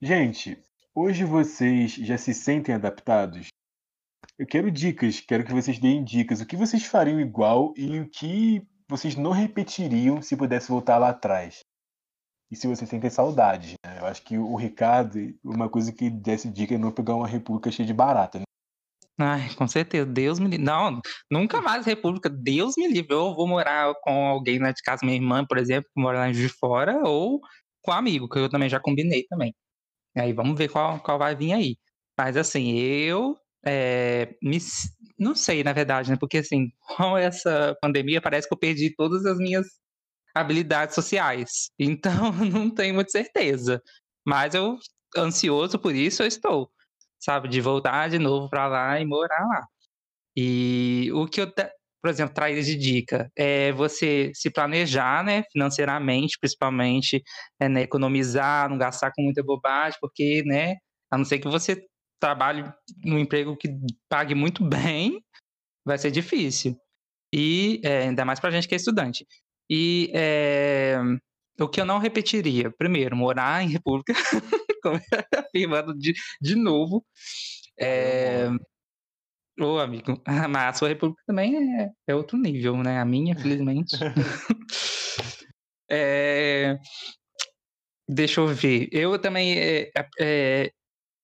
Gente, 0.00 0.62
hoje 0.94 1.24
vocês 1.24 1.92
já 1.94 2.16
se 2.16 2.32
sentem 2.32 2.74
adaptados? 2.74 3.48
Eu 4.38 4.46
quero 4.46 4.70
dicas, 4.70 5.20
quero 5.20 5.44
que 5.44 5.52
vocês 5.52 5.78
deem 5.78 6.04
dicas. 6.04 6.40
O 6.40 6.46
que 6.46 6.56
vocês 6.56 6.84
fariam 6.84 7.20
igual 7.20 7.74
e 7.76 7.98
o 7.98 8.08
que 8.08 8.66
vocês 8.88 9.16
não 9.16 9.32
repetiriam 9.32 10.22
se 10.22 10.36
pudesse 10.36 10.68
voltar 10.68 10.98
lá 10.98 11.10
atrás? 11.10 11.64
E 12.50 12.56
se 12.56 12.66
vocês 12.66 12.88
sentem 12.88 13.10
saudade, 13.10 13.74
né? 13.84 13.98
Eu 14.00 14.06
acho 14.06 14.22
que 14.22 14.38
o 14.38 14.56
Ricardo, 14.56 15.18
uma 15.44 15.68
coisa 15.68 15.92
que 15.92 16.08
desse 16.08 16.48
dica 16.48 16.74
é 16.74 16.78
não 16.78 16.90
pegar 16.90 17.14
uma 17.14 17.26
república 17.26 17.70
cheia 17.70 17.86
de 17.86 17.92
barata, 17.92 18.38
né? 18.38 18.44
Ai, 19.20 19.52
com 19.56 19.66
certeza, 19.66 20.06
Deus 20.06 20.38
me 20.38 20.46
livre. 20.48 20.64
Não, 20.64 21.00
nunca 21.30 21.60
mais 21.60 21.84
República, 21.84 22.30
Deus 22.30 22.74
me 22.76 22.86
livre. 22.86 23.12
Eu 23.14 23.34
vou 23.34 23.48
morar 23.48 23.92
com 24.02 24.26
alguém 24.28 24.58
lá 24.60 24.70
de 24.70 24.80
casa, 24.82 25.04
minha 25.04 25.16
irmã, 25.16 25.44
por 25.44 25.58
exemplo, 25.58 25.90
que 25.92 26.00
mora 26.00 26.18
lá 26.20 26.30
de 26.30 26.48
Fora, 26.48 27.00
ou 27.04 27.40
com 27.82 27.90
um 27.90 27.94
amigo, 27.94 28.28
que 28.28 28.38
eu 28.38 28.48
também 28.48 28.68
já 28.68 28.78
combinei 28.80 29.24
também. 29.28 29.52
Aí 30.16 30.32
vamos 30.32 30.58
ver 30.58 30.68
qual, 30.70 31.00
qual 31.00 31.18
vai 31.18 31.36
vir 31.36 31.52
aí. 31.52 31.76
Mas 32.18 32.36
assim, 32.36 32.78
eu 32.78 33.36
é, 33.66 34.34
me, 34.42 34.58
não 35.18 35.34
sei, 35.34 35.64
na 35.64 35.72
verdade, 35.72 36.10
né? 36.10 36.16
Porque 36.20 36.38
assim, 36.38 36.68
com 36.96 37.16
essa 37.18 37.76
pandemia, 37.82 38.20
parece 38.22 38.48
que 38.48 38.54
eu 38.54 38.58
perdi 38.58 38.94
todas 38.96 39.26
as 39.26 39.38
minhas 39.38 39.66
habilidades 40.34 40.94
sociais. 40.94 41.70
Então, 41.78 42.32
não 42.52 42.70
tenho 42.70 42.94
muita 42.94 43.10
certeza. 43.10 43.82
Mas 44.26 44.54
eu, 44.54 44.78
ansioso 45.16 45.78
por 45.78 45.94
isso, 45.94 46.22
eu 46.22 46.26
estou 46.28 46.70
sabe? 47.20 47.48
De 47.48 47.60
voltar 47.60 48.08
de 48.08 48.18
novo 48.18 48.48
para 48.48 48.66
lá 48.68 49.00
e 49.00 49.04
morar 49.06 49.46
lá. 49.46 49.66
E 50.36 51.10
o 51.14 51.26
que 51.26 51.40
eu, 51.40 51.52
por 52.02 52.10
exemplo, 52.10 52.34
traz 52.34 52.66
de 52.66 52.76
dica 52.76 53.30
é 53.36 53.72
você 53.72 54.30
se 54.34 54.50
planejar, 54.50 55.24
né, 55.24 55.42
financeiramente, 55.52 56.38
principalmente, 56.40 57.22
é, 57.60 57.68
né, 57.68 57.82
economizar, 57.82 58.68
não 58.70 58.78
gastar 58.78 59.12
com 59.12 59.22
muita 59.22 59.42
bobagem, 59.42 59.98
porque, 60.00 60.42
né, 60.46 60.76
a 61.10 61.18
não 61.18 61.24
ser 61.24 61.38
que 61.40 61.48
você 61.48 61.82
trabalhe 62.20 62.64
num 63.04 63.18
emprego 63.18 63.56
que 63.56 63.68
pague 64.08 64.34
muito 64.34 64.62
bem, 64.68 65.20
vai 65.84 65.98
ser 65.98 66.10
difícil. 66.10 66.76
E 67.34 67.80
é, 67.84 68.04
ainda 68.04 68.24
mais 68.24 68.40
para 68.40 68.50
gente 68.50 68.68
que 68.68 68.74
é 68.74 68.78
estudante. 68.78 69.26
E 69.70 70.10
é, 70.14 70.96
o 71.60 71.68
que 71.68 71.80
eu 71.80 71.84
não 71.84 71.98
repetiria, 71.98 72.70
primeiro, 72.70 73.16
morar 73.16 73.62
em 73.62 73.68
república, 73.68 74.14
afirmando 75.34 75.94
de, 75.94 76.14
de 76.40 76.54
novo. 76.54 77.04
É... 77.78 78.48
Ô, 79.60 79.78
amigo, 79.78 80.22
mas 80.48 80.68
a 80.68 80.72
sua 80.72 80.88
república 80.88 81.22
também 81.26 81.56
é, 81.80 81.90
é 82.06 82.14
outro 82.14 82.38
nível, 82.38 82.76
né? 82.76 83.00
A 83.00 83.04
minha, 83.04 83.36
felizmente. 83.36 83.96
é... 85.90 86.78
Deixa 88.08 88.40
eu 88.40 88.46
ver. 88.46 88.88
Eu 88.90 89.18
também 89.18 89.58
é, 89.58 89.90
é, 90.18 90.70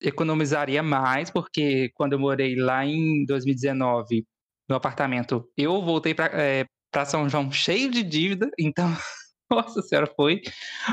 economizaria 0.03 0.83
mais, 0.83 1.31
porque 1.31 1.91
quando 1.95 2.13
eu 2.13 2.19
morei 2.19 2.55
lá 2.57 2.85
em 2.85 3.25
2019, 3.25 4.27
no 4.69 4.77
apartamento, 4.77 5.51
eu 5.57 5.83
voltei 5.83 6.15
para 6.15 6.31
é, 6.35 6.67
São 7.07 7.29
João 7.29 7.51
cheio 7.51 7.91
de 7.91 8.03
dívida, 8.03 8.51
então 8.59 8.89
nossa 9.51 9.83
senhora, 9.83 10.11
foi 10.15 10.43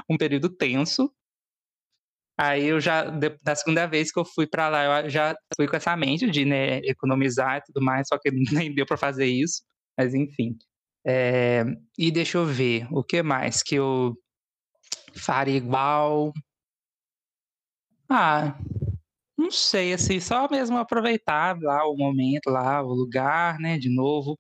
um 0.09 0.18
período 0.18 0.49
tenso. 0.49 1.12
Aí 2.44 2.66
eu 2.66 2.82
já, 2.82 3.04
da 3.44 3.56
segunda 3.56 3.86
vez 3.86 4.12
que 4.12 4.20
eu 4.20 4.26
fui 4.26 4.48
para 4.48 4.68
lá, 4.68 5.02
eu 5.04 5.10
já 5.12 5.36
fui 5.56 5.68
com 5.68 5.76
essa 5.76 5.96
mente 5.96 6.28
de 6.28 6.44
né, 6.44 6.80
economizar 6.80 7.58
e 7.58 7.62
tudo 7.62 7.86
mais, 7.86 8.08
só 8.08 8.18
que 8.18 8.32
nem 8.52 8.74
deu 8.74 8.84
para 8.84 8.98
fazer 8.98 9.28
isso. 9.28 9.62
Mas 9.96 10.16
enfim. 10.16 10.58
É, 11.06 11.64
e 11.96 12.10
deixa 12.10 12.39
eu 12.39 12.46
ver, 12.48 12.88
o 12.92 13.04
que 13.04 13.22
mais 13.22 13.62
que 13.62 13.76
eu 13.76 14.16
faria 15.16 15.56
igual? 15.56 16.34
Ah, 18.10 18.58
não 19.38 19.52
sei, 19.52 19.94
assim, 19.94 20.20
só 20.20 20.50
mesmo 20.50 20.80
aproveitar 20.80 21.56
lá 21.62 21.88
o 21.88 21.96
momento, 21.96 22.50
lá 22.50 22.82
o 22.82 22.92
lugar, 22.92 23.60
né, 23.60 23.78
de 23.78 23.94
novo, 23.94 24.36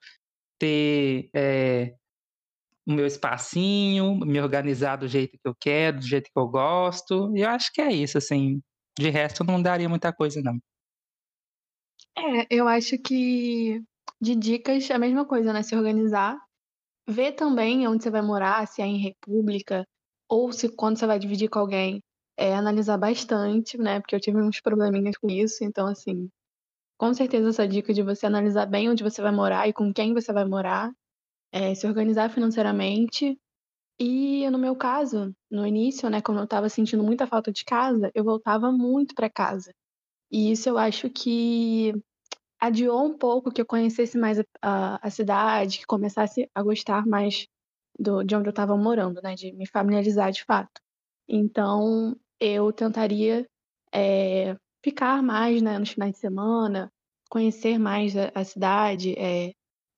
ter 0.59 1.29
é, 1.35 1.93
o 2.87 2.93
meu 2.93 3.05
espacinho, 3.05 4.15
me 4.15 4.39
organizar 4.41 4.97
do 4.97 5.07
jeito 5.07 5.37
que 5.37 5.47
eu 5.47 5.55
quero, 5.59 5.99
do 5.99 6.05
jeito 6.05 6.25
que 6.25 6.39
eu 6.39 6.47
gosto. 6.47 7.35
E 7.35 7.41
eu 7.41 7.49
acho 7.49 7.71
que 7.73 7.81
é 7.81 7.91
isso, 7.91 8.17
assim. 8.17 8.61
De 8.97 9.09
resto, 9.09 9.43
não 9.43 9.61
daria 9.61 9.87
muita 9.89 10.11
coisa, 10.13 10.41
não. 10.41 10.59
É, 12.17 12.47
eu 12.49 12.67
acho 12.67 12.97
que 12.97 13.81
de 14.19 14.35
dicas 14.35 14.89
é 14.89 14.93
a 14.93 14.99
mesma 14.99 15.25
coisa, 15.25 15.53
né? 15.53 15.63
Se 15.63 15.75
organizar. 15.75 16.37
Ver 17.07 17.33
também 17.33 17.87
onde 17.87 18.03
você 18.03 18.11
vai 18.11 18.21
morar, 18.21 18.67
se 18.67 18.81
é 18.81 18.85
em 18.85 18.97
república, 18.97 19.85
ou 20.29 20.51
se 20.51 20.69
quando 20.69 20.97
você 20.97 21.07
vai 21.07 21.19
dividir 21.19 21.49
com 21.49 21.59
alguém, 21.59 22.01
é 22.37 22.55
analisar 22.55 22.97
bastante, 22.97 23.77
né? 23.77 23.99
Porque 23.99 24.15
eu 24.15 24.19
tive 24.19 24.41
uns 24.41 24.61
probleminhas 24.61 25.17
com 25.17 25.29
isso, 25.29 25.63
então 25.63 25.87
assim, 25.87 26.29
com 26.97 27.13
certeza 27.13 27.49
essa 27.49 27.67
dica 27.67 27.93
de 27.93 28.03
você 28.03 28.27
analisar 28.27 28.65
bem 28.65 28.89
onde 28.89 29.03
você 29.03 29.21
vai 29.21 29.31
morar 29.31 29.67
e 29.67 29.73
com 29.73 29.93
quem 29.93 30.13
você 30.13 30.31
vai 30.31 30.45
morar 30.45 30.91
é, 31.51 31.75
se 31.75 31.85
organizar 31.87 32.29
financeiramente. 32.29 33.37
E 33.99 34.49
no 34.49 34.57
meu 34.57 34.75
caso, 34.75 35.33
no 35.49 35.65
início, 35.65 36.09
né, 36.09 36.21
quando 36.21 36.39
eu 36.39 36.45
estava 36.45 36.69
sentindo 36.69 37.03
muita 37.03 37.27
falta 37.27 37.51
de 37.51 37.63
casa, 37.63 38.11
eu 38.15 38.23
voltava 38.23 38.71
muito 38.71 39.13
para 39.13 39.29
casa. 39.29 39.71
E 40.31 40.51
isso 40.51 40.69
eu 40.69 40.77
acho 40.77 41.09
que 41.09 41.93
adiou 42.59 43.05
um 43.05 43.17
pouco 43.17 43.51
que 43.51 43.61
eu 43.61 43.65
conhecesse 43.65 44.17
mais 44.17 44.39
a, 44.39 44.43
a, 44.61 45.07
a 45.07 45.09
cidade, 45.09 45.79
que 45.79 45.85
começasse 45.85 46.49
a 46.53 46.63
gostar 46.63 47.05
mais 47.05 47.47
do, 47.99 48.23
de 48.23 48.35
onde 48.35 48.47
eu 48.47 48.51
estava 48.51 48.77
morando, 48.77 49.21
né, 49.21 49.35
de 49.35 49.51
me 49.53 49.67
familiarizar 49.67 50.31
de 50.31 50.43
fato. 50.45 50.81
Então, 51.27 52.15
eu 52.39 52.71
tentaria 52.73 53.47
é, 53.93 54.55
ficar 54.83 55.21
mais 55.23 55.61
né, 55.61 55.77
nos 55.77 55.91
finais 55.91 56.13
de 56.13 56.19
semana, 56.19 56.91
conhecer 57.29 57.77
mais 57.77 58.15
a, 58.17 58.31
a 58.35 58.43
cidade, 58.43 59.13
é, 59.17 59.53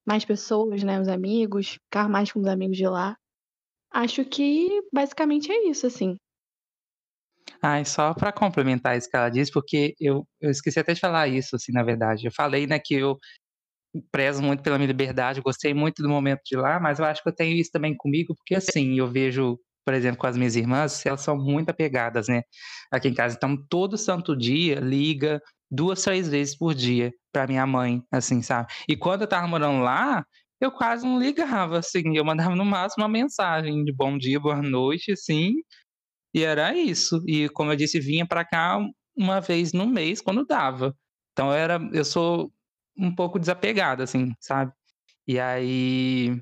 mais 0.05 0.25
pessoas, 0.25 0.83
né, 0.83 0.99
os 0.99 1.07
amigos, 1.07 1.79
ficar 1.85 2.09
mais 2.09 2.31
com 2.31 2.39
os 2.39 2.47
amigos 2.47 2.77
de 2.77 2.87
lá. 2.87 3.17
Acho 3.91 4.25
que 4.25 4.81
basicamente 4.91 5.51
é 5.51 5.69
isso, 5.69 5.85
assim. 5.85 6.17
Ah, 7.61 7.79
e 7.79 7.85
só 7.85 8.13
para 8.13 8.31
complementar 8.31 8.97
isso 8.97 9.09
que 9.09 9.15
ela 9.15 9.29
disse, 9.29 9.51
porque 9.51 9.95
eu, 9.99 10.27
eu 10.41 10.49
esqueci 10.49 10.79
até 10.79 10.93
de 10.93 10.99
falar 10.99 11.27
isso, 11.27 11.55
assim, 11.55 11.71
na 11.71 11.83
verdade. 11.83 12.25
Eu 12.25 12.31
falei, 12.31 12.67
né, 12.67 12.79
que 12.79 12.95
eu 12.95 13.17
prezo 14.11 14.41
muito 14.41 14.63
pela 14.63 14.77
minha 14.77 14.87
liberdade, 14.87 15.41
gostei 15.41 15.73
muito 15.73 16.01
do 16.01 16.09
momento 16.09 16.41
de 16.45 16.55
lá, 16.55 16.79
mas 16.79 16.99
eu 16.99 17.05
acho 17.05 17.21
que 17.21 17.29
eu 17.29 17.35
tenho 17.35 17.55
isso 17.55 17.71
também 17.71 17.95
comigo, 17.95 18.35
porque 18.35 18.55
assim, 18.55 18.97
eu 18.97 19.07
vejo, 19.07 19.59
por 19.85 19.93
exemplo, 19.93 20.19
com 20.19 20.27
as 20.27 20.37
minhas 20.37 20.55
irmãs, 20.55 21.05
elas 21.05 21.21
são 21.21 21.37
muito 21.37 21.69
apegadas, 21.69 22.27
né, 22.27 22.43
aqui 22.91 23.07
em 23.09 23.13
casa. 23.13 23.35
Então, 23.35 23.57
todo 23.69 23.97
santo 23.97 24.35
dia 24.35 24.79
liga, 24.79 25.41
duas, 25.69 26.01
três 26.03 26.29
vezes 26.29 26.57
por 26.57 26.73
dia 26.73 27.11
para 27.31 27.47
minha 27.47 27.65
mãe, 27.65 28.03
assim, 28.11 28.41
sabe? 28.41 28.71
E 28.87 28.95
quando 28.95 29.21
eu 29.21 29.27
tava 29.27 29.47
morando 29.47 29.81
lá, 29.83 30.25
eu 30.61 30.71
quase 30.71 31.05
não 31.05 31.19
ligava, 31.19 31.79
assim, 31.79 32.15
eu 32.15 32.23
mandava 32.25 32.55
no 32.55 32.65
máximo 32.65 33.03
uma 33.03 33.09
mensagem 33.09 33.83
de 33.83 33.91
bom 33.93 34.17
dia, 34.17 34.39
boa 34.39 34.61
noite, 34.61 35.11
assim, 35.11 35.55
e 36.33 36.43
era 36.43 36.75
isso. 36.75 37.23
E 37.27 37.49
como 37.49 37.71
eu 37.71 37.75
disse, 37.75 37.99
vinha 37.99 38.25
para 38.27 38.45
cá 38.45 38.79
uma 39.15 39.39
vez 39.41 39.73
no 39.73 39.87
mês 39.87 40.21
quando 40.21 40.45
dava. 40.45 40.95
Então 41.33 41.51
era, 41.53 41.79
eu 41.93 42.05
sou 42.05 42.51
um 42.97 43.13
pouco 43.13 43.39
desapegado, 43.39 44.03
assim, 44.03 44.33
sabe? 44.39 44.71
E 45.27 45.39
aí 45.39 46.41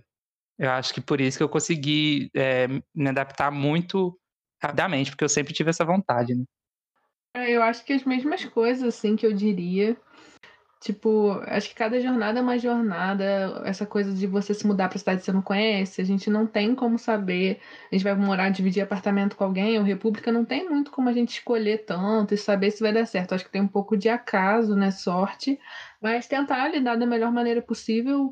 eu 0.62 0.70
acho 0.70 0.94
que 0.94 1.02
por 1.02 1.20
isso 1.20 1.40
que 1.40 1.44
eu 1.44 1.50
consegui 1.50 2.30
é, 2.36 2.68
me 2.94 3.10
adaptar 3.10 3.50
muito 3.50 4.16
rapidamente, 4.62 5.10
porque 5.10 5.24
eu 5.24 5.30
sempre 5.30 5.56
tive 5.56 5.72
essa 5.72 5.84
vontade, 5.84 6.36
né? 6.36 6.44
É, 7.34 7.50
eu 7.50 7.64
acho 7.64 7.84
que 7.84 7.94
as 7.94 8.04
mesmas 8.04 8.46
coisas, 8.46 8.84
assim, 8.84 9.16
que 9.16 9.26
eu 9.26 9.34
diria. 9.34 9.98
Tipo, 10.80 11.32
acho 11.48 11.70
que 11.70 11.76
cada 11.76 12.00
jornada 12.00 12.38
é 12.38 12.42
uma 12.44 12.60
jornada. 12.60 13.64
Essa 13.66 13.88
coisa 13.88 14.14
de 14.14 14.28
você 14.28 14.54
se 14.54 14.68
mudar 14.68 14.88
pra 14.88 15.00
cidade 15.00 15.22
que 15.22 15.26
você 15.26 15.32
não 15.32 15.42
conhece, 15.42 16.00
a 16.00 16.06
gente 16.06 16.30
não 16.30 16.46
tem 16.46 16.76
como 16.76 17.00
saber. 17.00 17.60
A 17.92 17.96
gente 17.96 18.04
vai 18.04 18.14
morar, 18.14 18.50
dividir 18.52 18.84
apartamento 18.84 19.36
com 19.36 19.44
alguém, 19.44 19.80
ou 19.80 19.84
República 19.84 20.32
não 20.32 20.46
tem 20.46 20.70
muito 20.70 20.92
como 20.92 21.10
a 21.10 21.14
gente 21.14 21.30
escolher 21.30 21.86
tanto 21.86 22.36
e 22.36 22.38
saber 22.38 22.70
se 22.70 22.84
vai 22.84 22.94
dar 22.94 23.08
certo. 23.08 23.34
Acho 23.34 23.46
que 23.46 23.52
tem 23.52 23.62
um 23.62 23.68
pouco 23.68 23.98
de 23.98 24.10
acaso, 24.10 24.76
né? 24.76 24.92
Sorte. 24.92 25.60
Mas 26.00 26.28
tentar 26.28 26.68
lidar 26.68 26.98
da 26.98 27.06
melhor 27.08 27.32
maneira 27.32 27.64
possível 27.64 28.32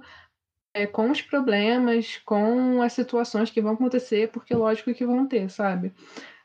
é, 0.73 0.85
com 0.85 1.09
os 1.11 1.21
problemas, 1.21 2.17
com 2.25 2.81
as 2.81 2.93
situações 2.93 3.49
que 3.49 3.61
vão 3.61 3.73
acontecer, 3.73 4.31
porque 4.31 4.53
lógico 4.53 4.93
que 4.93 5.05
vão 5.05 5.27
ter, 5.27 5.49
sabe? 5.49 5.93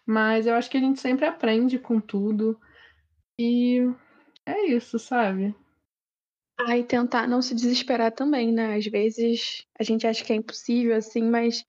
Mas 0.06 0.46
eu 0.46 0.54
acho 0.54 0.70
que 0.70 0.76
a 0.76 0.80
gente 0.80 1.00
sempre 1.00 1.24
aprende 1.26 1.78
com 1.78 2.00
tudo. 2.00 2.58
E 3.38 3.80
é 4.46 4.66
isso, 4.66 4.98
sabe? 4.98 5.54
Ah, 6.58 6.78
e 6.78 6.84
tentar 6.84 7.26
não 7.26 7.42
se 7.42 7.54
desesperar 7.54 8.12
também, 8.12 8.52
né? 8.52 8.76
Às 8.76 8.86
vezes 8.86 9.66
a 9.78 9.82
gente 9.82 10.06
acha 10.06 10.24
que 10.24 10.32
é 10.32 10.36
impossível, 10.36 10.96
assim, 10.96 11.22
mas 11.22 11.64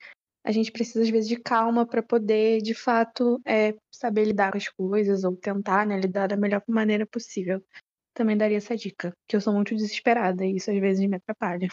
a 0.45 0.51
gente 0.51 0.71
precisa, 0.71 1.01
às 1.01 1.09
vezes, 1.09 1.27
de 1.27 1.37
calma 1.37 1.87
para 1.87 2.03
poder, 2.03 2.61
de 2.61 2.75
fato, 2.75 3.41
é, 3.43 3.73
saber 3.91 4.25
lidar 4.25 4.51
com 4.51 4.57
as 4.57 4.69
coisas 4.69 5.23
ou 5.23 5.35
tentar 5.35 5.87
né, 5.87 5.99
lidar 5.99 6.27
da 6.27 6.37
melhor 6.37 6.61
maneira 6.67 7.05
possível. 7.05 7.63
Também 8.13 8.37
daria 8.37 8.57
essa 8.57 8.77
dica, 8.77 9.11
que 9.27 9.35
eu 9.35 9.41
sou 9.41 9.53
muito 9.53 9.75
desesperada 9.75 10.45
e 10.45 10.57
isso 10.57 10.69
às 10.69 10.79
vezes 10.79 11.09
me 11.09 11.15
atrapalha. 11.15 11.67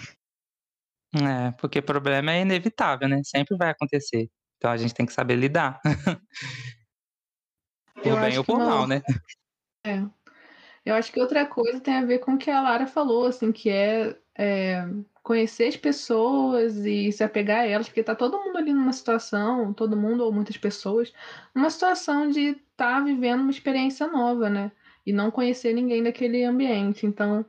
É, 1.14 1.50
porque 1.52 1.80
o 1.80 1.82
problema 1.82 2.32
é 2.32 2.40
inevitável, 2.40 3.08
né? 3.08 3.20
Sempre 3.24 3.56
vai 3.56 3.70
acontecer. 3.70 4.30
Então 4.56 4.70
a 4.70 4.76
gente 4.76 4.94
tem 4.94 5.04
que 5.04 5.12
saber 5.12 5.36
lidar. 5.36 5.80
por 8.02 8.20
bem 8.20 8.38
ou 8.38 8.44
por 8.44 8.58
mal, 8.58 8.86
né? 8.86 9.02
É. 9.84 10.02
Eu 10.84 10.94
acho 10.94 11.12
que 11.12 11.20
outra 11.20 11.46
coisa 11.46 11.80
tem 11.80 11.94
a 11.94 12.04
ver 12.04 12.18
com 12.18 12.34
o 12.34 12.38
que 12.38 12.50
a 12.50 12.60
Lara 12.60 12.86
falou, 12.86 13.26
assim, 13.26 13.52
que 13.52 13.70
é, 13.70 14.16
é 14.36 14.84
conhecer 15.22 15.68
as 15.68 15.76
pessoas 15.76 16.76
e 16.78 17.12
se 17.12 17.22
apegar 17.22 17.60
a 17.60 17.66
elas, 17.66 17.88
porque 17.88 18.02
tá 18.02 18.14
todo 18.14 18.38
mundo 18.38 18.58
ali 18.58 18.72
numa 18.72 18.92
situação, 18.92 19.72
todo 19.72 19.96
mundo 19.96 20.24
ou 20.24 20.32
muitas 20.32 20.56
pessoas, 20.56 21.12
numa 21.54 21.70
situação 21.70 22.28
de 22.30 22.40
estar 22.50 22.98
tá 22.98 23.00
vivendo 23.00 23.40
uma 23.42 23.50
experiência 23.50 24.08
nova, 24.08 24.50
né? 24.50 24.72
E 25.06 25.12
não 25.12 25.30
conhecer 25.30 25.72
ninguém 25.72 26.02
daquele 26.02 26.44
ambiente. 26.44 27.06
Então, 27.06 27.44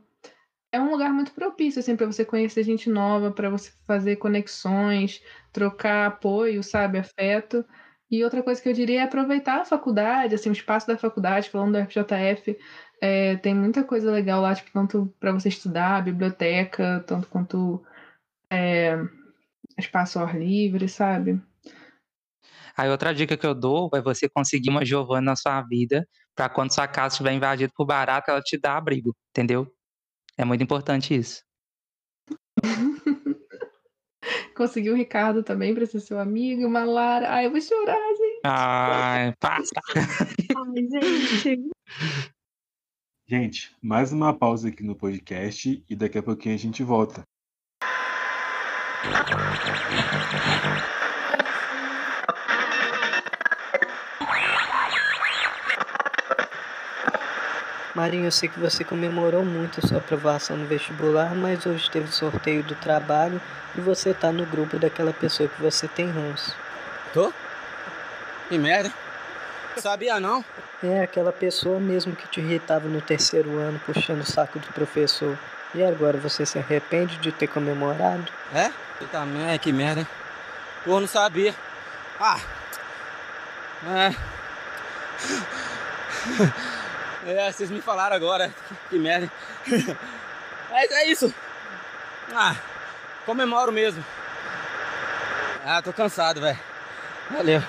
é 0.73 0.81
um 0.81 0.89
lugar 0.89 1.13
muito 1.13 1.31
propício 1.31 1.79
assim 1.79 1.95
para 1.95 2.07
você 2.07 2.25
conhecer 2.25 2.63
gente 2.63 2.89
nova, 2.89 3.31
para 3.31 3.47
você 3.47 3.71
fazer 3.85 4.15
conexões, 4.15 5.21
trocar 5.53 6.07
apoio, 6.07 6.63
sabe, 6.63 6.97
afeto. 6.97 7.63
E 8.09 8.23
outra 8.23 8.41
coisa 8.41 8.59
que 8.59 8.67
eu 8.67 8.73
diria 8.73 9.01
é 9.01 9.03
aproveitar 9.03 9.61
a 9.61 9.65
faculdade, 9.65 10.33
assim, 10.33 10.49
o 10.49 10.51
espaço 10.51 10.87
da 10.87 10.97
faculdade, 10.97 11.49
falando 11.49 11.73
do 11.73 11.87
FJF, 11.87 12.57
é, 12.99 13.35
tem 13.37 13.53
muita 13.53 13.83
coisa 13.83 14.11
legal 14.11 14.41
lá, 14.41 14.55
tipo, 14.55 14.71
tanto 14.73 15.13
para 15.19 15.31
você 15.31 15.49
estudar, 15.49 16.03
biblioteca, 16.03 17.03
tanto 17.05 17.27
quanto 17.27 17.83
é, 18.51 18.97
espaço 19.77 20.17
ao 20.17 20.25
ar 20.25 20.39
livre, 20.39 20.89
sabe? 20.89 21.39
Aí 22.75 22.89
outra 22.89 23.13
dica 23.13 23.37
que 23.37 23.45
eu 23.45 23.53
dou 23.53 23.91
é 23.93 24.01
você 24.01 24.27
conseguir 24.27 24.71
uma 24.71 24.83
Giovana 24.83 25.31
na 25.31 25.35
sua 25.35 25.61
vida, 25.61 26.07
para 26.35 26.49
quando 26.49 26.73
sua 26.73 26.87
casa 26.87 27.13
estiver 27.13 27.33
invadida 27.33 27.71
por 27.75 27.85
barata, 27.85 28.31
ela 28.31 28.41
te 28.41 28.57
dá 28.57 28.75
abrigo, 28.75 29.15
entendeu? 29.29 29.71
É 30.37 30.43
muito 30.45 30.63
importante 30.63 31.13
isso. 31.13 31.43
Conseguiu 34.55 34.93
o 34.93 34.95
Ricardo 34.95 35.43
também 35.43 35.73
para 35.73 35.85
ser 35.85 35.99
seu 35.99 36.19
amigo, 36.19 36.65
uma 36.65 36.83
Lara. 36.83 37.29
Ai, 37.31 37.47
eu 37.47 37.51
vou 37.51 37.61
chorar, 37.61 37.97
gente. 37.97 38.41
Ai, 38.45 39.33
passa. 39.39 39.73
Ai, 40.57 40.87
gente. 40.87 41.69
Gente, 43.27 43.75
mais 43.81 44.11
uma 44.11 44.37
pausa 44.37 44.69
aqui 44.69 44.83
no 44.83 44.95
podcast 44.95 45.83
e 45.89 45.95
daqui 45.95 46.17
a 46.17 46.23
pouquinho 46.23 46.55
a 46.55 46.57
gente 46.57 46.83
volta. 46.83 47.23
Marinho, 57.95 58.25
eu 58.25 58.31
sei 58.31 58.49
que 58.49 58.59
você 58.59 58.83
comemorou 58.83 59.45
muito 59.45 59.79
a 59.79 59.87
sua 59.87 59.99
aprovação 59.99 60.57
no 60.57 60.65
vestibular, 60.65 61.35
mas 61.35 61.63
hoje 61.65 61.91
teve 61.91 62.11
sorteio 62.11 62.63
do 62.63 62.73
trabalho 62.73 63.39
e 63.77 63.81
você 63.81 64.15
tá 64.15 64.31
no 64.31 64.47
grupo 64.47 64.79
daquela 64.79 65.13
pessoa 65.13 65.47
que 65.47 65.61
você 65.61 65.87
tem 65.87 66.09
ranço. 66.09 66.55
Tô? 67.13 67.31
Que 68.49 68.57
merda. 68.57 68.91
Sabia 69.77 70.19
não? 70.19 70.43
É, 70.83 71.03
aquela 71.03 71.31
pessoa 71.31 71.79
mesmo 71.79 72.15
que 72.15 72.27
te 72.27 72.39
irritava 72.39 72.87
no 72.87 72.99
terceiro 72.99 73.59
ano, 73.59 73.79
puxando 73.85 74.21
o 74.21 74.25
saco 74.25 74.57
do 74.57 74.67
professor. 74.67 75.37
E 75.75 75.83
agora 75.83 76.17
você 76.17 76.45
se 76.47 76.57
arrepende 76.57 77.17
de 77.17 77.31
ter 77.31 77.47
comemorado? 77.47 78.25
É? 78.53 78.71
Também, 79.11 79.53
é, 79.53 79.57
que 79.57 79.71
merda, 79.71 80.01
hein? 80.01 80.07
Pô, 80.83 80.99
não 80.99 81.07
sabia. 81.07 81.53
Ah! 82.19 82.39
É. 83.85 84.13
É, 87.25 87.51
vocês 87.51 87.71
me 87.71 87.81
falaram 87.81 88.15
agora. 88.15 88.53
Que, 88.89 88.99
merda. 88.99 89.31
É, 90.71 90.93
é 90.93 91.11
isso. 91.11 91.33
Ah, 92.33 92.55
comemoro 93.25 93.71
mesmo. 93.71 94.03
Ah, 95.65 95.81
tô 95.81 95.93
cansado, 95.93 96.41
velho. 96.41 96.59
Valeu. 97.31 97.61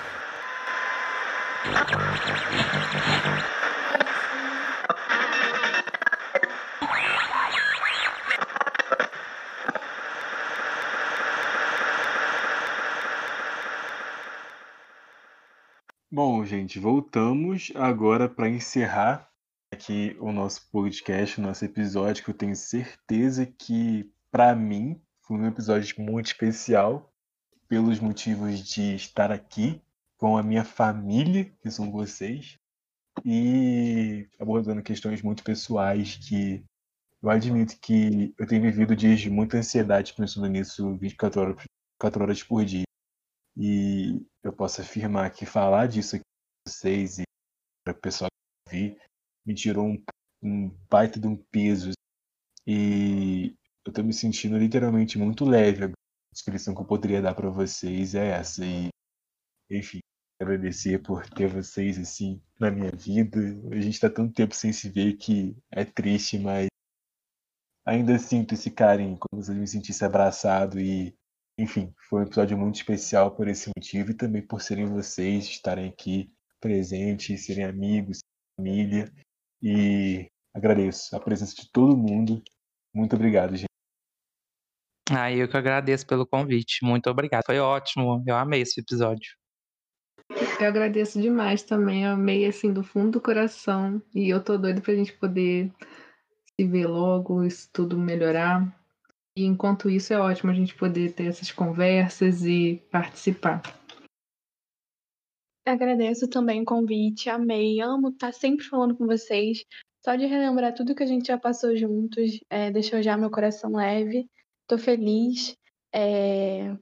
Bom, 16.11 16.45
gente, 16.45 16.79
voltamos 16.79 17.71
agora 17.75 18.27
para 18.27 18.49
encerrar 18.49 19.29
aqui 19.75 20.15
o 20.19 20.31
nosso 20.31 20.67
podcast, 20.71 21.39
o 21.39 21.43
nosso 21.43 21.65
episódio, 21.65 22.23
que 22.23 22.29
eu 22.29 22.33
tenho 22.33 22.55
certeza 22.55 23.45
que, 23.45 24.09
para 24.31 24.55
mim, 24.55 25.01
foi 25.21 25.37
um 25.37 25.45
episódio 25.45 25.93
muito 25.99 26.27
especial, 26.27 27.11
pelos 27.67 27.99
motivos 27.99 28.59
de 28.59 28.95
estar 28.95 29.31
aqui 29.31 29.81
com 30.17 30.37
a 30.37 30.43
minha 30.43 30.63
família, 30.63 31.51
que 31.61 31.69
são 31.69 31.91
vocês, 31.91 32.57
e 33.23 34.29
abordando 34.39 34.81
questões 34.81 35.21
muito 35.21 35.43
pessoais 35.43 36.15
que 36.15 36.63
eu 37.21 37.29
admito 37.29 37.77
que 37.79 38.33
eu 38.37 38.47
tenho 38.47 38.61
vivido 38.61 38.95
dias 38.95 39.19
de 39.19 39.29
muita 39.29 39.57
ansiedade 39.57 40.13
pensando 40.13 40.47
nisso 40.47 40.95
24 40.95 41.41
horas, 41.41 41.55
24 41.99 42.23
horas 42.23 42.43
por 42.43 42.63
dia. 42.63 42.85
E 43.57 44.25
eu 44.43 44.53
posso 44.53 44.81
afirmar 44.81 45.31
que 45.31 45.45
falar 45.45 45.87
disso 45.87 46.15
aqui 46.15 46.23
com 46.23 46.71
vocês 46.71 47.19
e 47.19 47.23
para 47.83 47.93
o 47.93 48.01
pessoal 48.01 48.29
que 48.69 48.75
vi 48.75 48.97
me 49.45 49.53
tirou 49.53 49.85
um, 49.85 50.03
um 50.41 50.69
baita 50.89 51.19
de 51.19 51.27
um 51.27 51.35
peso. 51.35 51.91
E 52.65 53.55
eu 53.85 53.93
tô 53.93 54.01
me 54.01 54.13
sentindo 54.13 54.57
literalmente 54.57 55.17
muito 55.17 55.45
leve. 55.45 55.85
A 55.85 55.91
descrição 56.33 56.73
que 56.73 56.81
eu 56.81 56.85
poderia 56.85 57.21
dar 57.21 57.35
para 57.35 57.49
vocês 57.49 58.15
é 58.15 58.29
essa. 58.31 58.65
E, 58.65 58.89
enfim, 59.69 59.99
agradecer 60.41 61.01
por 61.01 61.29
ter 61.29 61.47
vocês 61.47 61.99
assim 61.99 62.41
na 62.59 62.71
minha 62.71 62.91
vida. 62.91 63.39
A 63.71 63.79
gente 63.79 63.99
tá 63.99 64.09
tanto 64.09 64.33
tempo 64.33 64.55
sem 64.55 64.73
se 64.73 64.89
ver 64.89 65.13
que 65.17 65.55
é 65.71 65.85
triste, 65.85 66.39
mas 66.39 66.67
ainda 67.85 68.17
sinto 68.17 68.55
esse 68.55 68.71
carinho, 68.71 69.17
como 69.19 69.43
se 69.43 69.51
eu 69.51 69.55
me 69.55 69.67
sentisse 69.67 70.03
abraçado 70.03 70.79
e 70.79 71.15
enfim, 71.57 71.93
foi 72.09 72.21
um 72.21 72.25
episódio 72.25 72.57
muito 72.57 72.75
especial 72.75 73.33
por 73.33 73.47
esse 73.47 73.69
motivo 73.69 74.11
e 74.11 74.13
também 74.13 74.41
por 74.41 74.61
serem 74.61 74.87
vocês, 74.87 75.45
estarem 75.45 75.87
aqui 75.87 76.29
presentes, 76.59 77.45
serem 77.45 77.63
amigos, 77.63 78.19
família 78.57 79.09
e 79.65 80.29
agradeço 80.53 81.15
a 81.15 81.19
presença 81.19 81.55
de 81.55 81.71
todo 81.71 81.97
mundo. 81.97 82.39
Muito 82.93 83.15
obrigado, 83.15 83.55
gente. 83.55 83.65
Ah, 85.09 85.31
eu 85.31 85.47
que 85.47 85.57
agradeço 85.57 86.05
pelo 86.05 86.25
convite. 86.25 86.85
Muito 86.85 87.09
obrigado. 87.09 87.45
Foi 87.45 87.57
ótimo. 87.57 88.23
Eu 88.27 88.35
amei 88.35 88.61
esse 88.61 88.79
episódio. 88.79 89.35
Eu 90.59 90.67
agradeço 90.67 91.19
demais 91.19 91.63
também. 91.63 92.03
Eu 92.03 92.11
amei 92.11 92.45
assim 92.45 92.71
do 92.71 92.83
fundo 92.83 93.13
do 93.13 93.21
coração. 93.21 93.99
E 94.13 94.29
eu 94.29 94.43
tô 94.43 94.55
doido 94.55 94.81
pra 94.81 94.93
gente 94.93 95.13
poder 95.13 95.71
se 96.55 96.67
ver 96.67 96.85
logo, 96.85 97.43
isso 97.43 97.67
tudo 97.73 97.97
melhorar. 97.97 98.71
E 99.35 99.45
enquanto 99.45 99.89
isso 99.89 100.13
é 100.13 100.19
ótimo 100.19 100.51
a 100.51 100.55
gente 100.55 100.75
poder 100.75 101.11
ter 101.13 101.25
essas 101.25 101.51
conversas 101.51 102.43
e 102.45 102.83
participar. 102.91 103.63
Agradeço 105.65 106.27
também 106.27 106.61
o 106.61 106.65
convite, 106.65 107.29
amei, 107.29 107.81
amo 107.81 108.09
estar 108.09 108.31
sempre 108.31 108.65
falando 108.65 108.95
com 108.95 109.07
vocês. 109.07 109.65
Só 110.03 110.15
de 110.15 110.25
relembrar 110.27 110.75
tudo 110.75 110.93
que 110.93 111.01
a 111.01 111.07
gente 111.07 111.27
já 111.27 111.37
passou 111.39 111.75
juntos, 111.75 112.39
é, 112.49 112.69
deixou 112.69 113.01
já 113.01 113.17
meu 113.17 113.31
coração 113.31 113.71
leve. 113.71 114.29
Tô 114.67 114.77
feliz. 114.77 115.57
É, 115.91 116.75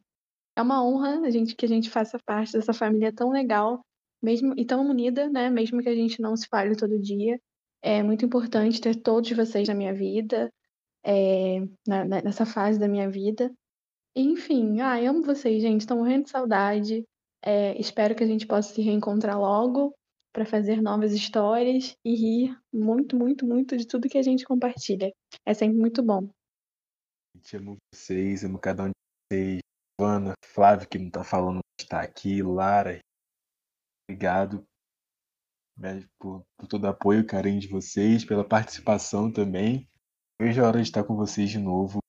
é 0.55 0.61
uma 0.61 0.83
honra 0.85 1.21
a 1.25 1.29
gente 1.29 1.55
que 1.55 1.65
a 1.65 1.69
gente 1.69 1.89
faça 1.89 2.19
parte 2.25 2.53
dessa 2.53 2.73
família 2.73 3.13
tão 3.13 3.31
legal, 3.31 3.81
mesmo 4.21 4.53
e 4.57 4.65
tão 4.65 4.85
unida, 4.89 5.29
né? 5.29 5.49
Mesmo 5.49 5.81
que 5.81 5.89
a 5.89 5.95
gente 5.95 6.21
não 6.21 6.35
se 6.35 6.47
fale 6.49 6.75
todo 6.75 6.99
dia. 6.99 7.39
É 7.81 8.03
muito 8.03 8.25
importante 8.25 8.81
ter 8.81 8.95
todos 8.95 9.31
vocês 9.31 9.67
na 9.67 9.75
minha 9.75 9.93
vida, 9.93 10.51
é, 11.05 11.59
na, 11.87 12.05
nessa 12.05 12.45
fase 12.45 12.77
da 12.79 12.87
minha 12.89 13.09
vida. 13.09 13.49
Enfim, 14.15 14.81
amo 14.81 15.23
vocês, 15.23 15.61
gente. 15.61 15.81
Estou 15.81 15.97
morrendo 15.97 16.25
de 16.25 16.29
saudade. 16.31 17.05
É, 17.45 17.77
espero 17.77 18.15
que 18.15 18.23
a 18.23 18.27
gente 18.27 18.47
possa 18.47 18.73
se 18.73 18.81
reencontrar 18.81 19.37
logo 19.37 19.93
para 20.31 20.45
fazer 20.45 20.81
novas 20.81 21.11
histórias 21.11 21.95
e 22.03 22.15
rir 22.15 22.57
muito, 22.73 23.17
muito, 23.17 23.45
muito 23.45 23.75
de 23.75 23.85
tudo 23.85 24.07
que 24.07 24.17
a 24.17 24.23
gente 24.23 24.45
compartilha. 24.45 25.13
É 25.45 25.53
sempre 25.53 25.77
muito 25.77 26.01
bom. 26.01 26.29
Gente, 27.35 27.57
amo 27.57 27.77
vocês, 27.93 28.45
amo 28.45 28.57
cada 28.57 28.83
um 28.83 28.87
de 28.87 28.93
vocês. 29.31 29.59
Ana, 29.99 30.33
Flávio, 30.43 30.87
que 30.87 30.97
não 30.97 31.07
está 31.07 31.23
falando, 31.23 31.59
está 31.79 32.01
aqui, 32.01 32.41
Lara. 32.41 32.99
Obrigado 34.09 34.65
por, 36.17 36.43
por 36.57 36.67
todo 36.67 36.85
o 36.85 36.87
apoio 36.87 37.19
e 37.19 37.25
carinho 37.25 37.59
de 37.59 37.67
vocês, 37.67 38.23
pela 38.23 38.47
participação 38.47 39.31
também. 39.31 39.87
Vejo 40.41 40.63
a 40.63 40.67
hora 40.67 40.77
de 40.77 40.87
estar 40.87 41.03
com 41.03 41.15
vocês 41.15 41.49
de 41.49 41.59
novo. 41.59 41.99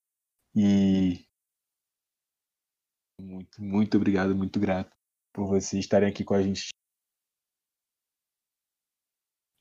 E 0.54 1.26
muito, 3.20 3.62
muito 3.62 3.96
obrigado, 3.96 4.34
muito 4.34 4.58
grato 4.60 4.93
por 5.34 5.46
vocês 5.46 5.84
estarem 5.84 6.08
aqui 6.08 6.24
com 6.24 6.34
a 6.34 6.42
gente. 6.42 6.68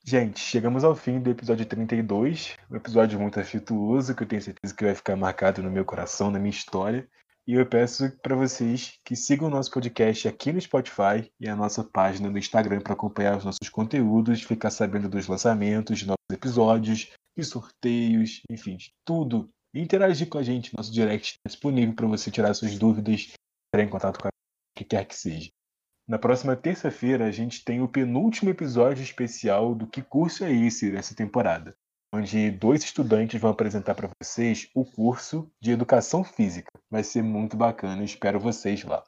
Gente, 0.05 0.39
chegamos 0.39 0.83
ao 0.83 0.95
fim 0.95 1.19
do 1.19 1.31
episódio 1.31 1.65
32, 1.65 2.57
um 2.69 2.75
episódio 2.75 3.19
muito 3.19 3.39
afetuoso 3.39 4.15
que 4.15 4.23
eu 4.23 4.27
tenho 4.27 4.41
certeza 4.41 4.75
que 4.75 4.83
vai 4.83 4.93
ficar 4.93 5.15
marcado 5.15 5.63
no 5.63 5.71
meu 5.71 5.83
coração, 5.83 6.29
na 6.29 6.39
minha 6.39 6.51
história. 6.51 7.09
E 7.47 7.55
eu 7.55 7.65
peço 7.65 8.09
para 8.21 8.35
vocês 8.35 8.99
que 9.03 9.15
sigam 9.15 9.47
o 9.47 9.51
nosso 9.51 9.71
podcast 9.71 10.27
aqui 10.27 10.51
no 10.53 10.61
Spotify 10.61 11.29
e 11.39 11.49
a 11.49 11.55
nossa 11.55 11.83
página 11.83 12.29
no 12.29 12.37
Instagram 12.37 12.81
para 12.81 12.93
acompanhar 12.93 13.37
os 13.37 13.43
nossos 13.43 13.69
conteúdos, 13.69 14.43
ficar 14.43 14.71
sabendo 14.71 15.09
dos 15.09 15.27
lançamentos, 15.27 15.99
de 15.99 16.05
novos 16.05 16.17
episódios, 16.31 17.11
e 17.35 17.43
sorteios, 17.43 18.41
enfim, 18.49 18.77
tudo 19.03 19.49
e 19.73 19.81
interagir 19.81 20.29
com 20.29 20.37
a 20.37 20.43
gente. 20.43 20.75
Nosso 20.75 20.91
direct 20.91 21.33
está 21.33 21.49
disponível 21.49 21.95
para 21.95 22.07
você 22.07 22.29
tirar 22.29 22.53
suas 22.53 22.77
dúvidas, 22.77 23.33
entrar 23.73 23.85
em 23.85 23.89
contato 23.89 24.19
com 24.19 24.27
a 24.27 24.31
que 24.77 24.85
quer 24.85 25.05
que 25.05 25.15
seja. 25.15 25.49
Na 26.05 26.19
próxima 26.19 26.53
terça-feira, 26.53 27.25
a 27.25 27.31
gente 27.31 27.63
tem 27.63 27.81
o 27.81 27.87
penúltimo 27.87 28.49
episódio 28.49 29.01
especial 29.01 29.73
do 29.73 29.87
Que 29.87 30.01
Curso 30.01 30.43
é 30.43 30.51
Esse 30.51 30.91
dessa 30.91 31.15
temporada, 31.15 31.73
onde 32.13 32.51
dois 32.51 32.83
estudantes 32.83 33.39
vão 33.39 33.51
apresentar 33.51 33.95
para 33.95 34.09
vocês 34.21 34.69
o 34.75 34.83
curso 34.83 35.49
de 35.61 35.71
Educação 35.71 36.21
Física. 36.21 36.71
Vai 36.91 37.05
ser 37.05 37.21
muito 37.21 37.55
bacana, 37.55 38.03
espero 38.03 38.37
vocês 38.37 38.83
lá. 38.83 39.01